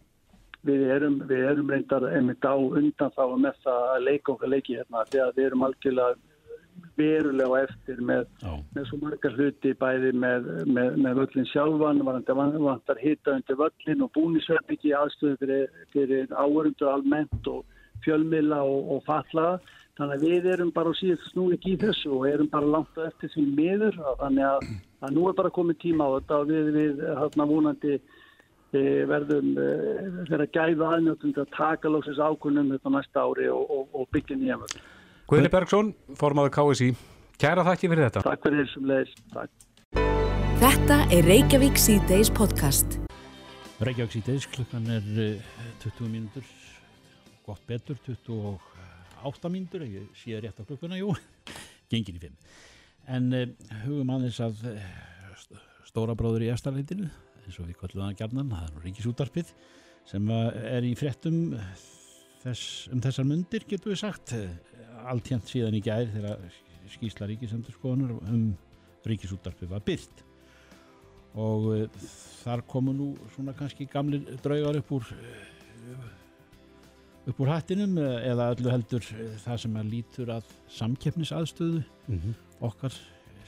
Við 0.64 0.87
erum, 0.94 1.18
við 1.28 1.42
erum 1.50 1.72
reyndar 1.74 2.06
einmitt 2.08 2.46
á 2.48 2.56
undan 2.56 3.12
þá 3.12 3.24
með 3.37 3.58
það 3.66 3.90
að 3.94 4.06
leika 4.06 4.32
okkar 4.32 4.52
leiki 4.54 4.78
hérna 4.78 5.04
þegar 5.10 5.34
við 5.37 5.50
erum 5.50 5.66
algjörlega 5.66 6.14
verulega 6.98 7.60
eftir 7.66 8.00
með, 8.06 8.24
með 8.74 8.88
svo 8.88 8.98
margar 9.02 9.37
hluti 9.37 9.74
bæði 9.78 10.12
með, 10.24 10.48
með, 10.66 10.98
með 11.02 11.20
völlin 11.20 11.48
sjálfan, 11.50 12.02
vantar 12.06 13.00
hitta 13.02 13.34
undir 13.34 13.58
völlin 13.58 14.04
og 14.06 14.12
búnisverðbyggi 14.14 14.94
aðstöðu 14.98 15.38
fyrir, 15.42 15.64
fyrir 15.94 16.34
áörundur 16.34 16.92
almennt 16.92 17.50
og 17.50 17.64
fjölmila 18.04 18.62
og, 18.66 18.90
og 18.96 19.04
fallaða 19.07 19.61
þannig 19.94 20.16
að 20.16 20.26
við 20.26 20.50
erum 20.57 20.72
bara 20.74 20.90
á 20.90 20.98
síðan 20.98 21.22
snúið 21.30 21.68
í 21.70 21.76
þessu 21.85 22.11
og 22.16 22.26
erum 22.28 22.50
bara 22.50 22.72
langt 22.76 22.98
á 22.98 23.07
eftir 23.07 23.30
því 23.35 23.44
miður 23.54 24.00
þannig 24.20 24.48
að, 24.48 24.68
að 25.07 25.14
nú 25.14 25.28
er 25.30 25.38
bara 25.38 25.54
komið 25.54 25.80
tíma 25.85 26.09
á 26.11 26.14
þetta 26.18 26.40
og 26.40 26.50
við, 26.50 26.70
við 26.74 27.04
hérna 27.20 27.48
vonandi 27.50 27.98
verðum 28.74 29.52
þeirra 30.26 30.46
gæða 30.50 30.90
aðnjóttund 30.96 31.38
að 31.38 31.52
taka 31.54 31.92
lóksins 31.92 32.18
ákunum 32.18 32.72
þetta 32.74 32.90
næsta 32.90 33.22
ári 33.22 33.46
og, 33.52 33.70
og, 33.70 33.87
og 33.94 34.09
byggja 34.14 34.38
nýja 34.40 34.59
völd. 34.59 34.80
Guðli 35.30 35.50
Bergson, 35.52 35.92
formadur 36.18 36.52
KSI, 36.52 36.90
kæra 37.40 37.64
þakki 37.64 37.92
fyrir 37.92 38.09
þetta. 38.09 38.24
Takk 38.26 38.42
fyrir 38.44 38.64
þessum 38.64 38.90
leiðis. 38.90 39.14
Þetta 40.64 40.98
er 41.14 41.28
Reykjavík 41.28 41.80
C-Days 41.80 42.33
podcast. 42.35 42.98
Reykjavík 43.85 44.18
C-Days 44.18 44.48
klukkan 44.52 44.90
er 44.92 45.07
20 45.07 45.88
eh, 45.94 46.11
mínútur, 46.11 46.50
gott 47.44 47.64
betur, 47.68 47.98
28 48.07 49.52
mínútur, 49.52 49.85
ég 49.88 50.09
sé 50.18 50.38
rétt 50.40 50.61
á 50.61 50.64
klukkuna, 50.64 50.98
jú, 51.00 51.12
gengin 51.92 52.18
í 52.18 52.24
5. 52.24 52.37
En 53.14 53.30
uh, 53.37 53.46
hugum 53.85 54.12
aðeins 54.16 54.40
að 54.44 54.64
uh, 54.72 54.83
stóra 55.88 56.16
bróður 56.18 56.46
í 56.46 56.52
eftirleitinu 56.54 57.11
eins 57.44 57.59
og 57.61 57.68
við 57.68 57.78
kallum 57.80 58.07
það 58.07 58.20
gærnan, 58.22 58.52
það 58.52 58.68
er 58.68 58.85
Ríkisútarpið 58.88 59.54
sem 60.09 60.30
er 60.35 60.85
í 60.85 60.92
frettum 60.98 61.40
þess, 62.42 62.64
um 62.92 63.00
þessar 63.04 63.28
mundir 63.28 63.64
getur 63.68 63.92
við 63.92 64.00
sagt 64.02 64.35
allt 65.04 65.30
hérnt 65.33 65.48
síðan 65.48 65.76
í 65.76 65.83
gær 65.85 66.09
þegar 66.12 66.44
skýsla 66.92 67.28
Ríkisendurskoðunar 67.30 68.16
um 68.33 68.46
Ríkisútarpið 69.04 69.72
var 69.72 69.85
byrkt 69.85 70.24
og 71.35 71.66
uh, 71.74 72.09
þar 72.44 72.62
komu 72.70 72.94
nú 72.94 73.09
svona 73.35 73.54
kannski 73.59 73.88
gamlir 73.90 74.24
draugar 74.44 74.78
upp 74.78 74.92
úr 74.94 75.09
uh, 75.16 75.53
upp 77.24 77.40
úr 77.40 77.50
hattinum 77.54 77.98
eða 77.98 78.50
öllu 78.54 78.70
heldur 78.72 79.06
það 79.44 79.60
sem 79.64 79.76
að 79.80 79.90
lítur 79.94 80.32
að 80.34 80.54
samkeppnisaðstöðu 80.76 81.82
mm 81.82 82.18
-hmm. 82.18 82.38
okkar 82.68 82.96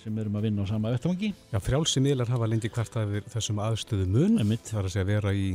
sem 0.07 0.19
erum 0.23 0.39
að 0.39 0.47
vinna 0.47 0.63
á 0.63 0.71
sama 0.71 0.93
vettvangi. 0.95 1.33
Já, 1.51 1.59
frjálsi 1.63 2.03
miðlar 2.05 2.31
hafa 2.31 2.47
lendi 2.51 2.71
hvert 2.71 2.99
að 3.01 3.17
þessum 3.33 3.63
aðstöðu 3.63 4.07
mun, 4.07 4.39
það 4.39 4.79
er 4.79 4.87
að 4.87 4.95
segja 4.95 5.09
vera 5.09 5.33
í, 5.35 5.49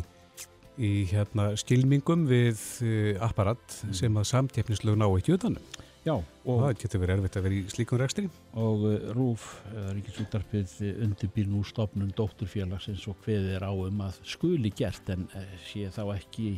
í 0.76 0.92
hérna, 1.12 1.52
skilmingum 1.60 2.26
við 2.28 2.66
uh, 2.84 3.24
apparat 3.30 3.78
mm. 3.86 3.94
sem 4.02 4.20
að 4.20 4.28
samtjefnislegu 4.34 5.00
ná 5.00 5.08
ekki 5.08 5.38
utanum. 5.38 5.72
Já. 6.02 6.16
Og 6.50 6.64
það 6.64 6.80
getur 6.82 7.02
verið 7.04 7.20
erfitt 7.20 7.36
að 7.38 7.44
vera 7.46 7.56
í 7.56 7.62
slíkum 7.70 8.00
rekstri. 8.02 8.26
Og 8.58 8.88
RÚF, 9.16 9.48
uh, 9.72 9.92
Ríkisútarpið, 9.96 10.74
undirbýr 11.06 11.48
nú 11.48 11.62
stopnum 11.68 12.12
dótturfélagsins 12.18 13.06
og 13.08 13.22
hveð 13.24 13.54
er 13.56 13.64
á 13.64 13.72
um 13.72 14.04
að 14.04 14.20
skuli 14.34 14.74
gert 14.76 15.14
en 15.14 15.30
sé 15.70 15.88
þá 15.94 16.04
ekki 16.18 16.58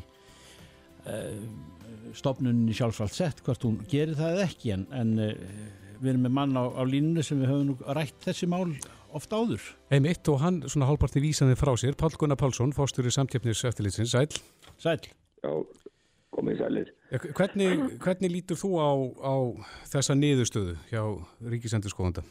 stopnunni 2.13 2.76
sjálfsvalt 2.76 3.16
sett 3.16 3.42
hvort 3.46 3.63
hún 3.66 3.80
gerir 3.89 4.18
það 4.18 4.44
ekki 4.46 4.74
en, 4.76 4.84
en 4.94 5.13
uh, 5.20 5.32
við 6.04 6.13
erum 6.13 6.28
með 6.28 6.36
mann 6.38 6.60
á, 6.60 6.63
á 6.70 6.84
línu 6.86 7.24
sem 7.26 7.39
við 7.42 7.52
höfum 7.52 7.72
nú 7.72 7.96
rætt 7.98 8.20
þessi 8.26 8.50
mál 8.52 8.68
ofta 9.13 9.39
áður. 9.39 9.66
Einmitt 9.94 10.28
og 10.32 10.42
hann 10.42 10.62
svona 10.66 10.89
hálparti 10.89 11.22
vísaði 11.24 11.56
frá 11.60 11.74
sér, 11.80 11.98
Pál 12.00 12.13
Gunnar 12.18 12.39
Pálsson, 12.39 12.74
fórstur 12.76 13.08
í 13.08 13.13
samtjöfnis 13.13 13.62
eftirlitsins, 13.70 14.13
Sæl. 14.13 14.28
Sæl. 14.82 14.98
Já, 15.44 15.52
komið 16.34 16.63
sælir. 16.63 16.94
Hvernig, 17.38 17.84
hvernig 18.02 18.34
lítur 18.34 18.58
þú 18.58 18.72
á, 18.82 18.92
á 19.22 19.36
þessa 19.94 20.18
niðurstöðu 20.18 20.78
hjá 20.89 21.04
Ríkisendurskóðanda? 21.54 22.26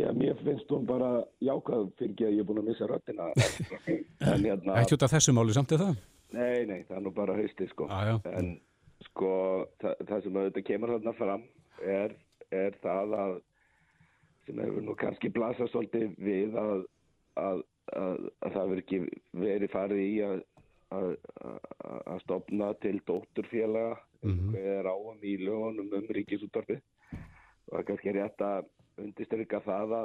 Já, 0.00 0.08
mér 0.16 0.34
finnst 0.40 0.72
hún 0.72 0.88
bara 0.88 1.20
jákað 1.44 1.86
fyrir 2.00 2.14
ekki 2.14 2.26
að 2.26 2.32
ég 2.34 2.42
er 2.42 2.48
búin 2.48 2.62
að 2.64 2.70
missa 2.72 2.88
röttina. 2.90 3.28
hérna, 4.24 4.80
Ekki 4.80 4.96
út 4.96 5.06
af 5.06 5.12
þessu 5.14 5.36
máli 5.36 5.54
samt 5.54 5.76
eða 5.76 5.92
það? 5.92 6.00
Nei, 6.34 6.66
nei, 6.68 6.80
það 6.88 6.96
er 6.98 7.04
nú 7.06 7.14
bara 7.14 7.36
hausti 7.38 7.68
sko. 7.70 7.88
Ah, 7.92 8.14
en 8.34 8.54
sko, 9.08 9.32
það, 9.82 10.06
það 10.08 10.24
sem 10.24 10.38
auðvitað 10.40 10.68
kemur 10.70 10.94
þarna 10.96 11.14
fram 11.18 11.44
er 11.82 12.16
er 12.54 12.76
það 12.82 13.14
að 13.18 13.36
sem 14.46 14.60
hefur 14.60 14.84
nú 14.84 14.96
kannski 15.00 15.30
blasað 15.32 15.70
svolítið 15.72 16.18
við 16.20 16.56
að, 16.60 16.82
að, 17.40 17.62
að, 17.96 18.26
að 18.44 18.56
það 18.56 18.68
verður 18.72 18.82
ekki 18.82 19.00
verið 19.44 19.72
farið 19.72 20.02
í 20.04 20.10
að 20.94 22.18
stopna 22.22 22.70
til 22.84 22.98
dótturfélaga 23.08 23.96
mm 24.22 24.34
-hmm. 24.34 24.56
er 24.76 24.86
áam 24.86 25.24
í 25.24 25.36
lögunum 25.40 25.96
um 25.98 26.10
ríkisúttorfi 26.18 26.76
og 26.76 27.72
það 27.72 27.80
er 27.80 27.88
kannski 27.88 28.14
rétt 28.14 28.44
að 28.44 28.68
undirstryka 29.02 29.60
það 29.64 29.96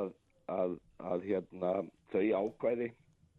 að 0.50 1.26
hérna, 1.28 1.74
þau 2.12 2.26
ákvæði 2.42 2.92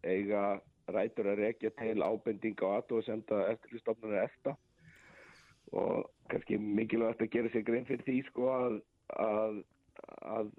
eiga 0.05 0.61
rætur 0.97 1.31
að 1.33 1.43
rekja 1.45 1.71
til 1.79 2.03
ábendinga 2.03 2.67
og 2.67 2.77
aðtóðsenda 2.79 3.45
eftirlýstofnuna 3.55 4.25
eftir 4.25 4.57
og 5.71 6.11
kannski 6.31 6.59
mikilvægt 6.59 7.23
að 7.23 7.33
gera 7.35 7.51
sér 7.53 7.67
grein 7.67 7.87
fyrir 7.87 8.07
því 8.07 8.17
sko 8.27 8.49
að 8.51 8.81
að, 9.19 9.63
að, 10.23 10.51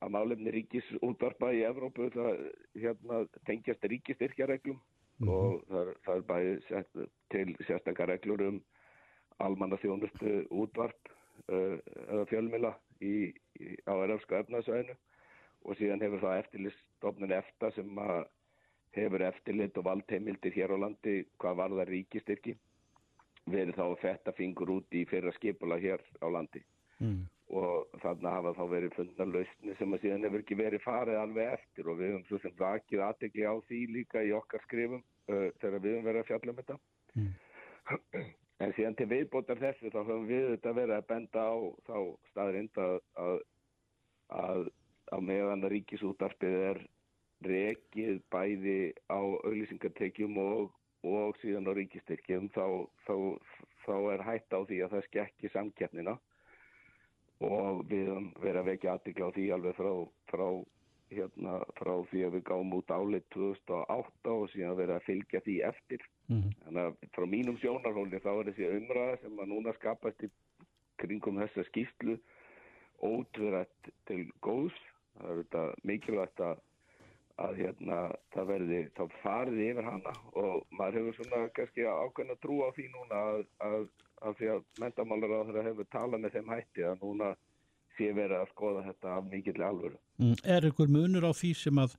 að 0.00 0.14
málefni 0.14 0.54
ríkis 0.54 0.88
útvarpa 1.04 1.52
í 1.54 1.62
Evrópu 1.68 2.08
það 2.14 2.44
hérna, 2.78 3.22
tengjast 3.48 3.84
ríkistyrkjareglum 3.92 4.78
mm 4.78 5.28
-hmm. 5.28 5.34
og 5.34 5.64
það, 5.68 5.94
það 6.04 6.16
er 6.16 6.26
bæði 6.32 6.54
sett, 6.68 7.00
til 7.30 7.56
sérstakar 7.66 8.08
reglur 8.08 8.42
um 8.48 8.62
almanna 9.38 9.76
þjónustu 9.76 10.46
útvarp 10.50 11.12
uh, 11.48 11.78
eða 12.08 12.26
fjölmila 12.26 12.74
í, 13.00 13.32
í, 13.60 13.76
á 13.86 13.94
erafska 14.04 14.40
efnaðsvæðinu 14.40 14.96
og 15.64 15.76
síðan 15.76 16.02
hefur 16.02 16.20
það 16.20 16.38
eftirlistofnun 16.42 17.32
eftir 17.32 17.72
sem 17.72 18.00
hefur 19.10 19.26
eftirlit 19.26 19.78
og 19.80 19.86
valdheimildir 19.90 20.54
hér 20.54 20.72
á 20.72 20.78
landi 20.86 21.16
hvað 21.42 21.58
var 21.60 21.74
það 21.74 21.90
ríkistyrki 21.90 22.56
verið 23.50 23.76
þá 23.76 23.84
að 23.88 24.00
fetta 24.04 24.34
fingur 24.36 24.70
út 24.76 24.96
í 24.96 25.04
fyrra 25.10 25.32
skipula 25.36 25.78
hér 25.80 26.02
á 26.22 26.26
landi. 26.30 26.62
Mm. 27.00 27.22
Og 27.50 27.94
þarna 28.02 28.34
hafa 28.36 28.52
þá 28.54 28.64
verið 28.70 28.92
fundna 28.94 29.26
lausni 29.26 29.76
sem 29.78 29.94
að 29.96 30.04
síðan 30.04 30.26
hefur 30.28 30.44
ekki 30.44 30.58
verið 30.60 30.84
farið 30.84 31.18
alveg 31.18 31.54
eftir. 31.56 31.88
Og 31.90 31.98
við 31.98 32.12
höfum 32.12 32.26
svo 32.28 32.40
sem 32.44 32.58
vakið 32.60 33.06
aðtegli 33.06 33.48
á 33.48 33.54
því 33.66 33.80
líka 33.96 34.22
í 34.22 34.34
okkar 34.36 34.62
skrifum 34.66 35.00
uh, 35.02 35.48
þegar 35.62 35.80
við 35.80 35.96
höfum 35.96 36.10
verið 36.10 36.22
að 36.22 36.30
fjalla 36.30 36.54
um 36.54 36.60
þetta. 36.60 36.78
En 38.60 38.74
síðan 38.76 38.92
til 38.92 39.06
viðbótar 39.08 39.56
þessu 39.56 39.88
þá 39.88 40.02
höfum 40.02 40.26
við 40.28 40.50
þetta 40.50 40.72
verið 40.76 40.98
að 40.98 41.06
benda 41.08 41.42
á 41.48 41.56
þá 41.86 41.94
staðrind 42.28 42.80
að, 42.82 42.96
að, 43.24 43.38
að, 44.36 44.66
að 45.16 45.22
meðan 45.30 45.64
ríkisútarpið 45.72 46.56
er 46.66 46.80
rekið 47.46 48.20
bæði 48.32 48.92
á 49.08 49.20
auglýsingartekjum 49.20 50.36
og, 50.42 50.72
og 51.06 51.38
síðan 51.40 51.70
á 51.70 51.72
ríkistyrkjum 51.76 52.50
þá, 52.54 52.66
þá, 53.06 53.14
þá 53.86 53.94
er 54.14 54.26
hætt 54.26 54.52
á 54.52 54.60
því 54.60 54.82
að 54.84 54.96
það 54.96 55.06
skekki 55.08 55.52
samkeppnina 55.54 56.18
og 57.40 57.86
við 57.88 58.10
verið 58.42 58.60
að 58.60 58.68
vekja 58.68 58.94
aðtikla 58.94 59.30
á 59.32 59.34
því 59.36 59.46
alveg 59.56 59.78
frá, 59.78 59.92
frá, 60.28 60.46
hérna, 61.14 61.54
frá 61.78 61.92
því 62.10 62.24
að 62.26 62.34
við 62.36 62.44
gáum 62.50 62.74
út 62.76 62.92
álit 62.92 63.28
2008 63.32 64.34
og 64.34 64.50
síðan 64.52 64.76
verið 64.76 64.96
að 64.98 65.06
fylgja 65.08 65.40
því 65.46 65.56
eftir. 65.70 66.04
Mhm. 66.28 66.52
Þannig 66.66 66.82
að 66.84 67.08
frá 67.16 67.26
mínum 67.26 67.58
sjónarhóli 67.62 68.20
þá 68.20 68.30
er 68.34 68.50
þessi 68.50 68.70
umræða 68.76 69.16
sem 69.22 69.40
að 69.40 69.52
núna 69.54 69.74
skapast 69.78 70.26
í 70.26 70.30
kringum 71.00 71.40
þessa 71.40 71.64
skýslu 71.70 72.18
ótverðat 73.00 73.92
til 74.08 74.26
góðs. 74.44 74.76
Það 75.16 75.30
er 75.30 75.40
þetta 75.42 75.62
mikilvægt 75.88 76.42
að, 76.44 76.60
að 77.40 77.60
hérna, 77.62 78.00
það 78.34 78.50
verði 78.50 78.80
þá 78.96 79.02
farið 79.22 79.62
yfir 79.66 79.88
hana. 79.88 80.14
Og 80.40 80.64
maður 80.76 80.98
hefur 81.00 81.18
svona 81.18 81.42
kannski 81.56 81.86
ákveðna 81.86 82.36
trú 82.42 82.60
á 82.64 82.68
því 82.76 82.86
núna 82.94 83.22
að, 83.32 83.42
að, 83.68 83.86
að 84.26 84.36
því 84.40 84.50
að 84.54 84.66
mentamálar 84.82 85.36
á 85.36 85.46
þeirra 85.48 85.66
hefur 85.70 85.90
talað 85.94 86.24
með 86.24 86.36
þeim 86.36 86.52
hætti 86.54 86.86
að 86.86 87.04
núna 87.04 87.32
sé 87.96 88.12
verið 88.16 88.38
að 88.38 88.52
skoða 88.54 88.86
þetta 88.88 89.16
af 89.16 89.28
mikill 89.32 89.58
alvöru. 89.66 89.98
Mm, 90.20 90.38
Er 90.56 90.70
ykkur 90.70 90.92
munur 90.92 91.28
á 91.28 91.32
því 91.36 91.52
sem 91.58 91.80
að 91.82 91.96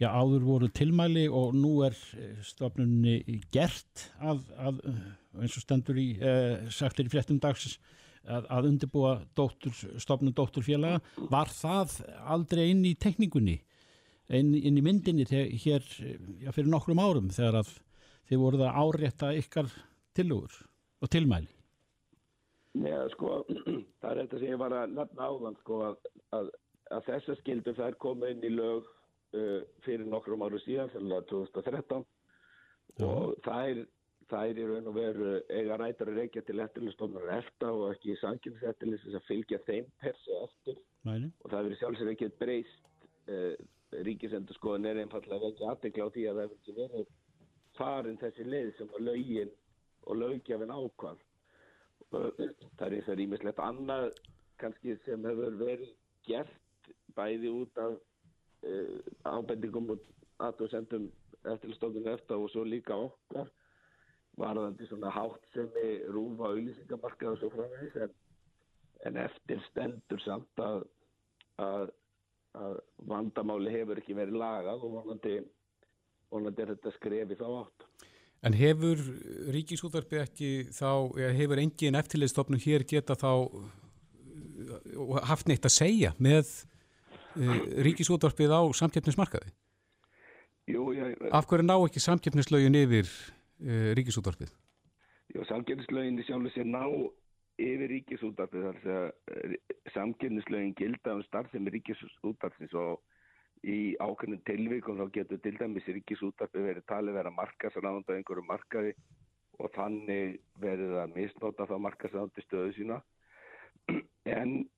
já, 0.00 0.08
áður 0.08 0.46
voru 0.46 0.72
tilmæli 0.72 1.26
og 1.28 1.54
nú 1.58 1.78
er 1.86 1.96
eh, 2.16 2.40
stofnunni 2.46 3.20
gert 3.54 4.08
að, 4.20 4.44
að 4.56 4.82
eh, 4.88 5.06
eins 5.42 5.56
og 5.58 5.64
stendur 5.64 6.00
í 6.00 6.10
eh, 6.20 6.68
sagtir 6.74 7.08
í 7.08 7.12
fréttum 7.12 7.40
dagsins 7.42 7.78
að, 8.28 8.46
að 8.52 8.68
undirbúa 8.72 9.14
dóttur, 9.38 9.74
stofnun 10.00 10.36
dótturfélaga? 10.36 11.00
Var 11.32 11.52
það 11.56 11.98
aldrei 12.28 12.68
inn 12.70 12.84
í 12.86 12.94
tekningunni 13.00 13.58
inn, 14.28 14.54
inn 14.54 14.78
í 14.78 14.84
myndinni 14.84 15.26
þegar, 15.28 15.52
hér 15.64 15.86
já, 16.44 16.50
fyrir 16.52 16.70
nokkrum 16.72 17.00
árum 17.02 17.30
þegar 17.32 17.62
að 17.62 17.74
þið 18.28 18.42
voruð 18.42 18.64
að 18.66 18.80
árétta 18.82 19.32
ykkar 19.38 19.70
tilugur 20.16 20.54
og 21.00 21.12
tilmæli. 21.12 21.50
Já, 22.78 23.00
sko, 23.14 23.42
það 24.02 24.10
er 24.10 24.22
þetta 24.22 24.40
sem 24.40 24.52
ég 24.52 24.60
var 24.60 24.76
að 24.76 24.96
nefna 24.98 25.28
áðan, 25.32 25.60
sko, 25.62 25.82
að, 25.88 26.08
að, 26.36 26.50
að 26.94 27.06
þessa 27.08 27.36
skildur 27.40 27.78
þær 27.78 28.00
koma 28.04 28.32
inn 28.32 28.44
í 28.44 28.52
lög 28.52 28.88
uh, 28.88 29.60
fyrir 29.86 30.08
nokkrum 30.08 30.44
áru 30.44 30.60
síðan, 30.64 30.92
fyrir 30.92 31.24
2013 31.32 32.04
og 33.06 33.34
þær, 33.44 33.80
þær 34.28 34.58
í 34.58 34.66
raun 34.68 34.90
og 34.90 34.96
veru 34.96 35.32
eiga 35.54 35.78
rættar 35.78 36.10
að 36.10 36.20
reykja 36.22 36.42
til 36.44 36.58
eftirlistofnar 36.64 37.28
eftir 37.38 37.70
og 37.70 37.92
ekki 37.92 38.14
í 38.14 38.20
sanginsettilis 38.20 39.04
að 39.12 39.26
fylgja 39.28 39.60
þeim 39.68 39.88
persi 40.02 40.38
eftir. 40.42 40.80
Mæli. 41.06 41.28
og 41.44 41.52
það 41.52 41.68
verið 41.68 41.80
sjálfsög 41.80 42.08
ekki 42.12 42.28
breyst 42.40 42.88
uh, 43.30 43.54
ríkisendur 43.92 44.86
er 44.86 45.00
einfallega 45.02 45.50
ekki 45.52 45.64
aðtekla 45.68 46.08
á 46.08 46.14
því 46.14 46.26
að 46.28 46.38
það 46.38 46.42
hefur 46.42 46.58
ekki 46.58 46.76
verið 46.78 47.06
farin 47.78 48.20
þessi 48.20 48.44
leið 48.44 48.72
sem 48.76 48.90
að 48.94 49.06
lögin 49.08 49.52
og 50.08 50.20
lögjafin 50.22 50.74
ákvað. 50.74 51.22
Það 52.10 52.84
er 52.86 52.96
eins 52.96 53.08
og 53.08 53.18
rýmislegt 53.20 53.62
annað 53.62 54.10
kannski 54.58 54.96
sem 55.04 55.24
hefur 55.24 55.56
verið 55.60 55.94
gert 56.26 56.92
bæði 57.16 57.52
út 57.62 57.80
af 57.82 57.96
uh, 58.66 58.98
ábendingum 59.24 59.94
og 59.94 60.04
aðtóðsendum 60.42 61.08
eftirstofnum 61.52 62.08
eftir 62.12 62.38
og 62.38 62.50
svo 62.52 62.64
líka 62.66 62.96
okkar 62.96 63.50
varðandi 64.38 64.86
svona 64.86 65.10
hátt 65.14 65.46
sem 65.54 65.70
er 65.82 66.08
rúfa 66.14 66.52
auðlýsingamarkað 66.52 67.34
og 67.34 67.40
svo 67.40 67.50
framvegis 67.54 67.96
en, 68.04 68.12
en 69.08 69.20
eftir 69.24 69.62
stendur 69.68 70.22
samt 70.22 70.62
að, 70.62 70.84
að, 71.62 71.90
að 72.58 72.78
vandamáli 73.08 73.72
hefur 73.72 74.00
ekki 74.00 74.16
verið 74.18 74.38
lagað 74.42 74.84
og 74.86 74.94
vonandi, 74.98 75.34
vonandi 76.32 76.64
er 76.64 76.72
þetta 76.74 76.94
skrefi 76.96 77.38
þá 77.38 77.46
átt. 77.62 77.86
En 78.46 78.54
hefur 78.54 79.00
ríkisútvarpið 79.54 80.22
ekki 80.22 80.50
þá, 80.70 80.90
eða 81.18 81.34
hefur 81.40 81.62
engin 81.62 81.98
eftirliðstofnum 81.98 82.62
hér 82.62 82.84
geta 82.86 83.16
þá 83.18 83.30
uh, 83.50 85.16
haft 85.26 85.50
neitt 85.50 85.66
að 85.66 85.74
segja 85.74 86.12
með 86.22 86.52
uh, 87.38 87.56
ríkisútvarpið 87.86 88.54
á 88.54 88.62
samkeppnismarkaði? 88.78 89.50
Jú, 90.70 90.92
ég... 90.94 91.16
Af 91.34 91.48
hverju 91.50 91.66
ná 91.66 91.74
ekki 91.80 92.02
samkeppnislaugin 92.04 92.78
yfir 92.78 93.10
uh, 93.10 93.90
ríkisútvarpið? 93.98 94.54
Jú, 95.34 95.42
samkeppnislaugin 95.48 96.22
sjálfur 96.28 96.54
sér 96.54 96.70
ná 96.70 96.84
yfir 97.58 97.90
ríkisútvarpið 97.92 98.66
þar 98.68 98.80
sem 98.84 99.52
uh, 99.52 99.76
samkeppnislaugin 99.94 100.76
gilda 100.78 101.16
um 101.18 101.22
starfsemi 101.26 101.72
ríkisútvarpins 101.74 102.74
og 102.78 103.00
í 103.66 103.96
ákveðnum 103.98 104.42
tilvíkum 104.46 104.98
þá 105.00 105.08
getur 105.14 105.40
til 105.42 105.54
dæmis 105.58 105.86
ríkisútarpi 105.90 106.62
verið 106.62 106.86
talið 106.90 107.18
vera 107.18 107.34
markasráðandi 107.34 108.14
á 108.14 108.18
einhverju 108.18 108.44
markaði 108.46 108.92
og 109.58 109.72
þannig 109.74 110.36
verið 110.62 110.94
að 111.02 111.14
misnóta 111.16 111.66
þá 111.66 111.76
markasráðandi 111.82 112.44
stöðu 112.44 112.74
sína. 112.76 112.98
En 114.28 114.68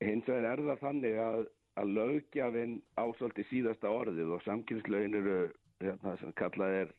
hins 0.00 0.28
vegar 0.28 0.54
er 0.54 0.64
það 0.70 0.84
þannig 0.86 1.18
að, 1.20 1.42
að 1.82 1.92
lögjafinn 1.98 2.78
ásóldi 2.96 3.44
síðasta 3.50 3.92
orðið 3.92 4.32
og 4.36 4.44
samkynnslögin 4.46 5.18
eru 5.20 5.36
hérna, 5.82 6.16
sem 6.22 6.32
kallað 6.38 6.78
er 6.80 6.94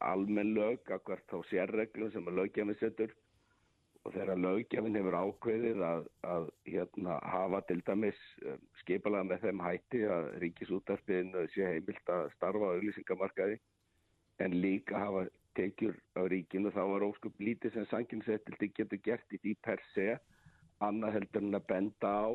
almenn 0.00 0.54
lög, 0.54 0.86
akkvært 0.86 1.26
þá 1.32 1.42
sérreglum 1.50 2.12
sem 2.14 2.30
að 2.30 2.38
lögjafinn 2.38 2.78
setur 2.80 3.16
og 4.04 4.14
þegar 4.14 4.40
lögjafinn 4.40 4.96
hefur 4.96 5.16
ákveðið 5.18 5.82
að, 5.84 6.06
að 6.34 6.46
hérna, 6.68 7.18
hafa 7.32 7.60
til 7.68 7.80
dæmis 7.84 8.20
um, 8.46 8.62
skipalega 8.80 9.28
með 9.28 9.44
þeim 9.44 9.64
hætti 9.64 10.00
að 10.08 10.30
ríkisútarpiðin 10.44 11.50
sé 11.54 11.66
heimilt 11.68 12.14
að 12.14 12.30
starfa 12.36 12.70
á 12.70 12.72
auðlýsingamarkaði 12.76 13.60
en 14.40 14.56
líka 14.62 15.02
hafa 15.04 15.26
tekjur 15.58 15.98
á 16.16 16.24
ríkinu 16.32 16.72
þá 16.72 16.82
var 16.94 17.04
óskup 17.04 17.42
lítið 17.42 17.76
sem 17.76 17.88
sanginsettildi 17.90 18.70
getur 18.76 19.02
gert 19.04 19.36
í 19.36 19.40
því 19.42 19.56
per 19.66 19.82
se 19.92 20.08
annað 20.80 21.18
heldur 21.18 21.44
en 21.44 21.58
að 21.58 21.68
benda 21.68 22.12
á 22.24 22.28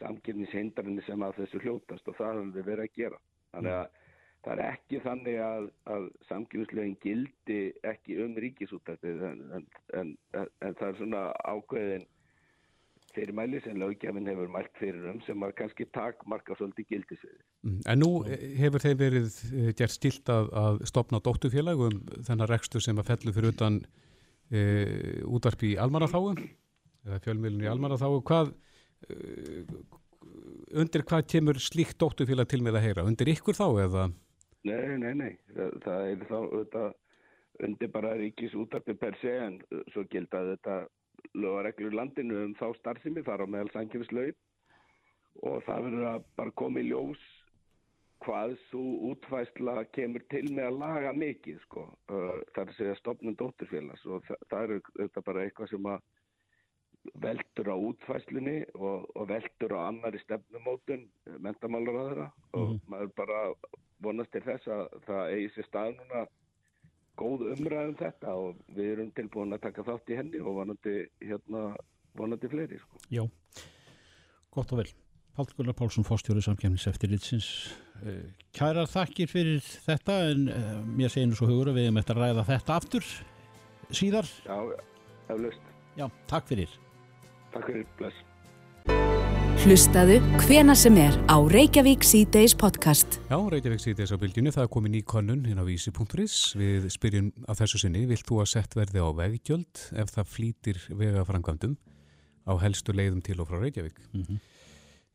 samkynningshindarinni 0.00 1.04
sem 1.06 1.22
að 1.22 1.42
þessu 1.42 1.60
hljótast 1.62 2.08
og 2.10 2.16
það 2.18 2.38
höfum 2.38 2.54
við 2.56 2.70
verið 2.70 2.88
að 2.88 2.96
gera. 2.96 3.20
Þannig 3.52 3.76
að 3.76 3.98
það 4.42 4.52
er 4.54 4.62
ekki 4.66 5.00
þannig 5.04 5.38
að, 5.46 5.68
að 5.94 6.08
samkynningslegin 6.30 6.96
gildi 7.04 7.60
ekki 7.92 8.18
um 8.24 8.34
ríkisútarpið 8.44 9.24
en, 9.28 9.42
en, 9.58 9.68
en, 10.00 10.12
en 10.40 10.51
það 10.82 10.90
er 10.90 10.98
svona 11.00 11.22
ákveðin 11.46 12.08
fyrirmæli 13.12 13.60
sem 13.64 13.76
löggefin 13.80 14.28
hefur 14.30 14.50
mælt 14.52 14.78
fyrir 14.80 15.08
um 15.10 15.20
sem 15.26 15.42
að 15.44 15.54
kannski 15.58 15.86
takmarka 15.92 16.56
svolítið 16.56 16.88
gildisviði. 16.92 17.40
En 17.90 18.00
nú 18.00 18.10
hefur 18.60 18.82
þeim 18.82 18.98
verið 19.00 19.40
eh, 19.50 19.72
gert 19.78 19.94
stilt 19.94 20.32
að, 20.32 20.48
að 20.62 20.80
stopna 20.88 21.20
dóttufélag 21.24 21.82
um 21.88 22.00
þennan 22.24 22.50
rekstur 22.50 22.84
sem 22.84 22.98
að 23.00 23.12
fellu 23.12 23.34
fyrir 23.36 23.52
utan 23.52 23.80
e, 24.48 24.62
útarpi 25.28 25.74
í 25.74 25.80
almanaþáum 25.80 26.40
eða 26.40 27.20
fjölmiðlunni 27.26 27.68
í 27.68 27.72
almanaþáu. 27.72 28.20
Hvað, 28.28 28.54
e, 29.08 29.18
undir 30.80 31.06
hvað 31.08 31.28
kemur 31.34 31.60
slíkt 31.62 32.00
dóttufélag 32.00 32.48
til 32.50 32.62
með 32.64 32.80
að 32.80 32.88
heyra? 32.88 33.06
Undir 33.08 33.32
ykkur 33.34 33.58
þá 33.58 33.66
eða? 33.86 34.08
Nei, 34.68 34.96
nei, 35.02 35.12
nei. 35.18 35.32
Það, 35.52 35.78
það 35.84 36.08
er 36.08 36.26
þá 36.28 36.38
þetta, 36.56 36.88
undir 37.66 37.92
bara 37.92 38.14
ríkis 38.18 38.54
útarpi 38.58 38.94
per 38.98 39.16
se 39.20 39.36
en 39.46 39.60
svo 39.92 40.04
gilda 40.10 40.42
þetta 40.52 40.78
lögareglur 41.38 41.94
landinu 41.94 42.40
um 42.46 42.56
þá 42.58 42.66
starfsemi 42.78 43.22
þar 43.26 43.44
á 43.44 43.52
meðal 43.54 43.70
sangjumslaug 43.74 44.34
og 45.48 45.62
það 45.66 45.86
verður 45.86 46.08
að 46.12 46.26
bara 46.40 46.56
koma 46.62 46.82
í 46.82 46.88
ljós 46.90 47.22
hvað 48.22 48.56
svo 48.68 48.82
útfæsla 49.10 49.84
kemur 49.96 50.22
til 50.30 50.44
með 50.54 50.68
að 50.68 50.76
laga 50.78 51.12
mikið 51.16 51.62
sko. 51.64 51.86
Það 52.06 52.60
er 52.62 52.68
að 52.68 52.76
segja 52.76 52.98
stopnum 53.00 53.38
dótturfélags 53.38 54.04
og 54.06 54.26
það, 54.28 54.44
það 54.50 54.74
er 54.76 54.90
þetta 55.00 55.24
bara 55.28 55.46
eitthvað 55.46 55.72
sem 55.72 55.88
að 55.90 56.04
veldur 57.24 57.72
á 57.74 57.76
útfæslunni 57.88 58.58
og, 58.78 59.08
og 59.18 59.26
veldur 59.32 59.74
á 59.74 59.80
annari 59.88 60.20
stefnumótun 60.22 61.08
mentamálar 61.42 61.98
að 61.98 62.10
þeirra 62.10 62.28
mm. 62.28 62.60
og 62.60 62.92
maður 62.92 63.10
bara 63.18 63.40
vonast 64.02 64.32
til 64.34 64.44
þess 64.46 64.70
að 64.70 64.84
það 65.08 65.32
eigi 65.34 65.50
sér 65.56 65.68
stað 65.68 65.96
núna 65.98 66.22
góð 67.18 67.46
umræðum 67.52 67.96
þetta 68.00 68.34
og 68.38 68.58
við 68.72 68.92
erum 68.94 69.12
tilbúin 69.16 69.56
að 69.56 69.64
taka 69.66 69.84
þátt 69.86 70.12
í 70.12 70.18
henni 70.18 70.42
og 70.42 70.58
vonandi, 70.60 70.96
hérna, 71.22 71.68
vonandi 72.18 72.50
fleiri. 72.52 72.80
Sko. 72.82 73.02
Já, 73.12 73.24
gott 74.54 74.74
og 74.74 74.82
vel. 74.82 74.90
Pál 75.32 75.48
Gunnar 75.56 75.72
Pálsson, 75.72 76.04
fórstjóri 76.04 76.42
samkjæmnis 76.44 76.84
eftir 76.90 77.08
litsins. 77.08 77.46
Kærar 78.52 78.88
þakkir 78.90 79.30
fyrir 79.30 79.62
þetta 79.64 80.18
en 80.32 80.48
uh, 80.52 80.74
mér 80.84 81.12
segir 81.12 81.30
nú 81.30 81.38
svo 81.38 81.48
hugur 81.48 81.70
að 81.72 81.78
við 81.78 81.88
hefum 81.88 82.02
eftir 82.02 82.18
að 82.18 82.26
ræða 82.26 82.44
þetta 82.50 82.76
aftur 82.76 83.08
síðar. 83.96 84.28
Já, 84.44 84.58
eflaust. 85.32 85.72
Já, 85.96 86.06
takk 86.28 86.52
fyrir. 86.52 86.76
Takk 87.54 87.68
fyrir, 87.70 87.88
bless. 87.96 89.11
Hlustaðu 89.62 90.16
hvena 90.42 90.74
sem 90.74 90.96
er 90.98 91.14
á 91.30 91.38
Reykjavík 91.38 92.02
C-Days 92.02 92.50
podcast. 92.58 93.20
Já, 93.30 93.36
Reykjavík 93.38 93.78
síðdeis 93.78 94.10
á 94.10 94.18
bylgjunni, 94.18 94.50
það 94.50 94.64
er 94.64 94.70
komin 94.74 94.96
í 94.98 95.02
konnun 95.06 95.44
hinn 95.46 95.60
á 95.60 95.62
vísi.is. 95.62 96.38
Við 96.58 96.88
spyrjum 96.90 97.28
að 97.46 97.60
þessu 97.60 97.78
sinni, 97.84 98.02
vilt 98.10 98.26
þú 98.26 98.40
að 98.42 98.48
sett 98.56 98.74
verði 98.74 99.04
á 99.06 99.14
veggjöld 99.20 99.84
ef 100.02 100.10
það 100.16 100.32
flýtir 100.32 100.82
vegafrangvandum 100.90 101.76
á 102.42 102.52
helstu 102.58 102.90
leiðum 102.90 103.22
til 103.22 103.38
og 103.38 103.52
frá 103.52 103.62
Reykjavík? 103.62 104.02
Mhm. 104.10 104.42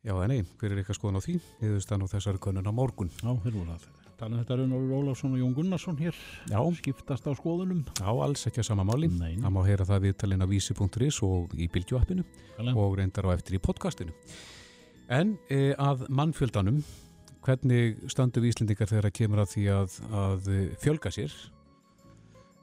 Já, 0.08 0.14
en 0.16 0.32
nei, 0.32 0.40
hver 0.56 0.72
er 0.72 0.80
eitthvað 0.80 0.96
skoðan 0.96 1.20
á 1.20 1.26
því? 1.28 1.36
Við 1.60 1.68
höfum 1.68 1.84
stann 1.84 2.08
á 2.08 2.12
þessari 2.16 2.40
konnun 2.40 2.64
á 2.64 2.72
morgun. 2.72 3.12
Já, 3.20 3.28
þeir 3.44 3.52
voru 3.52 3.76
að 3.76 3.84
tala 4.18 4.34
um 4.34 4.42
þetta 4.42 4.56
Raunar 4.58 4.94
Ólafsson 4.98 5.34
og 5.36 5.40
Jón 5.40 5.54
Gunnarsson 5.54 5.98
hér 6.00 6.16
Já, 6.50 6.58
skiptast 6.78 7.26
á 7.30 7.32
skoðunum 7.38 7.84
já, 7.86 8.08
alls 8.10 8.46
ekki 8.50 8.62
að 8.62 8.68
sama 8.70 8.86
máli. 8.86 9.10
Það 9.14 9.52
má 9.54 9.60
heyra 9.66 9.86
það 9.86 10.06
viðtalinn 10.08 10.42
á 10.42 10.48
vísi.is 10.50 11.20
og 11.26 11.54
í 11.54 11.68
bylgjuappinu 11.70 12.24
Kala. 12.56 12.74
og 12.74 12.96
reyndar 12.98 13.28
á 13.30 13.36
eftir 13.36 13.58
í 13.58 13.62
podcastinu. 13.62 14.14
En 15.08 15.36
e, 15.48 15.72
að 15.78 16.08
mannfjöldanum, 16.10 16.82
hvernig 17.46 18.02
standum 18.10 18.42
við 18.42 18.56
Íslendingar 18.56 18.90
þegar 18.90 19.08
að 19.08 19.16
kemur 19.20 19.44
að 19.44 19.54
því 19.54 19.68
að, 19.76 20.00
að 20.24 20.50
eh, 20.52 20.66
fjölga 20.82 21.14
sér? 21.14 21.38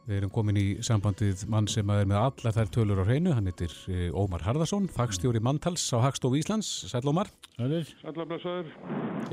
Við 0.05 0.19
erum 0.19 0.29
komin 0.29 0.57
í 0.61 0.63
sambandið 0.85 1.47
mann 1.49 1.65
sem 1.71 1.89
er 1.89 2.05
með 2.05 2.19
allar 2.21 2.53
þær 2.53 2.67
tölur 2.75 2.99
á 3.01 3.05
hreinu, 3.07 3.31
hann 3.33 3.47
heitir 3.49 3.71
e, 3.89 4.11
Ómar 4.13 4.43
Harðarsson, 4.45 4.85
fagstjóri 4.93 5.41
manntals 5.41 5.81
á 5.97 5.97
Hagstofu 6.03 6.37
Íslands. 6.37 6.69
Sæl 6.91 7.01
Ómar. 7.09 7.31
Sælir? 7.55 7.89
Sællablasaður. 8.03 8.69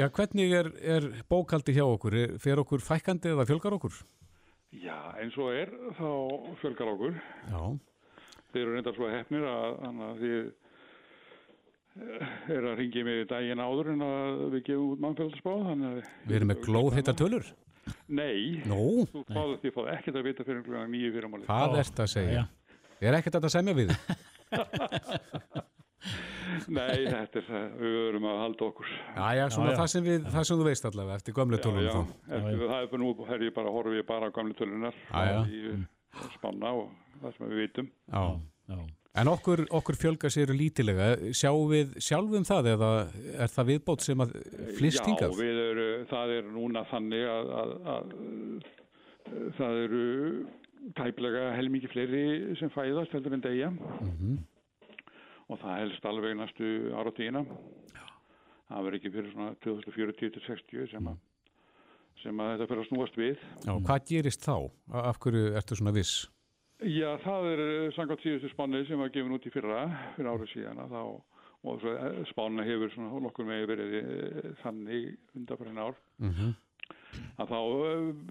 Já, 0.01 0.07
hvernig 0.17 0.55
er, 0.57 0.71
er 0.81 1.11
bókaldi 1.29 1.75
hjá 1.77 1.85
okkur? 1.85 2.17
Er- 2.23 2.35
Fer 2.41 2.63
okkur 2.65 2.81
fækkandi 2.81 3.35
eða 3.35 3.45
fjölgar 3.51 3.77
okkur? 3.77 3.99
Já, 4.81 4.97
eins 5.21 5.37
og 5.37 5.53
er 5.53 5.69
þá 5.99 6.09
fjölgar 6.63 6.95
okkur. 6.95 7.21
Já, 7.53 7.63
Þeir 8.53 8.63
eru 8.67 8.73
reyndar 8.77 8.97
svo 8.97 9.07
hefnir 9.13 9.45
að, 9.49 9.71
þannig 9.81 10.09
að 10.09 10.19
þið 10.25 10.41
er 12.57 12.67
að 12.71 12.79
ringi 12.81 13.03
mig 13.05 13.23
daginn 13.29 13.61
áður 13.61 13.91
en 13.93 14.03
að 14.09 14.41
við 14.57 14.63
gefum 14.71 15.05
út 15.11 15.21
að- 15.21 16.01
við 16.29 16.37
erum 16.39 16.49
með 16.53 16.61
glóð 16.65 16.97
heita 16.97 17.13
tölur. 17.17 17.45
Nei, 18.13 18.63
Nú, 18.69 19.07
þú 19.11 19.25
fáðu 19.29 19.57
því 19.63 19.73
fáðu 19.75 19.93
ekkert 19.97 20.19
að 20.21 20.27
vita 20.29 20.47
fyrir 20.47 20.61
einhverjum 20.61 20.93
nýju 20.95 21.13
fyrirmáli. 21.17 21.49
hvað 21.49 21.79
ert 21.83 22.03
að 22.05 22.11
segja? 22.13 22.43
Já. 22.43 22.79
Er 23.03 23.19
ekkert 23.19 23.39
að 23.41 23.49
semja 23.53 23.75
við? 23.75 23.91
Nei, 26.73 27.07
þetta 27.07 27.41
er 27.41 27.45
það, 27.47 27.67
við 27.81 27.95
verum 27.97 28.27
að 28.29 28.41
halda 28.43 28.67
okkur. 28.69 28.89
Já, 28.93 29.27
já, 29.39 29.45
svona 29.55 29.69
Já, 29.69 29.73
já. 29.73 29.79
Það, 29.81 29.91
sem 29.93 30.07
við, 30.07 30.25
það 30.35 30.47
sem 30.49 30.59
þú 30.61 30.67
veist 30.67 30.89
allavega 30.89 31.19
eftir 31.21 31.37
gömlu 31.37 31.59
Já, 31.59 31.63
tölunum 31.65 31.87
já, 32.11 32.39
eftir, 32.39 32.63
það 32.63 32.75
er 32.79 32.91
bara 32.93 33.03
nú, 33.03 33.13
herri 33.29 33.49
ég 33.49 33.55
bara, 33.57 33.75
horfum 33.77 33.97
ég 33.97 34.09
bara 34.09 34.29
á 34.29 34.35
gamle 34.37 34.57
tölunar 34.59 34.99
Já, 34.99 35.23
já. 35.31 35.39
í 35.49 35.63
uh, 35.73 36.27
spanna 36.37 36.73
og 36.81 36.91
það 37.23 37.37
sem 37.37 37.53
við 37.53 37.63
vitum. 37.63 37.89
Já. 38.13 38.25
Já. 38.73 38.81
En 39.21 39.29
okkur, 39.29 39.67
okkur 39.77 39.97
fjölgar 40.01 40.33
sér 40.33 40.49
lítilega. 40.57 41.11
Sjáum 41.37 41.67
við 41.69 41.91
sjálfum 42.01 42.47
það 42.49 42.69
eða 42.73 42.89
er 43.45 43.51
það 43.53 43.67
viðbót 43.69 44.01
sem 44.07 44.23
að 44.25 44.31
flist 44.79 45.05
hingað? 45.05 45.35
Já, 45.35 45.41
við 45.43 45.59
eru, 45.67 45.85
það 46.09 46.33
er 46.39 46.47
núna 46.55 46.85
þannig 46.89 47.27
að, 47.29 47.51
að, 47.59 47.75
að, 47.93 48.15
að 49.37 49.51
það 49.59 49.81
eru 49.83 50.07
tæplega 50.97 51.43
helmingi 51.59 51.91
fleiri 51.93 52.23
sem 52.59 52.73
fæðast 52.73 53.13
heldur 53.15 53.37
en 53.37 53.45
degja 53.45 53.69
Mhm. 53.71 54.39
og 55.53 55.61
það 55.61 55.77
helst 55.83 56.09
alveg 56.09 56.37
næstu 56.41 56.73
áratíðina. 56.97 57.45
Það 58.73 58.85
verður 58.87 58.97
ekki 58.97 59.13
fyrir 59.13 59.33
svona 59.35 59.55
2040-60 59.61 60.89
sem, 60.91 61.05
að- 61.13 61.21
sem 62.23 62.39
að 62.41 62.55
þetta 62.57 62.69
fyrir 62.73 62.81
að 62.87 62.89
snúast 62.89 63.17
við. 63.21 63.37
Já, 63.69 63.73
hvað 63.77 64.07
gerist 64.09 64.41
þá? 64.49 64.57
Af 65.05 65.19
hverju 65.21 65.53
ertu 65.61 65.77
svona 65.77 65.93
viss? 65.93 66.29
Já, 66.83 67.13
það 67.23 67.49
er 67.53 67.61
eh, 67.63 67.93
samkvæmt 67.95 68.25
síðustu 68.25 68.51
spánni 68.51 68.83
sem 68.89 68.99
var 68.99 69.13
gefin 69.15 69.35
út 69.37 69.47
í 69.47 69.53
fyrra, 69.55 69.85
fyrir 70.17 70.31
árið 70.33 70.51
síðan 70.51 70.81
að 70.83 70.95
þá, 70.97 71.03
og 71.71 71.87
eh, 71.93 72.05
spánna 72.33 72.67
hefur 72.67 72.91
svona 72.95 73.23
nokkur 73.23 73.47
með 73.47 73.65
verið 73.71 73.97
eh, 74.01 74.49
þannig 74.65 75.09
undanfærin 75.39 75.83
ár, 75.83 75.99
Mm 76.23 76.53
að 77.43 77.51
þá 77.51 77.59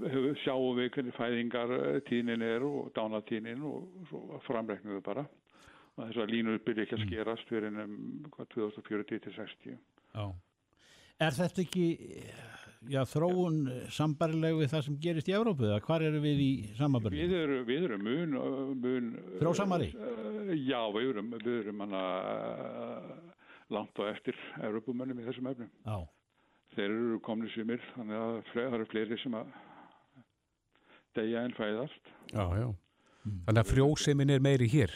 hefur, 0.09 0.23
sjáum 0.41 0.77
við 0.79 0.87
hvernig 0.95 1.13
fæðingar 1.13 1.71
tíðnin 2.07 2.41
er 2.41 2.63
og 2.65 2.87
dánatíðnin 2.95 3.61
og 3.69 4.39
framreiknum 4.47 4.95
við 4.95 5.03
bara. 5.05 5.23
Og 5.93 6.07
þess 6.07 6.21
að 6.23 6.33
línur 6.33 6.57
byrja 6.65 6.87
ekki 6.87 6.97
að 6.97 7.03
skerast 7.05 7.51
fyrir 7.51 7.77
um 7.83 7.93
hvað, 8.33 8.49
2040 8.55 9.21
til 9.21 9.35
60. 9.37 9.77
Já. 10.17 10.25
Er 11.21 11.37
þetta 11.37 11.61
ekki 11.61 11.85
já, 12.89 13.01
þróun 13.05 13.59
sambarileg 13.93 14.57
við 14.61 14.71
það 14.71 14.85
sem 14.87 14.95
gerist 15.03 15.29
í 15.29 15.35
Evrópu 15.37 15.67
eða 15.67 15.81
hvar 15.85 16.05
eru 16.05 16.21
við 16.23 16.41
í 16.41 16.51
samanbörðu? 16.79 17.19
Við 17.19 17.35
erum, 17.37 17.65
við 17.67 17.85
erum 17.89 18.07
mun, 18.07 18.37
mun 18.81 19.11
Frjósamari? 19.41 19.91
Uh, 19.97 20.53
já, 20.57 20.79
við 20.95 21.11
erum, 21.13 21.29
við 21.35 21.59
erum 21.59 21.83
hana, 21.85 22.03
uh, 22.31 23.45
langt 23.75 24.01
á 24.01 24.03
eftir 24.09 24.37
Evropumönnum 24.61 25.21
í 25.21 25.27
þessum 25.27 25.51
efnum. 25.51 25.71
Já. 25.85 25.99
Þeir 26.75 26.87
eru 26.89 27.19
komni 27.25 27.51
sumir, 27.51 27.81
þannig 27.97 28.21
að 28.21 28.35
það 28.53 28.75
eru 28.77 28.89
fleiri 28.93 29.17
sem 29.19 29.33
að 29.35 29.55
deyja 31.19 31.41
en 31.45 31.57
fæðast. 31.57 32.13
Já, 32.31 32.45
já. 32.55 32.69
Þannig 33.45 33.61
að 33.61 33.73
frjósemin 33.75 34.33
er 34.33 34.43
meiri 34.43 34.69
hér. 34.71 34.93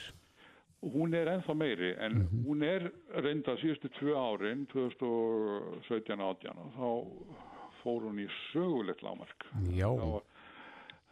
Hún 0.86 1.16
er 1.18 1.30
ennþá 1.32 1.54
meiri, 1.58 1.92
en 2.02 2.28
hún 2.46 2.62
er 2.66 2.88
reynda 3.26 3.56
síðustu 3.58 3.90
tvö 3.98 4.14
árin, 4.18 4.68
2017-18, 4.74 6.62
og 6.62 6.76
þá 6.78 7.54
fór 7.86 8.02
hún 8.10 8.20
í 8.24 8.28
sögulegt 8.52 9.04
lámark. 9.06 9.46
Já, 9.72 9.88
Þá, 9.94 10.22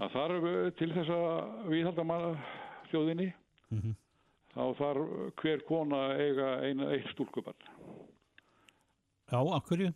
það 0.01 0.13
þarf 0.17 0.47
uh, 0.49 0.69
til 0.81 0.91
þess 0.97 1.13
að 1.13 1.67
viðhalda 1.71 2.05
maður 2.09 2.37
þjóðinni, 2.91 3.29
Mhm. 3.73 3.95
þá 4.53 4.63
þarf 4.77 5.33
hver 5.41 5.63
kona 5.69 6.01
að 6.09 6.19
eiga 6.27 6.47
eina, 6.67 6.89
eitt 6.97 7.07
stúlkubarn. 7.13 7.69
Já, 9.31 9.39
akkurju? 9.57 9.93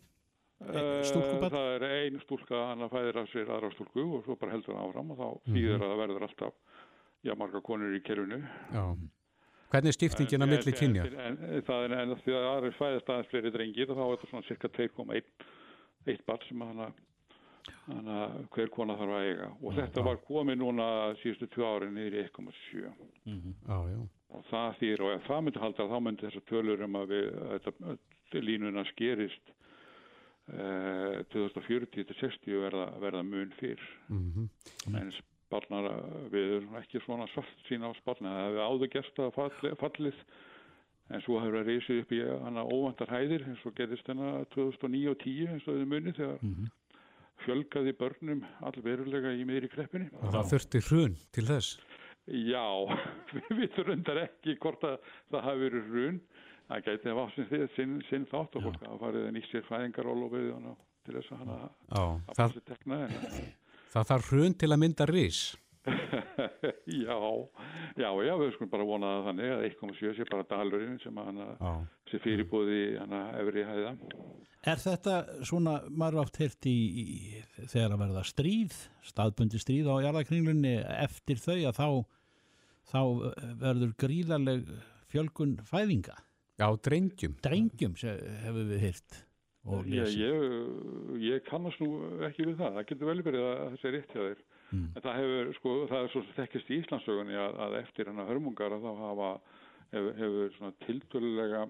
Eh, 0.58 1.02
stúlkubarn? 1.06 1.52
Það 1.54 1.68
er 1.76 1.84
ein 1.88 2.16
stúlka, 2.24 2.62
hann 2.72 2.80
að 2.82 2.90
fæðir 2.96 3.18
af 3.20 3.28
sér 3.30 3.52
aðra 3.54 3.68
stúlku 3.76 4.02
og 4.16 4.24
svo 4.26 4.34
bara 4.40 4.52
heldur 4.56 4.74
hann 4.74 4.88
áfram 4.88 5.12
og 5.14 5.18
þá 5.20 5.28
Mhm. 5.28 5.54
þýðir 5.54 5.78
að 5.78 5.86
það 5.92 6.00
verður 6.02 6.26
alltaf 6.26 6.54
já, 7.24 7.34
marga 7.38 7.60
konur 7.62 7.94
í 7.94 8.00
kerfinu. 8.02 8.40
já. 8.72 8.96
Hvernig 9.70 9.88
er 9.92 9.92
stiftingin 9.98 10.42
að 10.42 10.48
milli 10.48 10.72
kynja? 10.72 11.04
En, 11.04 11.38
en, 11.44 11.62
það 11.62 11.84
er 11.84 11.92
en 12.00 12.14
því 12.16 12.32
að 12.32 12.44
það 12.48 12.64
er 12.64 12.76
fæðist 12.80 13.08
aðeins 13.12 13.28
fleiri 13.30 13.50
drengir 13.52 13.90
og 13.90 13.96
þá 13.98 14.02
er 14.02 14.16
þetta 14.16 14.30
svona 14.30 14.46
cirka 14.48 14.68
2,1 14.68 15.22
eitt 16.08 16.24
barn 16.28 16.44
sem 16.48 16.64
hann 16.64 16.82
að 16.84 17.04
hver 18.54 18.70
kona 18.72 18.96
þarf 18.98 19.14
að 19.16 19.26
eiga. 19.28 19.48
Og 19.60 19.74
þetta 19.76 20.04
var 20.06 20.20
komið 20.24 20.60
núna 20.62 20.86
síðustu 21.22 21.48
tvö 21.52 21.66
árin 21.68 21.94
niður 21.96 22.16
í 22.16 22.22
1,7 22.24 22.82
Já, 22.82 23.78
já. 23.92 24.00
og 24.34 24.44
það 24.50 24.78
þýr 24.80 25.04
og 25.04 25.14
ef 25.14 25.28
það 25.28 25.44
myndi 25.46 25.62
halda 25.64 25.88
þá 25.92 25.98
myndi 26.06 26.26
þessar 26.26 26.46
tölur 26.48 26.84
um 26.86 26.98
að 27.00 27.14
við 27.14 27.26
þetta, 27.54 27.96
línuna 28.44 28.84
skerist 28.92 29.52
eh, 30.52 31.24
2040 31.34 32.08
til 32.08 32.18
60 32.22 32.62
verða, 32.64 32.86
verða 33.04 33.24
mun 33.26 33.52
fyrr. 33.60 33.84
Mm 34.08 34.48
en 34.98 35.12
sparnar 35.48 35.88
við 36.32 36.58
erum 36.58 36.76
ekki 36.76 37.00
svona 37.00 37.26
svart 37.32 37.64
sína 37.68 37.88
á 37.88 37.92
sparnar 37.96 38.34
það 38.36 38.48
hefur 38.48 38.64
áður 38.68 39.32
falli, 39.36 39.70
fallið 39.80 40.18
en 41.08 41.22
svo 41.24 41.38
hefur 41.40 41.60
það 41.60 41.70
reysið 41.70 42.02
upp 42.02 42.12
í 42.12 42.18
hana 42.28 42.64
óvandar 42.68 43.12
hæðir 43.14 43.46
eins 43.48 43.64
og 43.68 43.76
gerist 43.78 44.10
hennar 44.10 44.44
2009 44.54 45.12
og 45.12 45.22
10 45.22 45.54
eins 45.54 45.68
og 45.68 45.78
þið 45.78 45.88
munið 45.92 46.20
þegar 46.20 46.42
fjölgaði 47.44 47.94
börnum 47.98 48.42
allverulega 48.66 49.32
í 49.38 49.46
miðri 49.48 49.70
kreppinni 49.72 50.10
Og 50.18 50.34
það 50.34 50.50
þurfti 50.52 50.82
hrun 50.88 51.16
til 51.34 51.46
þess. 51.48 51.78
Já, 52.28 52.64
við 53.36 53.54
vitum 53.62 53.88
rundar 53.88 54.22
ekki 54.26 54.58
hvort 54.60 54.84
að 54.84 54.98
það 55.30 55.46
hafi 55.46 55.64
verið 55.64 55.92
hrun. 55.92 56.18
Það 56.68 56.82
gæti 56.84 57.08
að 57.08 57.16
vafa 57.16 57.32
sinn, 57.34 57.70
sinn, 57.76 57.94
sinn 58.10 58.26
þátt 58.28 58.58
og 58.58 58.66
fólk 58.66 58.82
að 58.84 58.98
farið 59.00 59.22
að 59.24 59.30
nýtt 59.38 59.48
sér 59.48 59.64
fæðingarólofið 59.70 60.50
til 61.06 61.14
þess 61.14 61.32
að 61.32 61.38
hana 61.40 61.56
að 61.96 62.34
það, 62.36 62.58
tekna. 62.68 62.98
En, 63.06 63.46
það 63.94 64.10
þarf 64.10 64.28
hrun 64.34 64.56
til 64.60 64.68
að 64.74 64.80
mynda 64.82 65.06
ris. 65.08 65.40
já, 67.04 67.16
já, 67.98 68.08
já, 68.26 68.32
við 68.40 68.52
skulum 68.54 68.70
bara 68.72 68.86
vona 68.88 69.10
það 69.16 69.26
þannig 69.28 69.52
að 69.54 69.64
1,7 69.68 70.12
sé 70.18 70.26
bara 70.30 70.46
dalurinn 70.50 70.98
sem 71.02 71.18
Já. 71.60 71.72
sé 72.10 72.20
fyrirbúði 72.24 72.80
efri 73.42 73.64
hæða. 73.68 73.92
Er 74.68 74.80
þetta 74.82 75.14
svona, 75.46 75.76
maður 75.88 76.24
oft 76.24 76.38
heyrt 76.42 76.66
í, 76.68 76.74
í 76.74 77.66
þegar 77.70 77.94
að 77.94 78.02
verða 78.02 78.24
stríð, 78.26 78.78
staðbundi 79.06 79.60
stríð 79.62 79.88
á 79.88 79.94
jarðakringlunni 80.08 80.74
eftir 80.98 81.38
þau 81.40 81.58
að 81.70 81.78
þá, 81.78 81.88
þá 82.90 83.00
verður 83.62 83.94
gríðarleg 84.02 84.66
fjölgun 85.12 85.56
fæðinga. 85.68 86.18
Já, 86.58 86.66
drengjum. 86.82 87.36
Drengjum 87.44 87.94
se- 87.96 88.18
hefur 88.44 88.66
við 88.72 88.82
Ég, 89.92 90.04
lesið. 90.08 90.20
ég, 90.24 91.24
ég 91.28 91.42
kannast 91.46 91.80
nú 91.82 91.88
ekki 92.26 92.46
við 92.48 92.56
það. 92.58 92.78
Það 92.80 92.86
getur 92.90 93.10
vel 93.12 93.22
verið 93.26 93.44
að 93.46 93.58
það 93.62 93.76
sé 93.82 93.92
rétt 93.94 94.14
hjá 94.14 94.22
þér. 94.24 94.38
Mm. 94.68 94.88
En 94.94 95.04
það 95.04 95.18
hefur, 95.20 95.50
sko, 95.56 95.74
það 95.88 96.04
er 96.04 96.12
svo 96.12 96.22
þekkist 96.36 96.70
í 96.70 96.78
Íslandsögunni 96.82 97.38
að, 97.40 97.60
að 97.64 97.76
eftir 97.82 98.10
hana 98.10 98.26
hörmungar 98.28 98.74
að 98.76 98.84
þá 98.84 99.02
hafa, 99.02 99.30
hefur, 99.94 100.10
hefur 100.18 100.52
svona 100.56 100.74
tiltölulega 100.84 101.62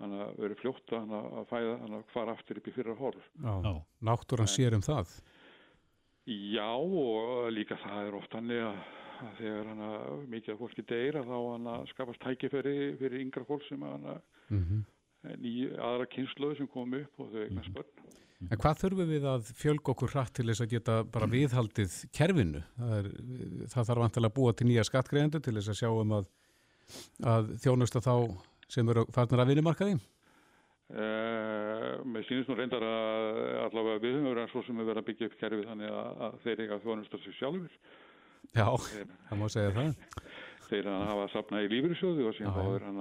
hana, 0.00 0.28
verið 0.38 0.62
fljótt 0.62 0.94
að, 0.94 1.02
hana, 1.02 1.24
að 1.40 1.50
fæða 1.50 1.74
hana 1.82 2.00
fara 2.14 2.36
aftur 2.38 2.60
upp 2.60 2.70
í 2.70 2.76
fyrra 2.76 2.96
horf. 3.00 3.26
Já. 3.42 3.52
Já. 3.66 3.74
Náttúran 4.10 4.52
sér 4.54 4.78
um 4.78 4.86
það. 4.86 5.18
Já 6.30 6.70
og 6.70 7.50
líka 7.50 7.78
það 7.80 8.06
er 8.06 8.16
oft 8.20 8.38
hannig 8.38 8.62
að, 8.62 8.80
að 9.24 9.34
þegar 9.40 9.74
hana 9.74 9.90
mikið 10.30 10.54
af 10.54 10.62
fólki 10.62 10.86
deyr 10.86 11.18
að 11.18 11.32
þá 11.32 11.36
hana 11.40 11.76
skapast 11.90 12.22
tækifæri 12.22 12.78
fyrir 13.00 13.24
yngra 13.24 13.46
fólk 13.48 13.66
sem 13.66 13.82
hana 13.88 14.20
Mm 14.50 14.82
nýju 15.40 15.74
aðra 15.76 16.08
kynsluðu 16.10 16.58
sem 16.60 16.68
kom 16.70 16.94
upp 16.96 17.22
og 17.22 17.32
þau 17.32 17.40
eignast 17.44 17.72
börn. 17.74 17.90
En 18.48 18.56
hvað 18.60 18.78
þurfum 18.80 19.10
við 19.10 19.24
að 19.28 19.48
fjölga 19.58 19.92
okkur 19.92 20.12
hratt 20.14 20.32
til 20.38 20.46
þess 20.48 20.64
að 20.64 20.70
geta 20.72 20.94
bara 21.12 21.28
viðhaldið 21.28 21.96
kerfinu? 22.16 22.62
Það, 22.78 22.94
er, 22.96 23.10
það 23.74 23.90
þarf 23.90 24.04
vantilega 24.04 24.30
að 24.30 24.38
búa 24.38 24.54
til 24.56 24.68
nýja 24.70 24.84
skattgreðendur 24.88 25.42
til 25.44 25.54
þess 25.58 25.72
að 25.74 25.78
sjá 25.82 25.90
um 25.90 26.14
að, 26.16 26.30
að 27.34 27.52
þjónusta 27.66 28.00
þá 28.06 28.14
sem 28.70 28.88
eru 28.94 29.04
farnar 29.12 29.44
að 29.44 29.52
vinnumarkaði? 29.52 29.98
Uh, 30.90 32.00
mér 32.08 32.24
sínist 32.26 32.48
nú 32.50 32.56
reyndar 32.58 32.82
að 32.82 33.36
allavega 33.68 34.00
við 34.02 34.16
höfum 34.16 34.32
verið 34.32 34.48
svo 34.50 34.62
sem 34.66 34.80
við 34.80 34.88
verðum 34.88 35.04
að 35.04 35.10
byggja 35.10 35.28
upp 35.28 35.36
kerfið 35.42 35.68
þannig 35.68 35.92
að, 36.00 36.08
að 36.26 36.38
þeir 36.46 36.62
eiga 36.64 36.78
þjónusta 36.86 37.20
sig 37.20 37.36
sjálfur. 37.36 37.76
Já, 38.56 38.66
þeir, 38.88 39.12
það 39.28 39.38
má 39.38 39.46
segja 39.54 39.74
það. 39.76 39.92
Þeir 40.70 40.88
hann 40.90 41.06
hafa 41.10 41.28
sapnað 41.30 41.66
í 41.66 41.70
lífyrirsjóði 41.70 42.26
og 42.26 42.34
síðan, 42.38 42.98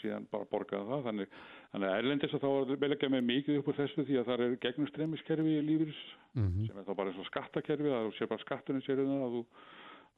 síðan 0.00 0.26
bara 0.32 0.48
borgaði 0.50 0.90
það. 0.90 1.08
Þannig, 1.08 1.38
þannig 1.74 1.90
að 1.90 2.00
erlendis 2.00 2.34
að 2.36 2.44
þá 2.44 2.50
er 2.54 2.82
vel 2.84 2.92
ekki 2.94 3.08
með 3.10 3.24
mikið 3.28 3.56
upp 3.60 3.70
úr 3.70 3.78
þessu 3.80 4.04
því 4.06 4.18
að 4.20 4.28
það 4.28 4.42
er 4.44 4.52
gegnustremiskerfi 4.62 5.54
í 5.58 5.64
lífyrs 5.66 6.02
mm 6.34 6.44
-hmm. 6.44 6.66
sem 6.68 6.76
er 6.78 6.86
þá 6.86 6.92
bara 6.94 7.10
eins 7.10 7.18
og 7.18 7.26
skattakerfi, 7.30 7.90
það 7.90 8.06
er 8.06 8.14
sér 8.18 8.30
bara 8.30 8.44
skattunum 8.44 8.84
sér 8.84 9.02
um 9.02 9.16
það 9.24 9.40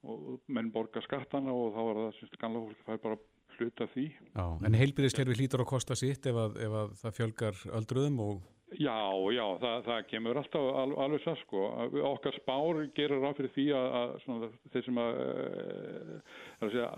og, 0.06 0.26
menn 0.52 0.68
borga 0.70 1.00
skattana 1.00 1.54
og 1.56 1.72
þá 1.72 1.80
er 1.82 2.00
það 2.02 2.12
sem 2.18 2.40
ganla 2.42 2.60
fólki 2.60 2.84
fær 2.86 3.00
bara 3.06 3.18
hluta 3.56 3.86
því. 3.94 4.04
Já, 4.36 4.44
en 4.68 4.76
heilbyrðiskerfi 4.76 5.38
hlýtur 5.38 5.64
að 5.64 5.70
kosta 5.72 5.96
sitt 5.96 6.28
ef 6.28 6.36
að, 6.36 6.58
ef 6.60 6.76
að 6.82 6.92
það 7.00 7.16
fjölgar 7.16 7.62
öldruðum 7.78 8.20
og... 8.20 8.44
Já, 8.76 8.98
já, 9.32 9.44
það, 9.62 9.76
það 9.86 10.00
kemur 10.10 10.40
alltaf 10.40 10.64
al, 10.82 10.90
alveg 11.04 11.22
það 11.22 11.38
sko. 11.44 11.62
Okkar 12.10 12.36
spár 12.36 12.80
gerir 12.98 13.22
ráð 13.22 13.38
fyrir 13.38 13.52
því 13.54 13.66
að, 13.78 13.86
að 14.00 14.14
svona, 14.24 14.50
þeir 14.74 14.86
sem 14.88 15.00
að, 15.00 15.20
að 16.60 16.74
segja, 16.74 16.90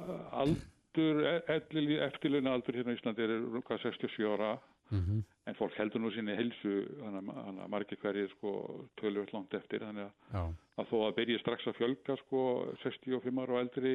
aldur, 0.89 1.22
e, 1.24 2.01
eftirluna 2.09 2.57
aldur 2.57 2.74
hérna 2.74 2.95
í 2.95 2.99
Íslandi 2.99 3.24
er 3.24 3.34
hvað 3.66 3.82
67 3.82 4.26
ára. 4.26 4.59
Mm 4.91 5.01
-hmm. 5.05 5.22
en 5.47 5.55
fólk 5.55 5.74
heldur 5.76 6.01
nú 6.01 6.11
sinni 6.11 6.34
helsu 6.34 6.89
þannig 7.01 7.28
að 7.28 7.68
margir 7.68 7.99
hverjir 8.01 8.30
sko 8.30 8.89
tölvöld 8.97 9.32
langt 9.34 9.55
eftir 9.55 9.80
þannig 9.80 10.09
að, 10.32 10.55
að 10.78 10.86
þó 10.89 10.97
að 11.09 11.16
byrja 11.18 11.39
strax 11.39 11.66
að 11.66 11.76
fjölga 11.76 12.16
sko 12.16 12.41
65 12.82 13.39
ára 13.39 13.53
og 13.53 13.61
eldri 13.61 13.93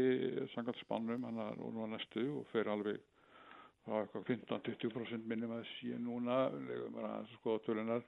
sangat 0.54 0.78
spannum 0.78 1.24
hann 1.24 1.40
að 1.40 1.58
nú 1.58 1.84
að 1.84 1.90
næstu 1.90 2.38
og 2.38 2.46
fer 2.52 2.70
alveg 2.70 3.00
á 3.90 3.92
eitthvað 4.00 4.28
15-20% 4.30 5.26
minnum 5.26 5.52
að 5.58 5.66
síðan 5.80 6.06
núna 6.06 6.38
sko 7.34 7.58
tölunar 7.66 8.04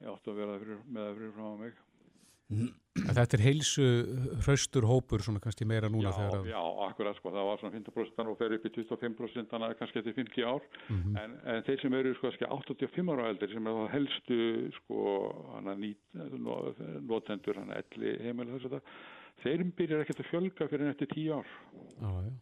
ég 0.00 0.08
átti 0.08 0.30
að 0.30 0.40
vera 0.40 0.58
með 0.88 1.04
það 1.04 1.16
fyrir 1.16 1.32
frá 1.36 1.48
mig 1.60 1.74
Þetta 2.50 3.36
er 3.36 3.42
heilsu 3.44 3.84
hraustur 4.42 4.84
hópur 4.88 5.22
svona 5.22 5.40
kannski 5.42 5.66
meira 5.68 5.88
núna 5.92 6.10
já, 6.10 6.16
þegar 6.16 6.40
að... 6.40 6.48
Já, 6.50 6.62
akkurat 6.88 7.18
sko, 7.20 7.30
það 7.36 7.46
var 7.46 7.60
svona 7.60 7.76
15% 7.76 8.32
og 8.32 8.38
fer 8.40 8.54
upp 8.56 8.66
í 8.66 8.72
25% 8.74 9.52
þannig 9.52 9.68
að 9.68 9.76
kannski 9.78 10.00
eftir 10.00 10.16
50 10.16 10.48
ár. 10.50 10.66
Mm 10.88 10.98
-hmm. 10.98 11.20
en, 11.22 11.36
en 11.54 11.62
þeir 11.68 11.80
sem 11.84 11.96
eru 12.00 12.14
sko 12.18 12.32
85 12.58 13.14
ára 13.14 13.28
eldir 13.30 13.54
sem 13.54 13.70
er 13.70 13.78
þá 13.78 13.94
helstu 13.94 14.40
sko 14.80 14.98
hana 15.54 15.76
nýt, 15.78 16.02
notendur 17.06 17.62
hana 17.62 17.78
elli 17.84 18.16
heimil 18.26 18.50
þess 18.56 18.66
að 18.66 18.76
það 18.76 18.82
þeir 19.44 19.64
byrjar 19.78 20.04
ekkert 20.04 20.24
að 20.24 20.30
fjölga 20.32 20.68
fyrir 20.68 20.90
eftir 20.90 21.14
10 21.14 21.32
ár. 21.38 21.54
Já, 22.00 22.10
já. 22.26 22.32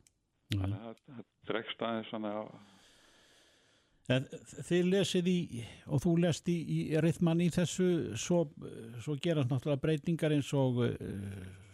Þannig 0.57 0.81
að 0.89 1.01
það 1.05 1.25
dregst 1.53 1.83
aðeins 1.85 2.09
svona 2.09 2.33
En 2.33 2.78
þið 4.09 4.87
lesið 4.89 5.27
í, 5.29 5.39
og 5.93 6.01
þú 6.01 6.15
lest 6.25 6.49
í, 6.49 6.57
í 6.57 6.79
rithmann 7.05 7.43
í 7.45 7.51
þessu, 7.53 8.17
svo, 8.17 8.47
svo 9.05 9.17
gerast 9.21 9.51
náttúrulega 9.53 9.83
breytingar 9.83 10.33
eins 10.33 10.49
og 10.57 10.81
uh, 10.87 10.95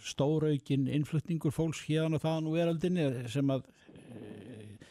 stóraukin 0.04 0.88
innflutningur 0.90 1.54
fólks 1.54 1.84
hérna 1.86 2.18
og 2.18 2.24
þaðan 2.24 2.48
og 2.50 2.56
veraldinni 2.58 3.06
sem 3.30 3.54
að 3.54 3.68
uh, 3.68 4.88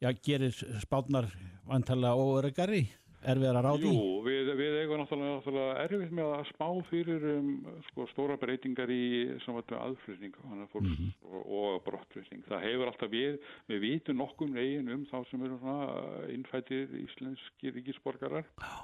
já, 0.00 0.08
gerir 0.24 0.56
spátnar 0.80 1.28
vantalega 1.68 2.16
óöregari, 2.16 2.86
erfiðar 3.24 3.58
að 3.60 3.66
ráði? 3.66 3.92
Jú, 3.92 4.02
við, 4.26 4.50
við 4.58 4.76
eigum 4.80 5.00
náttúrulega, 5.00 5.36
náttúrulega 5.38 5.76
erfið 5.84 6.12
með 6.18 6.32
að 6.36 6.44
spá 6.50 6.66
fyrir 6.90 7.26
um, 7.32 7.48
sko, 7.88 8.06
stóra 8.12 8.36
breytingar 8.40 8.92
í 8.92 9.06
aðflutning 9.36 10.36
mm 10.42 10.66
-hmm. 10.66 11.14
og, 11.30 11.46
og 11.60 11.78
brottflutning. 11.86 12.44
Það 12.48 12.66
hefur 12.66 12.92
alltaf 12.92 13.10
við, 13.10 13.38
við 13.66 13.80
vitum 13.86 14.20
nokkum 14.20 14.52
negin 14.54 14.92
um 14.92 15.06
þá 15.10 15.18
sem 15.30 15.42
eru 15.48 15.58
innfættir 16.34 16.92
íslenski 17.04 17.72
ríkisborgarar. 17.72 18.46
Já. 18.60 18.76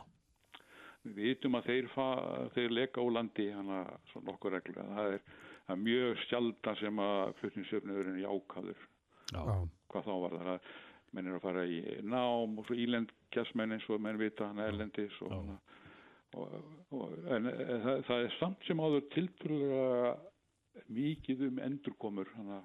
Við 1.03 1.15
vitum 1.15 1.59
að 1.59 1.67
þeir, 1.67 1.89
fa, 1.97 2.09
þeir 2.55 2.71
leka 2.71 3.03
á 3.03 3.07
landi 3.11 3.51
hana 3.51 3.83
svona 4.13 4.31
nokkur 4.31 4.53
reglu. 4.55 4.75
Það 4.75 5.17
er, 5.17 5.21
það 5.67 5.77
er 5.77 5.83
mjög 5.83 6.25
sjaldan 6.29 6.77
sem 6.79 6.99
að 6.99 7.35
flutningsöfniðurinn 7.41 8.19
er 8.21 8.27
jákaður. 8.27 8.89
Já. 9.33 9.43
Hvað 9.93 10.07
þá 10.07 10.15
var 10.23 10.37
það 10.39 10.51
að 10.53 10.73
menn 11.13 11.29
er 11.29 11.39
að 11.39 11.45
fara 11.45 11.65
í 11.69 11.79
nám 12.09 12.59
og 12.59 12.67
svo 12.67 12.77
ílendkjastmenn 12.79 13.77
eins 13.77 13.89
og 13.93 14.03
menn 14.03 14.21
vita 14.21 14.49
hann 14.49 14.63
erlendis 14.65 15.17
og, 15.25 15.33
hana, 15.35 15.59
og, 16.35 16.55
og, 16.91 17.17
en 17.37 17.51
það, 17.53 18.05
það 18.09 18.27
er 18.27 18.37
samt 18.39 18.69
sem 18.69 18.81
áður 18.83 19.09
tiltrúlega 19.15 20.15
mikið 20.93 21.49
um 21.51 21.61
endurkomur 21.63 22.31
hana, 22.37 22.63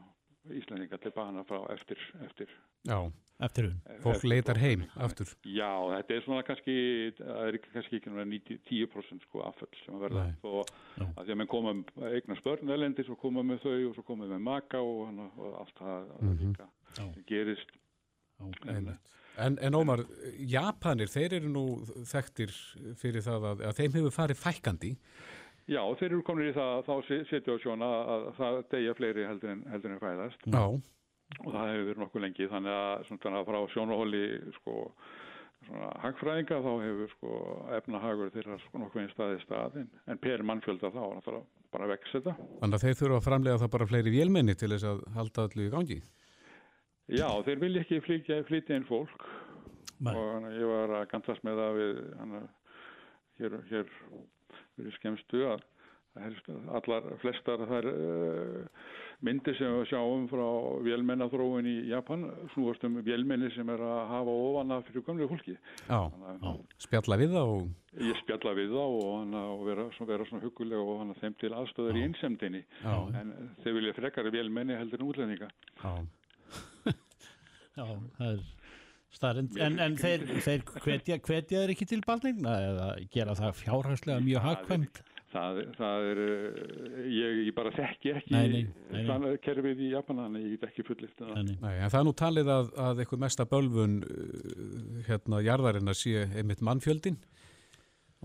Íslandinga 0.47 0.95
til 1.03 1.11
bana 1.11 1.43
frá 1.43 1.59
eftir, 1.73 1.99
eftir. 2.23 2.51
Já, 2.87 3.01
eftir 3.43 3.65
hún 3.67 3.97
Fólk 4.05 4.23
leitar 4.23 4.59
heim 4.61 4.85
aftur. 4.95 5.33
Já, 5.43 5.71
þetta 5.91 6.15
er 6.15 6.23
svona 6.23 6.45
kannski 6.47 6.75
það 7.17 7.41
er 7.49 7.57
kannski 7.65 7.99
ekki 7.99 8.13
náttúrulega 8.13 8.59
10% 8.69 9.25
sko 9.27 9.43
afföll 9.43 9.81
sem 9.81 9.97
að 9.97 10.05
verða. 10.05 10.23
Og 10.47 10.71
að 11.09 11.19
því 11.25 11.35
að 11.35 11.41
menn 11.41 11.51
koma 11.51 11.73
eignar 12.13 12.39
spörn 12.39 12.71
erlendis 12.77 13.11
og 13.11 13.19
koma 13.19 13.43
með 13.43 13.65
þau 13.65 13.75
og 13.89 13.97
svo 13.97 14.05
koma 14.07 14.29
með 14.31 14.45
maka 14.47 14.79
og, 14.79 15.19
allt 15.59 15.81
það 15.81 16.07
mm 16.21 16.39
-hmm. 16.39 17.19
gerist 17.27 17.75
En, 18.39 18.91
en, 19.37 19.57
en 19.61 19.77
Ómar, 19.77 20.03
Japanir, 20.37 21.09
þeir 21.13 21.39
eru 21.39 21.51
nú 21.53 21.65
þekktir 22.05 22.53
fyrir 22.99 23.25
það 23.25 23.49
að, 23.51 23.65
að 23.69 23.81
þeim 23.81 23.97
hefur 23.99 24.15
farið 24.17 24.41
fækandi. 24.41 24.93
Já, 25.67 25.81
þeir 25.99 26.11
eru 26.13 26.23
komin 26.23 26.47
í 26.47 26.55
það 26.55 26.85
þá 26.87 26.93
setja 27.27 27.55
á 27.57 27.57
sjóna 27.59 27.87
að 28.15 28.27
það 28.37 28.59
degja 28.71 28.97
fleiri 28.97 29.25
heldur 29.27 29.51
en, 29.51 29.63
heldur 29.73 29.95
en 29.95 30.03
fæðast. 30.03 30.45
Já. 30.47 30.63
Og 31.43 31.47
það 31.51 31.71
hefur 31.73 31.87
verið 31.89 32.03
nokkuð 32.03 32.23
lengi, 32.23 32.49
þannig 32.53 32.77
að 32.77 33.07
svona 33.09 33.41
frá 33.49 33.57
sjónahóli 33.73 34.21
sko 34.61 34.75
svona 35.67 35.89
hagfræðinga 36.03 36.59
þá 36.63 36.69
hefur 36.85 37.11
sko 37.15 37.39
efnahagur 37.77 38.31
þeirra 38.35 38.57
sko 38.63 38.81
nokkuð 38.83 39.03
einn 39.03 39.11
staði 39.11 39.41
staðin 39.43 39.89
en 40.07 40.21
per 40.23 40.43
mannfjölda 40.47 40.91
þá 40.93 41.01
er 41.07 41.25
það 41.25 41.41
bara 41.75 41.89
vex 41.91 42.13
þetta. 42.15 42.35
Þannig 42.61 42.77
að 42.77 42.85
þeir 42.85 42.99
þurfa 43.01 43.17
að 43.17 43.27
framlega 43.27 43.61
það 43.63 43.73
bara 43.75 43.89
fleiri 43.91 44.13
vélmenni 44.13 44.55
til 44.55 44.71
þess 44.71 44.87
að 44.87 45.03
halda 45.17 45.47
allir 45.47 45.67
í 45.67 45.73
gangi. 45.73 45.99
Já, 47.07 47.29
þeir 47.47 47.61
vilja 47.61 47.83
ekki 47.85 48.01
flytja, 48.03 48.41
flytja 48.47 48.79
inn 48.79 48.87
fólk. 48.87 49.27
Nei. 49.97 50.13
og 50.13 50.27
hana, 50.35 50.51
ég 50.53 50.69
var 50.69 50.91
að 50.99 51.07
gantast 51.09 51.45
með 51.45 51.63
það 51.63 51.79
við 51.79 52.03
hana, 52.19 52.43
hér, 53.39 53.57
hér 53.71 53.95
við 54.77 54.93
skemstu 54.99 55.41
að 55.49 55.65
allar 56.73 57.05
flestar 57.21 57.61
þær 57.69 57.87
uh, 57.91 58.93
myndir 59.25 59.53
sem 59.57 59.73
við 59.75 59.91
sjáum 59.91 60.23
frá 60.29 60.45
vélmennaþróun 60.85 61.69
í 61.69 61.75
Japan 61.91 62.25
snúast 62.55 62.85
um 62.87 62.99
vélmenni 63.05 63.51
sem 63.53 63.69
er 63.69 63.83
að 63.85 63.99
hafa 64.11 64.35
ofana 64.47 64.79
fyrir 64.87 65.05
gamlega 65.05 65.29
fólki. 65.29 65.57
Já, 65.85 65.99
já. 66.09 66.53
spjalla 66.87 67.19
við 67.21 67.35
það 67.37 67.53
og... 67.53 67.71
Ég 68.07 68.21
spjalla 68.23 68.53
við 68.57 68.73
það 68.73 68.97
og, 68.97 69.07
hana, 69.19 69.43
og 69.53 69.63
vera, 69.69 69.87
vera 70.09 70.29
svona 70.29 70.45
hugulega 70.45 70.81
og 70.83 71.03
hana, 71.03 71.17
þeim 71.21 71.37
til 71.41 71.53
aðstöður 71.57 72.01
í 72.01 72.05
einsemdini 72.09 72.63
en 72.85 73.33
þeir 73.63 73.77
vilja 73.77 73.97
frekar 73.97 74.31
vélmenni 74.33 74.77
heldur 74.77 75.01
en 75.01 75.11
útlendinga. 75.11 75.53
Já 75.81 75.93
Já, 77.77 77.85
það 78.17 78.31
er 78.31 78.39
starrend 79.17 79.59
en, 79.61 79.77
en 79.81 79.99
þeir, 79.99 80.25
þeir 80.45 80.63
hvetja, 80.83 81.19
hvetja 81.19 81.61
þeir 81.61 81.73
ekki 81.73 81.87
til 81.89 82.01
balningna 82.05 82.55
eða 82.71 82.87
gera 83.13 83.37
það 83.37 83.61
fjárhagslega 83.63 84.25
mjög 84.25 84.45
hagkvæmt? 84.45 85.01
það, 85.31 85.61
það 85.77 86.09
er 86.11 86.21
ég, 87.11 87.39
ég 87.47 87.55
bara 87.57 87.71
þekki 87.75 88.13
ekki 88.19 88.35
nei, 88.35 89.37
kerfið 89.43 89.83
í 89.87 89.91
Japan 89.93 90.21
þannig 90.23 90.45
ég 90.45 90.53
get 90.55 90.67
ekki 90.69 90.85
fullist 90.87 91.23
en 91.25 91.53
það 91.61 91.99
er 91.99 92.07
nú 92.07 92.13
talið 92.17 92.51
að, 92.53 92.69
að 92.87 93.01
eitthvað 93.03 93.23
mesta 93.25 93.47
bölfun 93.49 93.97
hérna 95.07 95.41
jarðarinn 95.45 95.91
að 95.91 95.99
sé 96.01 96.25
einmitt 96.27 96.63
mannfjöldin 96.65 97.19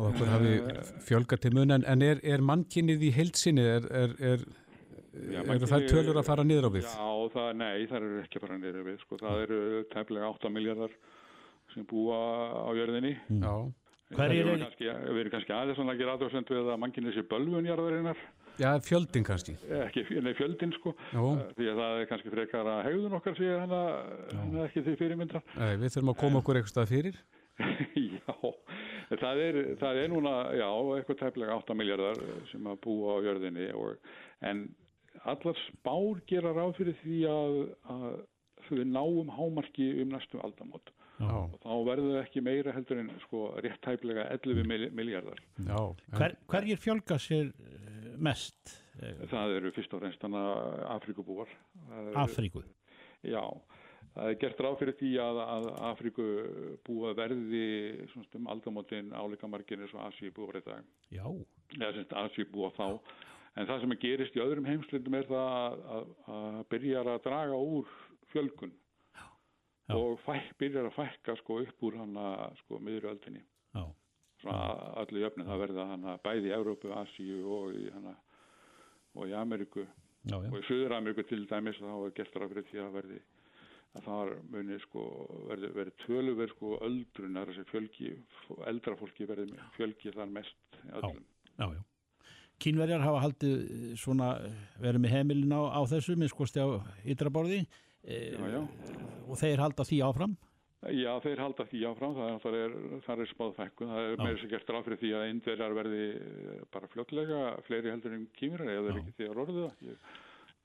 og 0.00 0.08
okkur 0.12 0.32
hafi 0.32 0.52
fjölgat 1.04 1.42
til 1.44 1.52
mun 1.56 1.74
en 1.76 2.04
er, 2.04 2.20
er 2.24 2.44
mannkinnið 2.44 3.08
í 3.10 3.14
heilsinni 3.16 3.64
er, 3.74 3.88
er, 3.92 4.14
er 4.32 4.46
Já, 5.12 5.40
eru 5.44 5.68
það 5.68 5.88
tölur 5.92 6.18
að 6.20 6.28
fara 6.28 6.44
niður 6.46 6.68
á 6.68 6.70
við? 6.72 6.86
Já, 6.88 7.08
það, 7.34 7.48
nei, 7.60 7.86
það 7.90 7.96
eru 7.98 8.20
ekki 8.22 8.38
að 8.38 8.44
fara 8.46 8.58
niður 8.60 8.78
á 8.80 8.84
við 8.88 9.00
sko. 9.02 9.18
það 9.20 9.42
eru 9.46 9.60
tæmlega 9.92 10.30
8 10.32 10.52
miljardar 10.52 10.94
sem 11.72 11.88
búa 11.88 12.20
á 12.64 12.70
jörðinni. 12.76 13.16
Já. 13.42 13.54
Við 14.12 14.40
erum 14.42 15.32
kannski 15.32 15.56
aðeins 15.56 15.80
að 15.80 16.00
gera 16.00 16.14
aðdóðsend 16.16 16.50
við 16.52 16.66
að 16.68 16.80
mannkinn 16.80 17.08
þessi 17.08 17.24
bölvunjarðarinnar 17.30 18.18
Já, 18.60 18.76
fjöldin 18.84 19.24
kannski. 19.24 19.54
Ekki, 19.72 20.04
nei, 20.20 20.32
fjöldin 20.36 20.74
sko. 20.76 20.92
Jó. 21.14 21.22
því 21.56 21.68
að 21.72 21.78
það 21.80 22.00
er 22.00 22.08
kannski 22.10 22.32
frekar 22.34 22.68
að 22.68 22.82
hegðun 22.88 23.16
okkar 23.16 23.38
sé 23.38 23.48
hana, 23.48 23.80
hana 24.32 24.66
ekki 24.66 24.82
því 24.84 24.96
fyrirmyndra 25.00 25.40
Nei, 25.54 25.70
við 25.80 25.94
þurfum 25.94 26.12
að 26.12 26.18
koma 26.20 26.42
okkur 26.42 26.60
eitthvað 26.60 26.74
stað 26.74 26.92
fyrir. 26.92 27.22
Já, 28.12 28.36
það 29.22 29.40
er, 29.46 29.58
það 29.80 30.02
er 30.02 30.12
núna 30.12 30.34
já, 30.56 30.68
eitthvað 30.96 31.18
tæmlega 31.22 31.56
8 31.62 31.76
miljardar 31.78 32.20
sem 32.50 32.68
að 32.68 32.78
búa 32.84 33.16
á 33.16 33.24
jörðinni 33.28 33.66
og, 33.76 34.14
en 34.48 34.62
allar 35.30 35.58
spár 35.68 36.22
gera 36.26 36.52
ráð 36.56 36.76
fyrir 36.80 36.98
því 37.02 37.18
að, 37.30 37.56
að 37.94 38.06
við 38.72 38.88
náum 38.90 39.30
hámarki 39.36 39.88
um 40.02 40.12
næstu 40.14 40.40
aldamót 40.42 40.92
Já. 41.20 41.30
og 41.30 41.56
þá 41.62 41.72
verður 41.86 42.14
það 42.14 42.20
ekki 42.22 42.44
meira 42.44 42.74
heldur 42.74 43.02
en 43.02 43.10
sko 43.26 43.42
rétt 43.62 43.88
hæflega 43.88 44.24
11 44.34 44.62
mm. 44.62 44.96
miljardar. 44.96 45.42
Hver, 46.16 46.36
hverjir 46.50 46.80
fjölga 46.82 47.18
sér 47.22 47.52
eh, 47.52 48.08
mest 48.22 48.74
eh, 48.98 49.22
Það 49.30 49.56
eru 49.58 49.74
fyrst 49.76 49.94
og 49.94 50.02
fremst 50.02 50.26
Afrikubúar. 50.96 51.52
Það 51.86 52.08
eru- 52.08 52.18
Afríku? 52.24 52.64
Já, 53.22 53.44
það 54.16 54.30
er 54.32 54.38
gert 54.42 54.62
ráð 54.66 54.78
fyrir 54.80 54.98
því 54.98 55.12
að, 55.22 55.42
að 55.56 55.68
Afriku 55.92 56.28
búa 56.86 57.12
verði 57.18 57.66
svona 58.14 58.40
um 58.42 58.48
margir 59.52 59.84
eins 59.84 59.94
og 59.94 60.06
Asíu 60.08 60.32
búa 60.34 60.50
í 60.58 60.64
dag. 60.66 60.88
Já, 61.14 61.26
Eða 61.78 61.92
semst 61.98 62.16
Asíu 62.24 62.48
búa 62.50 62.72
þá. 62.74 62.88
En 63.61 63.68
það 63.68 63.82
sem 63.82 63.94
gerist 64.00 64.36
í 64.36 64.40
öðrum 64.40 64.68
heimslundum 64.68 65.16
er 65.18 65.26
það 65.28 65.50
að, 65.57 65.80
að, 65.96 66.12
að 66.36 66.62
byrjar 66.72 67.11
að 67.12 67.24
draga 67.26 67.59
úr 67.61 67.90
fjölgun 68.32 68.72
Já. 69.12 69.96
og 69.98 70.20
fæk, 70.24 70.53
byrjar 70.62 70.88
að 70.88 70.96
fækka 70.96 71.34
sko 71.42 71.59
upp 71.64 71.84
úr 71.88 71.98
hana 72.00 72.28
sko 72.62 72.78
miðuröldinni. 72.80 73.42
já, 73.74 73.84
allir 74.48 75.24
jöfni 75.26 75.44
það 75.46 75.61
verða 75.66 75.86
hana 75.90 76.16
bæði 76.24 76.48
í 76.50 76.55
Európu, 76.57 76.94
Asíu 76.96 77.42
og 77.59 77.76
í 77.76 77.90
hana 77.92 78.14
og 79.14 79.28
í 79.28 79.36
Ameríku 79.36 79.84
já, 79.84 80.36
já. 80.38 80.48
og 80.48 80.59
í 80.59 80.64
Suður 80.66 80.96
Ameríku 80.96 81.26
til 81.28 81.44
dæmis 81.50 81.80
þá 81.82 81.92
er 81.92 82.16
gert 82.16 82.40
ráð 82.40 82.55
fyrir 82.55 82.68
því 82.70 82.82
að 82.86 82.96
verði 82.96 83.20
að 83.92 84.07
það 84.09 84.34
muni 84.55 84.80
sko 84.86 85.07
verði, 85.50 85.72
verði 85.76 85.96
töluverð 86.07 86.55
sko 86.57 86.76
öldrunar 86.88 87.50
þessi 87.50 87.68
fjölgi, 87.68 88.12
eldra 88.72 88.96
fólki 88.96 89.28
verði 89.28 89.50
fjölgi 89.76 90.14
þar 90.16 90.36
mest 90.38 90.78
öllum. 90.88 91.24
já, 91.59 91.66
já. 91.68 91.82
Kínverjar 92.62 93.02
hafa 93.04 93.24
haldið 93.24 93.58
eh, 93.58 93.90
svona, 94.00 94.30
eh, 94.46 94.62
verið 94.82 95.04
með 95.04 95.14
heimilin 95.16 95.54
á, 95.54 95.62
á 95.76 95.80
þessu, 95.90 96.16
minn 96.18 96.30
skosti 96.30 96.62
á 96.62 96.68
ytraborði 97.14 97.60
e, 97.62 98.16
Já, 98.36 98.46
já. 98.54 98.62
og 99.26 99.38
þeir 99.40 99.62
halda 99.64 99.86
því 99.88 100.00
áfram. 100.08 100.34
Já, 100.82 101.12
þeir 101.22 101.38
halda 101.44 101.64
því 101.70 101.80
áfram, 101.86 102.16
það, 102.42 102.56
er, 102.58 102.72
það 103.04 103.20
er 103.22 103.28
spáð 103.30 103.52
fækkun, 103.60 103.90
það 103.92 104.02
er 104.02 104.12
Já. 104.16 104.22
meira 104.24 104.40
sér 104.40 104.50
gert 104.50 104.72
ráð 104.74 104.86
fyrir 104.88 105.00
því 105.02 105.10
að 105.14 105.26
indverjar 105.30 105.76
verði 105.78 106.02
eh, 106.18 106.60
bara 106.74 106.90
fljótlega 106.90 107.42
fleiri 107.68 107.92
heldur 107.94 108.16
en 108.16 108.28
kýmur 108.38 108.64
eða 108.66 108.94
ekki 108.96 109.16
því 109.18 109.28
að 109.28 109.42
orðu 109.44 109.66
það. 109.68 109.88
Ég 109.92 110.12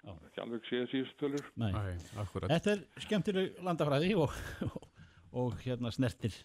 hef 0.07 0.27
ekki 0.29 0.41
alveg 0.41 0.69
séð 0.69 0.85
síðust 0.93 1.17
tölur. 1.21 1.49
Nei. 1.61 1.69
Æ, 1.69 1.81
akkurat. 2.23 2.53
Þetta 2.55 2.73
er 2.73 2.85
skemmtileg 3.05 3.61
landafræði 3.67 4.13
og, 4.17 4.37
og, 4.71 4.87
og 5.43 5.57
hérna 5.65 5.93
snertir 5.93 6.37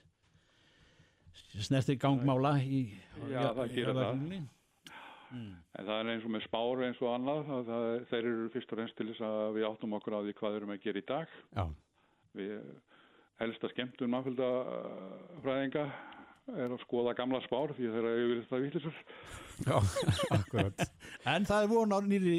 snertir 1.62 1.98
gangmála 2.00 2.56
í 2.64 2.82
Já, 3.30 3.52
það 3.52 3.64
í 3.66 3.76
gerir 3.76 4.02
það. 5.32 5.42
jarðarhringnum. 5.42 5.58
En 5.78 5.86
það 5.88 6.00
er 6.02 6.10
eins 6.12 6.24
og 6.28 6.32
með 6.36 6.44
spár 6.46 6.82
eins 6.86 7.00
og 7.02 7.10
annað, 7.16 7.42
það, 7.48 7.62
það, 7.72 8.06
þeir 8.12 8.28
eru 8.32 8.48
fyrst 8.54 8.72
og 8.72 8.78
reynst 8.82 8.96
til 8.98 9.08
þess 9.10 9.24
að 9.28 9.52
við 9.56 9.66
áttum 9.70 9.96
okkur 9.98 10.16
á 10.16 10.20
því 10.22 10.34
hvað 10.38 10.52
við 10.52 10.60
erum 10.62 10.74
að 10.76 10.82
gera 10.86 11.02
í 11.02 11.06
dag. 11.12 11.36
Já, 11.56 11.64
Við 12.32 12.52
helsta 13.42 13.68
skemmtun 13.72 14.12
mannfjöldafræðinga 14.14 15.84
er 16.58 16.72
að 16.74 16.80
skoða 16.82 17.12
gamla 17.18 17.40
spár 17.44 17.72
því 17.76 17.88
að 17.88 17.94
þeir 17.96 18.06
eru 18.10 18.26
yfir 18.26 18.46
það 18.50 18.64
vitlisur. 18.66 18.96
já, 19.62 19.76
akkurat. 20.38 20.84
En 21.28 21.46
það 21.48 21.64
er 21.66 21.70
von 21.70 21.94
á 21.94 21.98
nýri, 22.02 22.36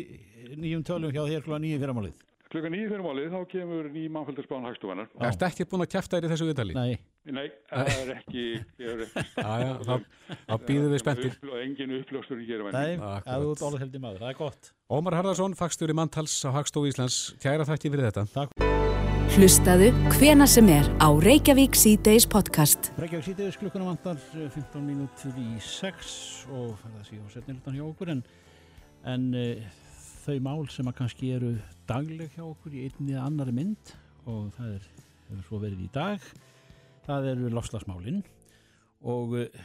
nýjum 0.59 0.83
tölum 0.87 1.13
hjá 1.13 1.23
þér 1.29 1.45
klúan 1.45 1.63
nýjum 1.63 1.83
fyrramálið. 1.85 2.21
Klukka 2.53 2.69
nýju 2.69 2.89
fyrir 2.91 3.01
málið 3.05 3.31
þá 3.33 3.39
kemur 3.49 3.87
ný 3.89 4.03
mannfjöldarspán 4.13 4.67
hagstofanar. 4.67 5.07
Já. 5.15 5.23
Ertu 5.31 5.47
ekki 5.47 5.65
búin 5.71 5.85
að 5.87 5.93
kæfta 5.95 6.19
þér 6.19 6.27
í 6.27 6.31
þessu 6.33 6.49
viðtali? 6.51 6.75
Nei, 6.77 6.97
Nei, 7.23 7.45
það 7.69 7.89
er 7.93 8.09
ekki, 8.17 8.41
er 8.83 9.03
þá 9.07 10.55
býðum 10.67 10.91
við 10.91 10.99
spenntir. 10.99 11.35
Uppl- 11.37 11.61
Engin 11.61 11.93
uppljóstur 12.01 12.41
í 12.43 12.47
hér 12.49 12.65
nei, 12.67 12.97
Akkurat. 12.97 13.29
að 13.31 13.45
þú 13.45 13.53
ert 13.53 13.63
orðið 13.69 13.83
heldur 13.85 14.03
maður, 14.03 14.23
það 14.25 14.33
er 14.33 14.39
gott. 14.41 14.71
Ómar 14.91 15.15
Harðarsson, 15.21 15.55
fagstjóri 15.55 15.95
Mantals 15.95 16.35
á 16.43 16.51
Hagstofu 16.51 16.91
Íslands. 16.91 17.21
Kæra 17.39 17.63
þakki 17.69 17.93
fyrir 17.93 18.09
þetta. 18.11 18.49
Hlustaðu 19.33 19.87
hvena 20.17 20.45
sem 20.51 20.67
er 20.69 20.91
á 20.99 21.07
Reykjavík 21.23 21.79
C-Days 21.79 22.27
podcast. 22.29 22.91
Reykjavík 22.99 23.29
sýtiðis 23.31 23.55
klukkuna 23.61 23.87
vantar 23.87 24.19
eh, 24.35 24.51
15 24.51 24.83
mínútur 24.83 25.39
í 25.39 25.47
6 25.63 26.13
og 26.51 26.75
það 26.83 27.01
sé 27.07 27.23
á 27.23 27.27
setnildan 27.39 27.79
hjá 27.79 27.85
okkur 27.87 28.11
en, 28.13 28.21
en 29.09 29.29
uh, 29.31 29.75
þau 30.27 30.35
mál 30.43 30.67
sem 30.75 30.91
að 30.91 30.99
kannski 30.99 31.31
eru 31.39 31.55
dagleg 31.89 32.35
hjá 32.35 32.43
okkur 32.51 32.75
í 32.75 32.83
einni 32.89 33.15
eða 33.15 33.29
annari 33.31 33.55
mynd 33.55 33.95
og 34.27 34.51
það 34.59 34.75
er, 34.75 34.89
hefur 35.31 35.47
svo 35.47 35.63
verið 35.63 35.87
í 35.87 35.93
dag 35.95 36.33
það 37.07 37.29
eru 37.33 37.51
lofslagsmálin 37.53 38.21
og 39.03 39.35
uh, 39.39 39.63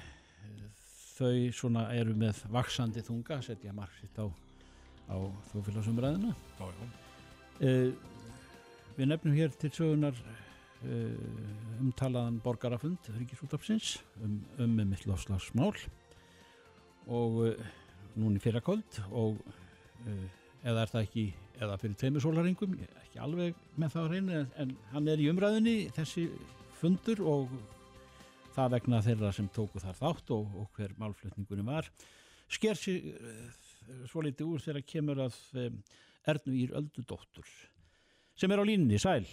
þau 1.18 1.50
svona 1.54 1.88
eru 1.98 2.14
með 2.18 2.44
vaksandi 2.54 3.02
þunga 3.06 3.40
setja 3.46 3.74
margsitt 3.74 4.18
á, 4.22 4.26
á 5.10 5.16
þjóðfélagsumræðina 5.50 6.34
uh, 6.60 7.90
við 8.98 9.10
nefnum 9.10 9.38
hér 9.38 9.54
til 9.58 9.72
sögunar 9.74 10.18
uh, 10.18 11.80
umtalaðan 11.82 12.40
borgarafund 12.44 13.10
Ríkisútafsins 13.16 13.96
um, 14.22 14.38
um 14.58 14.78
með 14.78 14.94
mitt 14.94 15.08
lofslagsmál 15.10 15.74
og 17.08 17.42
uh, 17.46 17.68
núni 18.18 18.42
fyrrakvöld 18.42 19.02
og 19.14 19.38
eða 20.66 20.82
er 20.82 20.90
það 20.90 21.04
ekki 21.04 21.24
eða 21.58 21.76
fyrir 21.80 21.98
tveimur 21.98 22.22
sólaringum 22.22 22.74
ekki 23.02 23.20
alveg 23.22 23.58
með 23.78 23.94
það 23.94 24.06
á 24.06 24.10
reynu 24.12 24.36
en, 24.38 24.48
en 24.62 24.72
hann 24.92 25.10
er 25.10 25.22
í 25.22 25.28
umræðunni 25.30 25.76
þessi 25.94 26.26
fundur 26.78 27.22
og 27.26 27.54
það 28.56 28.76
vegna 28.76 29.02
þeirra 29.04 29.32
sem 29.34 29.48
tóku 29.54 29.82
þar 29.82 29.98
þátt 29.98 30.34
og, 30.34 30.54
og 30.62 30.78
hver 30.78 30.94
málflutningunum 30.98 31.70
var. 31.70 31.88
Sker 32.48 32.78
sér 32.78 33.10
uh, 33.12 33.48
svo 34.08 34.22
litið 34.24 34.52
úr 34.52 34.62
þegar 34.64 34.86
kemur 34.88 35.24
að 35.26 35.40
um, 35.64 35.82
Ernu 36.28 36.54
Ír 36.58 36.76
Öldudóttur 36.76 37.48
sem 38.38 38.52
er 38.54 38.62
á 38.62 38.64
línunni, 38.66 38.98
sæl. 39.02 39.26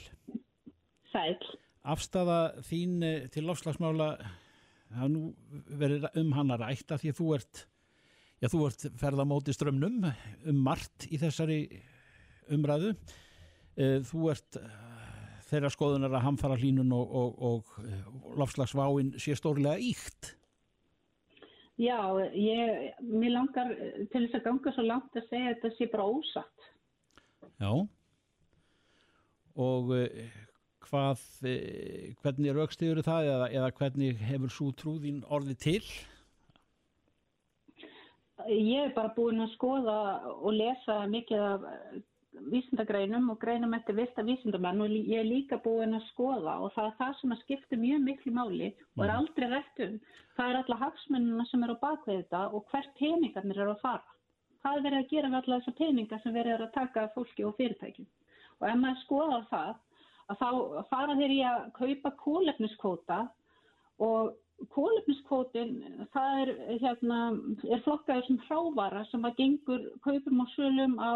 Sæl. 1.11 1.37
afstafa 1.85 2.57
þín 2.65 3.03
eh, 3.05 3.27
til 3.29 3.45
lofslagsmála 3.45 4.07
hafa 4.95 5.09
nú 5.11 5.27
verið 5.77 6.07
um 6.17 6.31
hana 6.33 6.57
rætta 6.57 6.97
því 6.97 7.11
að 7.11 7.19
þú 7.19 7.27
ert 7.37 7.61
já, 8.41 8.49
þú 8.49 8.61
ert 8.67 8.85
ferða 8.97 9.27
móti 9.29 9.53
strömmnum 9.53 10.07
um 10.09 10.63
margt 10.65 11.05
í 11.11 11.19
þessari 11.21 11.59
umræðu. 12.55 12.95
Eh, 13.75 13.99
þú 14.07 14.29
ert 14.33 14.57
eh, 14.59 14.84
þeirra 15.49 15.71
skoðunar 15.73 16.15
að 16.15 16.25
hamfara 16.25 16.57
hlínun 16.59 16.93
og, 16.95 17.13
og, 17.21 17.37
og, 17.49 17.75
og 18.23 18.39
lofslagsváin 18.41 19.13
sé 19.21 19.37
stórlega 19.37 19.77
íkt 19.81 20.35
Já, 21.75 21.99
ég, 22.31 22.93
mér 23.03 23.33
langar 23.33 23.73
til 24.13 24.21
þess 24.23 24.37
að 24.37 24.45
ganga 24.45 24.71
svo 24.71 24.83
langt 24.85 25.17
að 25.19 25.25
segja 25.27 25.49
að 25.49 25.55
þetta 25.57 25.71
sé 25.75 25.87
bara 25.91 26.07
ósatt. 26.07 26.67
já. 27.59 27.71
Og 29.55 29.91
eh, 29.95 30.37
hvað 30.87 31.21
eh, 31.51 32.13
hvernig 32.23 32.51
er 32.51 32.61
aukstiður 32.63 33.03
það 33.03 33.31
eða, 33.33 33.49
eða 33.59 33.71
hvernig 33.79 34.23
hefur 34.23 34.53
svo 34.55 34.69
trúðin 34.71 35.21
orðið 35.27 35.59
til? 35.65 35.83
Ég 38.47 38.87
er 38.87 38.95
bara 38.95 39.11
búin 39.15 39.43
að 39.43 39.53
skoða 39.55 39.99
og 40.35 40.55
lesa 40.55 41.01
mikið 41.11 41.43
af 41.43 41.69
eh, 41.73 42.01
vísindagreinum 42.51 43.29
og 43.33 43.39
greinum 43.41 43.73
eftir 43.77 43.95
vista 43.97 44.23
vísindamenn 44.25 44.83
og 44.83 44.91
ég 44.95 45.19
er 45.19 45.27
líka 45.27 45.59
búin 45.63 45.95
að 45.97 46.05
skoða 46.11 46.57
og 46.63 46.73
það 46.75 46.89
er 46.89 46.97
það 46.99 47.13
sem 47.19 47.35
að 47.35 47.41
skipta 47.43 47.79
mjög 47.79 48.03
miklu 48.07 48.33
máli 48.35 48.69
og 48.97 49.05
er 49.05 49.13
aldrei 49.15 49.47
rætt 49.51 49.81
um. 49.87 49.95
Það 50.35 50.51
er 50.51 50.59
alla 50.59 50.77
hagsmennina 50.83 51.45
sem 51.49 51.63
eru 51.63 51.77
á 51.79 51.83
bakvið 51.85 52.19
þetta 52.19 52.43
og 52.51 52.67
hvert 52.71 52.93
peningarnir 52.99 53.61
eru 53.63 53.75
að 53.75 53.83
fara. 53.85 54.15
Hvað 54.61 54.77
er 54.77 54.85
verið 54.87 55.01
að 55.03 55.11
gera 55.13 55.31
með 55.31 55.41
alla 55.41 55.59
þessa 55.61 55.77
peningar 55.79 56.21
sem 56.23 56.35
verið 56.35 56.53
er 56.55 56.63
að 56.65 56.75
taka 56.75 57.07
fólki 57.15 57.45
og 57.45 57.57
fyrirtækjum? 57.59 58.07
Og 58.59 58.69
ef 58.69 58.79
maður 58.81 59.01
skoða 59.03 59.41
það, 59.51 59.73
að 60.29 60.39
þá 60.41 60.49
fara 60.89 61.17
þeir 61.19 61.33
í 61.35 61.41
að 61.45 61.65
kaupa 61.79 62.11
kólefniskvóta 62.23 63.19
og 64.05 64.33
kólefniskvótin, 64.73 65.75
það 66.13 66.39
er, 66.41 66.51
hérna, 66.81 67.19
er 67.69 67.83
flokkaður 67.85 68.27
sem 68.27 68.39
hrávara 68.47 69.03
sem 69.11 69.27
að 69.27 69.37
gengur 69.41 69.83
kaupum 70.05 70.43
og 70.43 70.51
sölum 70.55 70.95
á 70.99 71.13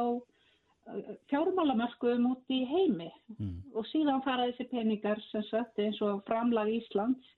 fjármálamörkuðum 1.31 2.31
út 2.31 2.53
í 2.53 2.63
heimi 2.69 3.09
mm. 3.37 3.55
og 3.77 3.87
síðan 3.91 4.23
fara 4.25 4.49
þessi 4.49 4.69
peningar 4.71 5.21
sem 5.29 5.45
sagt 5.49 5.79
eins 5.81 5.99
og 6.05 6.23
framlag 6.27 6.71
Íslands 6.73 7.35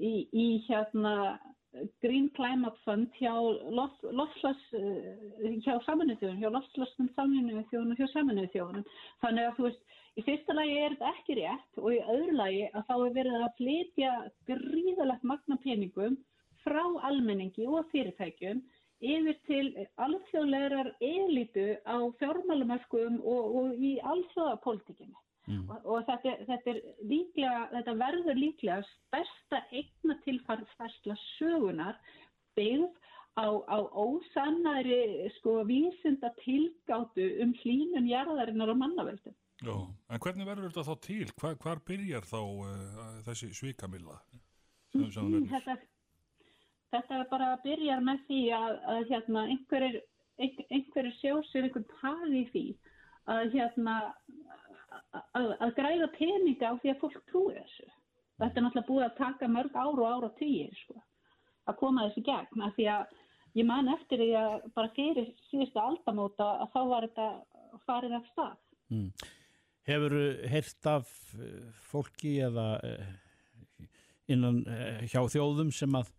í, 0.00 0.26
í 0.32 0.46
hérna 0.66 1.38
Green 2.02 2.28
Climate 2.34 2.78
Fund 2.84 3.14
hjá 3.20 3.30
eh, 4.74 5.58
hjá 5.62 5.76
saminuðu 5.86 6.18
þjóðunum, 6.18 6.40
hjá 6.42 6.50
lofslagsnum 6.56 7.10
saminuðu 7.14 7.62
þjóðunum, 7.70 7.98
hjá 8.00 8.08
saminuðu 8.10 8.50
þjóðunum. 8.54 8.88
Þannig 9.22 9.46
að 9.46 9.54
þú 9.58 9.66
veist, 9.68 9.84
í 10.18 10.24
fyrsta 10.26 10.56
lagi 10.58 10.74
er 10.80 10.96
þetta 10.96 11.12
ekki 11.14 11.36
rétt 11.38 11.80
og 11.84 11.94
í 11.94 12.00
öðru 12.16 12.34
lagi 12.40 12.64
að 12.72 12.88
þá 12.88 12.94
er 12.96 13.14
verið 13.20 13.38
að 13.38 13.54
flytja 13.60 14.16
gríðalegt 14.50 15.30
magna 15.32 15.60
peningum 15.62 16.18
frá 16.64 16.82
almenningi 17.06 17.68
og 17.70 17.86
fyrirtækjum 17.94 18.64
yfir 19.00 19.36
til 19.48 19.66
alþjóðlegar 20.04 20.92
elitu 21.00 21.66
á 21.88 21.96
fjármálamörkum 22.20 23.20
og, 23.24 23.56
og 23.60 23.74
í 23.80 23.96
alþjóðapolítikinni. 24.12 25.16
Mm. 25.48 25.66
Og, 25.72 25.86
og 25.88 26.08
þetta, 26.08 26.34
þetta, 26.48 26.74
líklega, 27.10 27.60
þetta 27.74 27.94
verður 28.04 28.38
líklega 28.38 28.80
stærsta 28.88 29.62
eigna 29.72 30.18
tilfærsla 30.26 31.16
sögunar 31.38 31.96
byggð 32.58 32.90
á, 33.40 33.48
á 33.66 33.78
ósannari 33.96 35.30
sko 35.38 35.62
vísinda 35.66 36.32
tilgátu 36.42 37.26
um 37.42 37.54
hlínun 37.62 38.10
jarðarinnar 38.10 38.74
og 38.74 38.82
mannavöldum. 38.82 39.36
Já, 39.60 39.74
en 40.08 40.20
hvernig 40.24 40.48
verður 40.48 40.70
þetta 40.70 40.86
þá 40.88 40.94
til? 41.04 41.32
Hvar, 41.40 41.56
hvar 41.60 41.82
byrjar 41.84 42.24
þá 42.24 42.40
uh, 42.40 43.18
þessi 43.26 43.50
svikamilla? 43.56 44.16
Þetta, 44.90 45.76
þetta 46.90 47.24
bara 47.30 47.52
að 47.54 47.64
byrja 47.66 47.98
með 48.04 48.24
því 48.28 48.40
að, 48.56 48.76
að 48.92 49.00
hérna, 49.10 49.46
einhverjir 49.50 51.14
sér 51.20 51.68
einhvern 51.68 51.88
tag 52.00 52.26
í 52.34 52.44
því 52.50 52.64
að 53.30 53.54
hérna 53.54 53.96
að, 55.36 55.54
að 55.60 55.74
græða 55.78 56.10
peninga 56.16 56.72
á 56.72 56.74
því 56.80 56.92
að 56.92 57.00
fólk 57.02 57.22
trúi 57.30 57.54
þessu. 57.54 57.88
Þetta 58.40 58.56
er 58.56 58.64
náttúrulega 58.64 58.88
búið 58.88 59.06
að 59.06 59.18
taka 59.18 59.48
mörg 59.52 59.74
áru 59.76 60.04
og 60.04 60.14
ára 60.14 60.30
tíu 60.38 60.68
sko, 60.78 60.96
að 61.68 61.80
koma 61.82 62.06
þessu 62.08 62.24
gegn 62.26 62.64
að 62.64 62.76
því 62.78 62.86
að 62.94 63.16
ég 63.60 63.68
man 63.68 63.90
eftir 63.92 64.22
því 64.22 64.30
að 64.40 64.54
bara 64.76 64.92
fyrir 64.96 65.32
síðustu 65.50 65.82
aldamóta 65.82 66.48
að 66.64 66.72
þá 66.74 66.80
var 66.92 67.08
þetta 67.08 67.28
farið 67.86 68.16
af 68.16 68.30
stað. 68.32 68.56
Mm. 68.90 69.10
Hefur 69.90 70.16
heilt 70.52 70.88
af 70.88 71.10
eh, 71.40 71.68
fólki 71.90 72.36
eða 72.46 72.66
eh, 72.86 73.12
innan 74.30 74.62
eh, 74.68 75.04
hjá 75.10 75.22
þjóðum 75.32 75.72
sem 75.74 75.94
að 75.98 76.10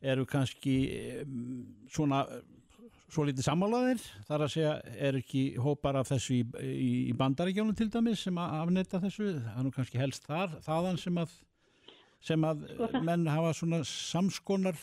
eru 0.00 0.26
kannski 0.28 0.76
svona 1.90 2.24
svo 3.08 3.24
litið 3.24 3.46
sammálaðir. 3.46 4.02
Þar 4.28 4.44
að 4.44 4.52
segja 4.52 4.72
er 5.08 5.18
ekki 5.18 5.42
hópar 5.62 5.98
af 6.00 6.10
þessu 6.10 6.38
í, 6.38 6.42
í, 6.62 6.90
í 7.08 7.16
bandaríkjónum 7.18 7.76
til 7.76 7.88
dæmis 7.92 8.24
sem 8.26 8.38
að 8.40 8.56
afnetta 8.62 9.00
þessu? 9.02 9.32
Það 9.40 9.60
er 9.60 9.66
nú 9.66 9.74
kannski 9.74 10.00
helst 10.00 10.28
þar, 10.28 10.58
þaðan 10.66 11.00
sem 11.00 11.20
að 11.24 11.36
sem 12.28 12.44
að 12.44 12.64
menn 13.06 13.28
hafa 13.30 13.52
svona 13.54 13.78
samskonar 13.86 14.78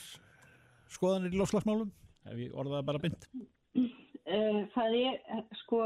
skoðanir 0.91 1.33
í 1.35 1.39
lofslagsmálum 1.41 1.89
ef 2.31 2.37
ég 2.39 2.53
orðaði 2.55 2.85
bara 2.87 3.01
bynd 3.03 3.25
eh, 3.75 4.61
Það 4.71 4.95
er 5.01 5.41
sko 5.59 5.81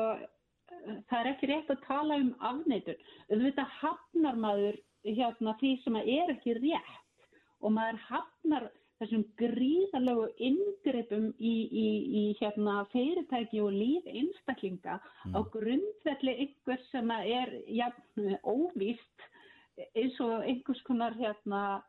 það 1.09 1.19
er 1.19 1.29
ekki 1.33 1.49
rétt 1.49 1.71
að 1.73 1.81
tala 1.87 2.17
um 2.21 2.29
afneitun. 2.51 2.99
Auðvitað 3.29 3.73
hafnar 3.79 4.39
maður 4.39 4.77
hérna 5.03 5.55
því 5.59 5.71
sem 5.83 5.97
að 5.99 6.11
er 6.15 6.33
ekki 6.35 6.55
rétt. 6.59 6.99
Og 7.59 7.73
maður 7.75 7.99
hafnar 8.07 8.69
þessum 8.99 9.23
gríðalögu 9.39 10.27
yngreipum 10.43 11.29
í, 11.39 11.53
í, 11.71 11.87
í 12.19 12.23
hérna, 12.41 12.81
fyrirtæki 12.91 13.61
og 13.63 13.71
líf 13.75 14.07
einstaklinga 14.11 14.97
mm. 14.99 15.37
á 15.37 15.39
grundvelli 15.53 16.35
einhvers 16.43 16.83
sem 16.91 17.11
er 17.15 17.53
ja, 17.71 17.87
óvíst 18.43 19.27
eins 19.95 20.19
og 20.23 20.43
einhvers 20.43 20.83
konar 20.87 21.15
hérna, 21.15 21.79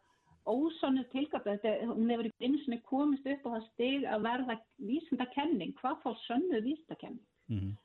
ósonu 0.46 1.02
tilgata. 1.10 1.58
Hún 1.90 2.10
hefur 2.14 2.30
eins 2.46 2.70
og 2.70 2.82
komist 2.86 3.26
upp 3.26 3.46
á 3.46 3.50
það 3.50 3.68
stig 3.72 4.06
að 4.06 4.26
verða 4.28 4.58
vísindakenning. 4.78 5.74
Hvað 5.82 6.02
fá 6.04 6.10
sönnu 6.28 6.62
vísindakenning? 6.64 7.26
Mm. 7.50 7.76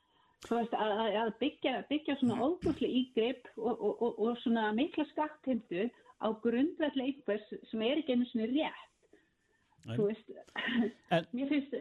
Veist, 0.46 0.74
að, 0.78 0.98
að 1.18 1.30
byggja, 1.40 1.78
byggja 1.90 2.14
svona 2.20 2.38
óbúslega 2.38 2.92
ígreip 3.00 3.48
og, 3.56 3.72
og, 3.74 4.02
og, 4.04 4.18
og 4.22 4.42
svona 4.44 4.68
mikla 4.76 5.06
skattheimtu 5.10 5.88
á 6.22 6.28
grundvelli 6.44 7.08
einhvers 7.10 7.48
sem 7.72 7.82
er 7.82 7.98
ekki 7.98 8.14
einu 8.14 8.28
svona 8.30 8.46
rétt 8.52 8.84
þú 8.86 8.95
veist 9.86 10.32
en, 11.14 11.26
mér, 11.36 11.50
finnst, 11.50 11.74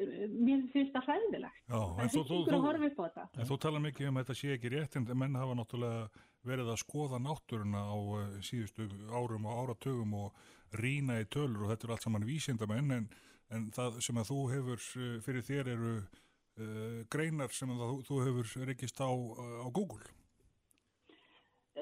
finnst 0.74 0.95
það 0.95 1.10
hræðilegt. 1.10 1.62
Það 1.70 2.01
er 2.06 2.18
ykkur 2.22 2.58
að 2.58 2.66
horfa 2.68 2.89
upp 2.89 2.99
á 2.99 3.03
þetta. 3.06 3.26
en 3.34 3.49
þú 3.49 3.58
tala 3.66 3.82
mikið 3.84 4.10
um 4.10 4.20
að 4.20 4.26
þetta 4.26 4.39
sé 4.41 4.56
ekki 4.56 4.74
rétt 4.76 4.97
en 4.99 5.08
menn 5.14 5.39
hafa 5.39 5.58
náttúrulega 5.60 6.26
verið 6.45 6.72
að 6.72 6.82
skoða 6.84 7.22
náttúruna 7.22 7.86
á 7.89 7.97
uh, 7.97 8.36
síðustu 8.45 8.89
árum 9.10 9.47
og 9.49 9.64
áratögum 9.64 10.14
og 10.26 10.43
rína 10.78 11.18
í 11.22 11.30
tölur 11.32 11.66
og 11.66 11.74
þetta 11.74 11.88
er 11.88 11.95
allt 11.95 12.06
saman 12.06 12.28
vísindamenn 12.28 12.93
en, 12.99 13.08
en 13.56 13.66
það 13.74 13.99
sem 14.06 14.22
að 14.22 14.30
þú 14.32 14.41
hefur 14.53 14.86
uh, 15.01 15.16
fyrir 15.26 15.47
þér 15.47 15.72
eru 15.74 15.95
uh, 15.97 16.99
greinar 17.12 17.56
sem 17.56 17.74
að 17.74 17.82
þú, 17.86 17.97
þú 18.10 18.22
hefur 18.28 18.70
rekist 18.70 19.01
á, 19.01 19.10
á 19.10 19.68
Google 19.74 20.06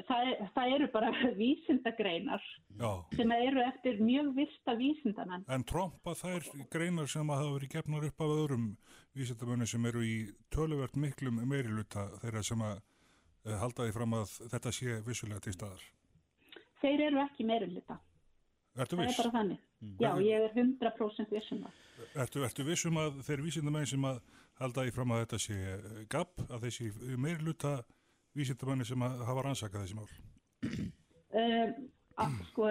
það, 0.07 0.31
það 0.55 0.75
eru 0.75 0.87
bara 0.93 1.11
vísindagreinar 1.41 2.45
Já. 2.79 2.91
sem 3.15 3.33
eru 3.35 3.63
eftir 3.65 3.99
mjög 4.01 4.31
vista 4.37 4.75
vísindamenn. 4.79 5.45
En 5.47 5.65
tromba 5.67 6.15
þær 6.17 6.47
greinar 6.73 7.09
sem 7.11 7.29
að 7.29 7.43
hafa 7.43 7.57
verið 7.57 7.75
gefnar 7.75 8.07
upp 8.09 8.25
af 8.25 8.35
öðrum 8.37 8.69
vísindamenni 9.17 9.67
sem 9.69 9.85
eru 9.89 10.05
í 10.05 10.15
töluvert 10.53 10.97
miklum 10.99 11.41
meiriluta 11.49 12.07
þeirra 12.23 12.43
sem 12.45 12.65
að 12.65 12.79
uh, 12.79 13.57
halda 13.61 13.87
því 13.87 13.97
fram 13.99 14.17
að 14.19 14.37
þetta 14.55 14.73
sé 14.79 14.97
vissulega 15.05 15.45
til 15.45 15.55
staðar? 15.57 15.85
Þeir 16.83 17.07
eru 17.09 17.23
ekki 17.23 17.47
meiriluta. 17.47 17.99
Ertu 18.73 18.97
viss? 18.97 19.13
Það 19.13 19.13
er 19.13 19.21
bara 19.21 19.37
þannig. 19.37 19.65
Mm. 19.83 19.97
Já, 20.01 20.09
ég 20.25 20.45
er 20.47 20.55
100% 20.57 21.35
vissum 21.35 21.65
að. 21.67 21.81
Ertu, 22.23 22.41
ertu 22.43 22.65
vissum 22.67 22.97
að 22.99 23.19
þeir 23.27 23.43
vísindamenni 23.45 23.89
sem 23.93 24.07
að 24.09 24.23
halda 24.59 24.85
því 24.85 24.93
fram 24.95 25.13
að 25.13 25.21
þetta 25.23 25.39
sé 25.43 25.57
gap, 26.11 26.41
að 26.49 26.65
þessi 26.67 26.89
meiriluta 27.21 27.77
vísindamanni 28.37 28.87
sem 28.87 29.01
hafa 29.03 29.45
rannsakað 29.45 29.85
þessi 29.85 29.97
mál? 29.97 30.09
Uh, 31.33 31.73
að, 32.21 32.37
sko, 32.51 32.69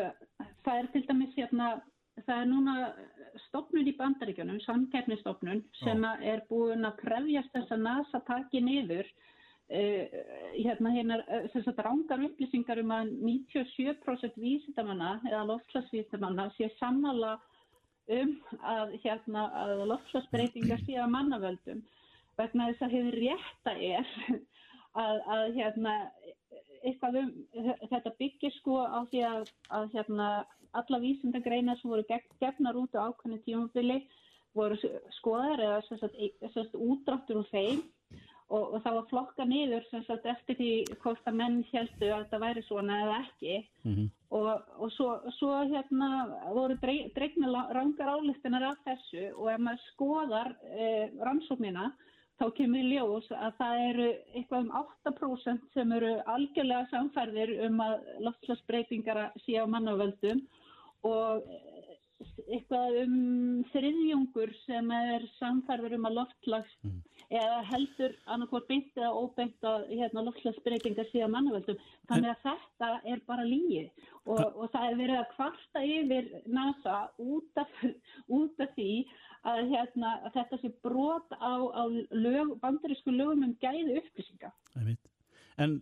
það 0.66 0.78
er 0.78 0.88
til 0.94 1.02
dæmis 1.08 1.34
hérna, 1.38 1.72
það 2.22 2.38
er 2.38 2.48
núna 2.50 2.76
stopnun 3.48 3.88
í 3.88 3.96
bandaríkjunum, 3.98 4.60
samkeppnistofnun 4.66 5.62
sem 5.82 6.06
er 6.20 6.44
búin 6.50 6.86
að 6.88 6.98
krefjast 7.02 7.54
þess 7.56 7.74
að 7.74 7.86
NASA 7.86 8.22
taki 8.28 8.62
niður 8.64 9.06
uh, 9.06 10.18
hérna 10.56 10.92
hérna 10.96 11.20
þess 11.54 11.72
að 11.72 11.82
rángar 11.86 12.26
upplýsingar 12.28 12.82
um 12.82 12.94
að 12.98 13.14
97% 13.22 14.38
vísindamanna 14.42 15.16
eða 15.30 15.46
loftslagsvísindamanna 15.54 16.50
sé 16.58 16.70
sammala 16.78 17.38
um 18.12 18.36
að 18.66 18.96
hérna 19.04 19.48
að 19.62 19.84
loftslagsbreytingar 19.92 20.82
sé 20.86 20.98
að 20.98 21.12
mannavöldum 21.16 21.82
vegna 22.40 22.70
þess 22.70 22.86
að 22.86 22.96
hefur 22.96 23.20
rétta 23.20 23.74
er 23.76 24.40
að, 24.98 25.20
að 25.34 25.44
hérna, 25.56 25.94
eitthvað 26.82 27.20
um 27.22 27.30
þetta 27.90 28.16
byggir 28.18 28.56
sko 28.58 28.82
á 28.84 29.00
því 29.10 29.22
að, 29.28 29.52
að 29.70 29.88
hérna, 29.96 30.28
alla 30.72 30.98
vísindagreina 31.02 31.76
sem 31.80 31.90
voru 31.92 32.04
gefnar 32.40 32.78
út 32.80 32.94
á 32.96 33.08
ákveðinu 33.08 33.42
tímafili 33.44 33.98
voru 34.56 34.76
skoðar 35.18 35.60
eða 35.64 35.80
sérst 36.52 36.76
útráttur 36.76 37.40
úr 37.40 37.48
þeim 37.52 37.82
og, 38.52 38.74
og 38.74 38.78
það 38.84 38.96
var 38.98 39.06
flokka 39.10 39.46
niður 39.48 39.84
sérst 39.88 40.26
eftir 40.28 40.58
því 40.58 40.70
hvort 41.02 41.28
að 41.28 41.38
menn 41.40 41.58
helstu 41.70 42.08
að 42.10 42.24
þetta 42.24 42.40
væri 42.42 42.64
svona 42.66 42.98
eða 43.04 43.18
ekki 43.22 43.54
mm 43.58 43.94
-hmm. 43.94 44.08
og, 44.38 44.50
og 44.78 44.92
svo, 44.96 45.08
svo 45.38 45.52
hérna 45.72 46.10
voru 46.52 46.76
dregna 47.16 47.66
rangar 47.76 48.14
álistinar 48.16 48.68
af 48.70 48.80
þessu 48.88 49.30
og 49.36 49.52
ef 49.52 49.60
maður 49.66 49.86
skoðar 49.92 50.54
eh, 50.76 51.06
rannsóknina 51.20 51.92
þá 52.42 52.48
kemur 52.58 52.86
ljós 52.90 53.28
að 53.36 53.58
það 53.60 53.80
eru 53.88 54.08
eitthvað 54.34 54.64
um 54.64 54.72
8% 54.80 55.76
sem 55.76 55.92
eru 55.94 56.12
algjörlega 56.32 56.88
samfærðir 56.90 57.52
um 57.68 57.82
að 57.84 57.94
loftslagsbreytingar 58.26 59.20
sé 59.44 59.60
á 59.62 59.64
mannavöldum 59.70 60.42
og 61.06 61.46
eitthvað 62.50 62.98
um 63.02 63.14
þriðjungur 63.72 64.52
sem 64.64 64.90
er 64.94 65.24
samfærður 65.38 65.96
um 65.98 66.08
að 66.08 66.16
loftslags 66.18 66.74
mm. 66.82 66.98
eða 67.38 67.58
heldur 67.70 68.14
annarkvárt 68.34 68.68
beint 68.70 68.98
eða 68.98 69.12
óbeint 69.22 69.68
að 69.68 69.86
hérna, 69.90 70.24
loftslagsbreytingar 70.28 71.10
sé 71.10 71.22
á 71.22 71.30
mannavöldum. 71.30 71.80
Þannig 72.10 72.32
að 72.34 72.44
þetta 72.46 72.90
er 73.14 73.22
bara 73.30 73.46
lígi 73.46 73.84
og, 74.26 74.42
og 74.42 74.70
það 74.74 74.88
er 74.88 74.98
verið 75.02 75.20
að 75.20 75.30
kvarta 75.36 75.84
yfir 75.96 76.30
NASA 76.58 76.98
út 77.22 77.62
af, 77.62 77.84
út 78.38 78.66
af 78.66 78.74
því 78.78 78.90
að, 79.48 79.64
hérna, 79.72 80.12
að 80.26 80.36
þetta 80.36 80.60
sé 80.60 80.70
brot 80.84 81.34
á, 81.38 81.52
á 81.72 81.82
lög, 82.10 82.54
bandarísku 82.62 83.14
lögum 83.14 83.44
um 83.48 83.56
gæði 83.62 83.98
upplýsinga. 84.00 84.52
En 85.60 85.76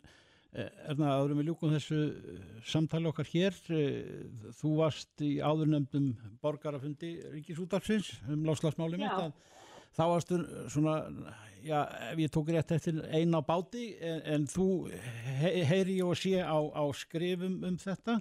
eh, 0.52 0.70
Erna, 0.90 1.14
áðurum 1.18 1.42
við 1.42 1.50
ljúkum 1.50 1.74
þessu 1.74 2.00
eh, 2.00 2.48
samtali 2.66 3.10
okkar 3.10 3.28
hér. 3.30 3.60
Eh, 3.74 4.24
þú 4.60 4.74
varst 4.80 5.24
í 5.24 5.36
áðurnemdum 5.44 6.12
borgarafundi 6.42 7.16
Ríkisútarsins 7.36 8.14
um 8.30 8.44
láslagsmálum 8.48 9.06
eitt 9.06 9.46
þá 9.96 10.04
varstu 10.06 10.38
svona, 10.70 10.94
já, 11.64 11.80
ef 12.12 12.20
ég 12.22 12.32
tók 12.32 12.50
rétt 12.54 12.72
eftir 12.76 13.00
eina 13.10 13.40
báti 13.42 13.90
en, 13.98 14.22
en 14.36 14.46
þú 14.50 14.68
he, 15.40 15.50
heyri 15.66 15.98
og 16.06 16.14
sé 16.18 16.38
á, 16.40 16.56
á 16.56 16.84
skrifum 16.94 17.58
um 17.66 17.78
þetta 17.80 18.20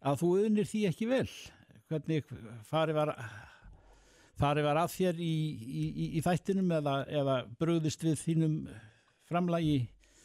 að 0.00 0.22
þú 0.22 0.30
unir 0.46 0.68
því 0.68 0.86
ekki 0.88 1.10
vel. 1.10 1.28
Hvernig 1.90 2.28
farið 2.70 3.00
var 3.00 3.14
farið 4.40 4.68
var 4.68 4.80
að 4.80 4.94
þér 4.94 5.20
í, 5.22 5.34
í, 5.60 5.84
í, 5.88 6.06
í 6.18 6.22
þættinum 6.24 6.72
eða, 6.80 6.96
eða 7.20 7.36
bröðist 7.60 8.04
við 8.06 8.20
þínum 8.24 8.56
framlægi 9.30 9.80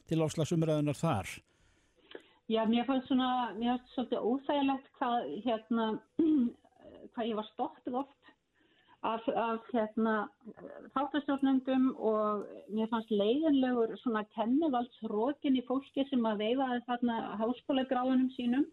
til 0.09 0.21
áslagsumræðunar 0.25 0.97
þar? 0.99 1.31
Já, 2.51 2.61
mér 2.69 2.85
fannst 2.85 3.09
svona, 3.09 3.29
mér 3.57 3.73
fannst 3.73 3.95
svolítið 3.95 4.27
óþægilegt 4.29 4.91
hvað, 4.99 5.31
hérna, 5.45 5.87
hvað 7.15 7.31
ég 7.31 7.39
var 7.39 7.49
stóttið 7.51 7.99
oft 8.03 8.31
af, 9.05 9.27
af 9.33 9.69
hérna, 9.73 10.15
þáttastjórnendum 10.95 11.91
og 11.97 12.45
mér 12.73 12.89
fannst 12.93 13.13
leiðinlegur 13.13 13.95
svona 14.01 14.23
kennivaldsrókin 14.37 15.59
í 15.59 15.65
fólki 15.67 16.05
sem 16.09 16.25
að 16.29 16.43
veifaði 16.45 16.81
þarna 16.89 17.19
háskóla 17.41 17.85
gráðunum 17.89 18.31
sínum 18.37 18.65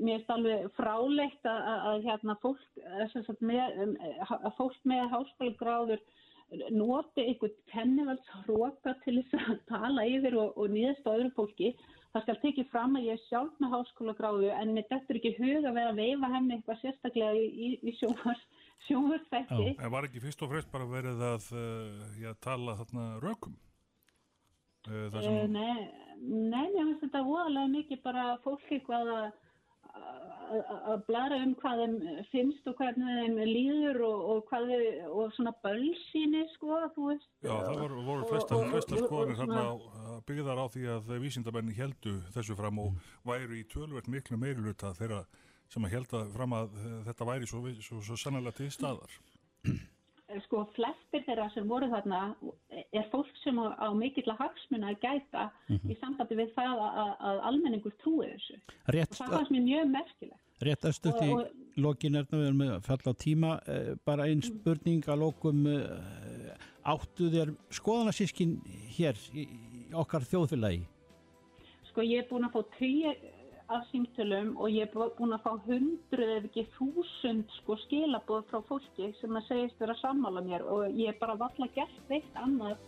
mér 0.00 0.18
finnst 0.18 0.32
alveg 0.32 0.66
frálegt 0.76 1.46
að, 1.48 1.62
að, 1.72 1.86
að 1.90 2.04
hérna 2.08 2.36
fólk, 2.42 2.66
með, 3.40 3.80
um, 3.84 3.94
að 4.38 4.52
fólk 4.58 4.84
með 4.88 5.08
háskóla 5.12 5.56
gráður 5.60 6.04
noti 6.72 7.24
einhvern 7.24 7.56
kennivaldsróka 7.72 8.94
til 9.04 9.18
þess 9.20 9.48
að 9.48 9.58
tala 9.72 10.06
yfir 10.08 10.36
og, 10.38 10.54
og 10.60 10.70
nýðast 10.72 11.08
á 11.08 11.14
öðru 11.14 11.32
fólki. 11.36 11.72
Það 12.12 12.24
skal 12.26 12.38
tekið 12.42 12.68
fram 12.68 12.96
að 12.98 13.06
ég 13.08 13.16
er 13.16 13.22
sjálf 13.24 13.60
með 13.62 13.72
háskóla 13.72 14.14
gráðu 14.18 14.50
en 14.52 14.74
mér 14.76 14.88
dettur 14.90 15.18
ekki 15.18 15.32
hug 15.38 15.64
að 15.64 15.76
vera 15.78 15.92
að 15.94 16.00
veifa 16.02 16.32
henni 16.34 16.58
eitthvað 16.58 16.82
sérstaklega 16.82 17.40
í, 17.40 17.46
í, 17.48 17.68
í 17.88 17.94
sjónvars, 17.96 18.42
sjónvarsþætti. 18.88 19.68
En 19.78 19.94
var 19.94 20.08
ekki 20.08 20.24
fyrst 20.24 20.44
og 20.44 20.52
fremst 20.52 20.72
bara 20.74 20.88
verið 20.90 21.24
að 21.30 21.48
uh, 21.56 22.32
tala 22.44 22.76
þarna 22.82 23.06
rökum? 23.24 23.56
Uh, 24.90 25.08
sem... 25.14 25.30
Uh, 25.30 25.46
nei, 25.48 25.88
nei, 26.20 26.66
mér 26.74 26.84
finnst 26.84 27.06
þetta 27.06 27.24
voðalega 27.24 27.72
mikið 27.78 28.04
bara 28.04 28.26
fólk 28.44 28.68
eitthvað 28.68 29.14
að 29.16 29.26
að 30.52 31.04
blara 31.06 31.38
um 31.42 31.52
hvað 31.60 31.82
þeim 31.82 32.24
finnst 32.32 32.66
og 32.68 32.76
hvernig 32.80 33.18
þeim 33.18 33.38
líður 33.48 34.00
og, 34.06 34.24
og 34.32 34.42
hvað 34.50 34.72
þeim, 34.72 34.98
og 35.08 35.30
svona 35.36 35.52
bölsýni 35.64 36.42
sko, 36.54 36.80
þú 36.96 37.06
veist. 37.10 37.28
Já, 37.44 37.52
það 37.52 37.78
voru, 37.82 38.02
voru 38.08 38.28
flestar, 38.30 38.66
flestar 38.74 39.04
skoðanir 39.06 39.40
þarna 39.40 40.18
byggðar 40.28 40.60
á 40.60 40.66
því 40.74 40.84
að 40.96 41.14
vísindamenni 41.24 41.78
heldu 41.78 42.18
þessu 42.34 42.58
fram 42.58 42.82
og 42.84 43.14
væru 43.28 43.58
í 43.58 43.64
tölvert 43.72 44.10
miklu 44.12 44.40
meiriluta 44.40 44.92
þeirra 44.98 45.22
sem 45.72 45.88
að 45.88 45.96
helda 45.96 46.26
fram 46.34 46.58
að 46.58 46.76
þetta 47.08 47.30
væri 47.32 47.48
svo, 47.48 47.64
svo, 47.80 48.02
svo 48.04 48.20
sannlega 48.20 48.60
til 48.60 48.70
staðar. 48.74 49.18
Sko, 50.46 50.62
flestir 50.76 51.24
þeirra 51.26 51.48
sem 51.54 51.66
voru 51.68 51.88
þarna 51.92 52.20
er 52.70 53.08
fólk 53.12 53.30
sem 53.42 53.58
á, 53.60 53.76
á 53.76 53.88
mikill 53.96 54.28
að 54.32 54.40
hagsmuna 54.44 54.92
að 54.92 55.00
gæta 55.02 55.48
mm 55.48 55.76
-hmm. 55.76 55.90
í 55.90 55.96
sambandi 56.00 56.38
við 56.38 56.54
það 56.56 56.84
að, 56.86 57.12
að 57.30 57.42
almenningur 57.50 57.96
trúi 58.02 58.30
þessu. 58.30 58.60
Rétt, 58.86 59.10
og 59.10 59.18
það 59.18 59.36
fannst 59.36 59.54
mér 59.54 59.66
mjög 59.66 59.92
merkilegt. 59.96 60.40
Rétt 60.62 60.84
aðstökt 60.86 61.22
í 61.26 61.80
lokin 61.82 62.14
er 62.14 62.26
það 62.30 62.54
með 62.54 62.72
að 62.76 62.86
falla 62.86 63.12
á 63.12 63.14
tíma. 63.18 63.52
Eh, 63.66 63.92
bara 64.04 64.28
einn 64.30 64.42
spurning 64.42 65.08
að 65.08 65.22
lokum 65.24 65.66
eh, 65.66 66.52
áttu 66.84 67.30
þér 67.32 67.54
skoðanarsískin 67.70 68.58
hér 68.96 69.18
í, 69.34 69.46
í 69.48 69.82
okkar 69.94 70.26
þjóðfélagi? 70.26 70.84
Sko, 71.90 72.04
ég 72.06 72.22
er 72.22 72.28
búin 72.30 72.46
að 72.46 72.54
fá 72.56 72.76
tíu 72.78 73.12
af 73.68 73.84
símtölum 73.90 74.56
og 74.56 74.70
ég 74.70 74.86
er 74.86 75.12
búin 75.18 75.34
að 75.36 75.44
fá 75.44 75.52
hundruð 75.66 76.32
ef 76.36 76.48
ekki 76.48 76.64
þúsund 76.76 77.52
sko 77.58 77.76
skilabóð 77.84 78.48
frá 78.50 78.60
fólki 78.68 79.12
sem 79.20 79.36
að 79.38 79.46
segist 79.50 79.80
vera 79.80 79.96
að 79.96 80.02
sammála 80.02 80.42
mér 80.46 80.64
og 80.74 80.88
ég 80.90 81.12
er 81.12 81.20
bara 81.20 81.38
valla 81.44 81.68
gert 81.76 82.00
veitt 82.08 82.40
annað 82.42 82.80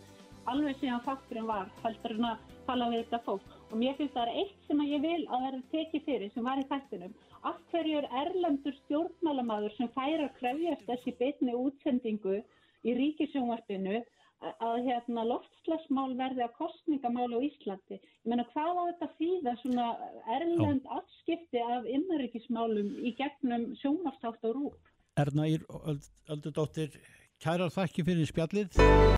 alveg 0.51 0.77
síðan 0.79 1.03
fakturinn 1.05 1.47
var 1.49 1.69
heldur 1.83 2.15
en 2.17 2.27
að 2.29 2.49
tala 2.67 2.89
við 2.91 3.03
þetta 3.03 3.21
fólk. 3.25 3.45
Og 3.71 3.79
mér 3.81 3.95
finnst 3.97 4.13
það 4.13 4.27
er 4.27 4.41
eitt 4.41 4.67
sem 4.67 4.83
ég 4.85 5.01
vil 5.05 5.21
að 5.25 5.45
verða 5.45 5.61
tekið 5.71 6.05
fyrir 6.09 6.33
sem 6.33 6.49
var 6.49 6.61
í 6.61 6.67
þættinum. 6.69 7.15
Af 7.49 7.57
hverju 7.71 8.01
er 8.01 8.09
erlendur 8.21 8.77
stjórnmálamadur 8.83 9.73
sem 9.77 9.89
fær 9.97 10.25
að 10.25 10.35
krefjast 10.39 10.85
þessi 10.89 11.15
beitni 11.19 11.57
útsendingu 11.57 12.37
í 12.85 12.93
ríkisjónvarpinu 12.99 14.03
að 14.63 14.77
hérna 14.87 15.25
loftslagsmál 15.29 16.15
verði 16.19 16.43
að 16.45 16.55
kostningamál 16.59 17.29
á 17.33 17.39
Íslandi. 17.47 17.99
Ég 17.99 18.29
menna 18.31 18.45
hvað 18.53 18.81
á 18.81 18.83
þetta 18.89 19.09
þýða 19.19 19.55
svona 19.61 19.87
erlend 20.37 20.91
afskipti 20.97 21.63
af 21.63 21.89
innarrikismálum 21.97 22.93
í 23.05 23.15
gegnum 23.19 23.71
sjónvarstátt 23.81 24.49
og 24.49 24.57
rúf? 24.59 24.93
Erna 25.15 25.47
Ír 25.47 25.63
Öldudóttir, 26.27 26.97
kærar 27.39 27.71
þakki 27.71 28.07
fyrir 28.07 28.31
spjallið. 28.31 29.05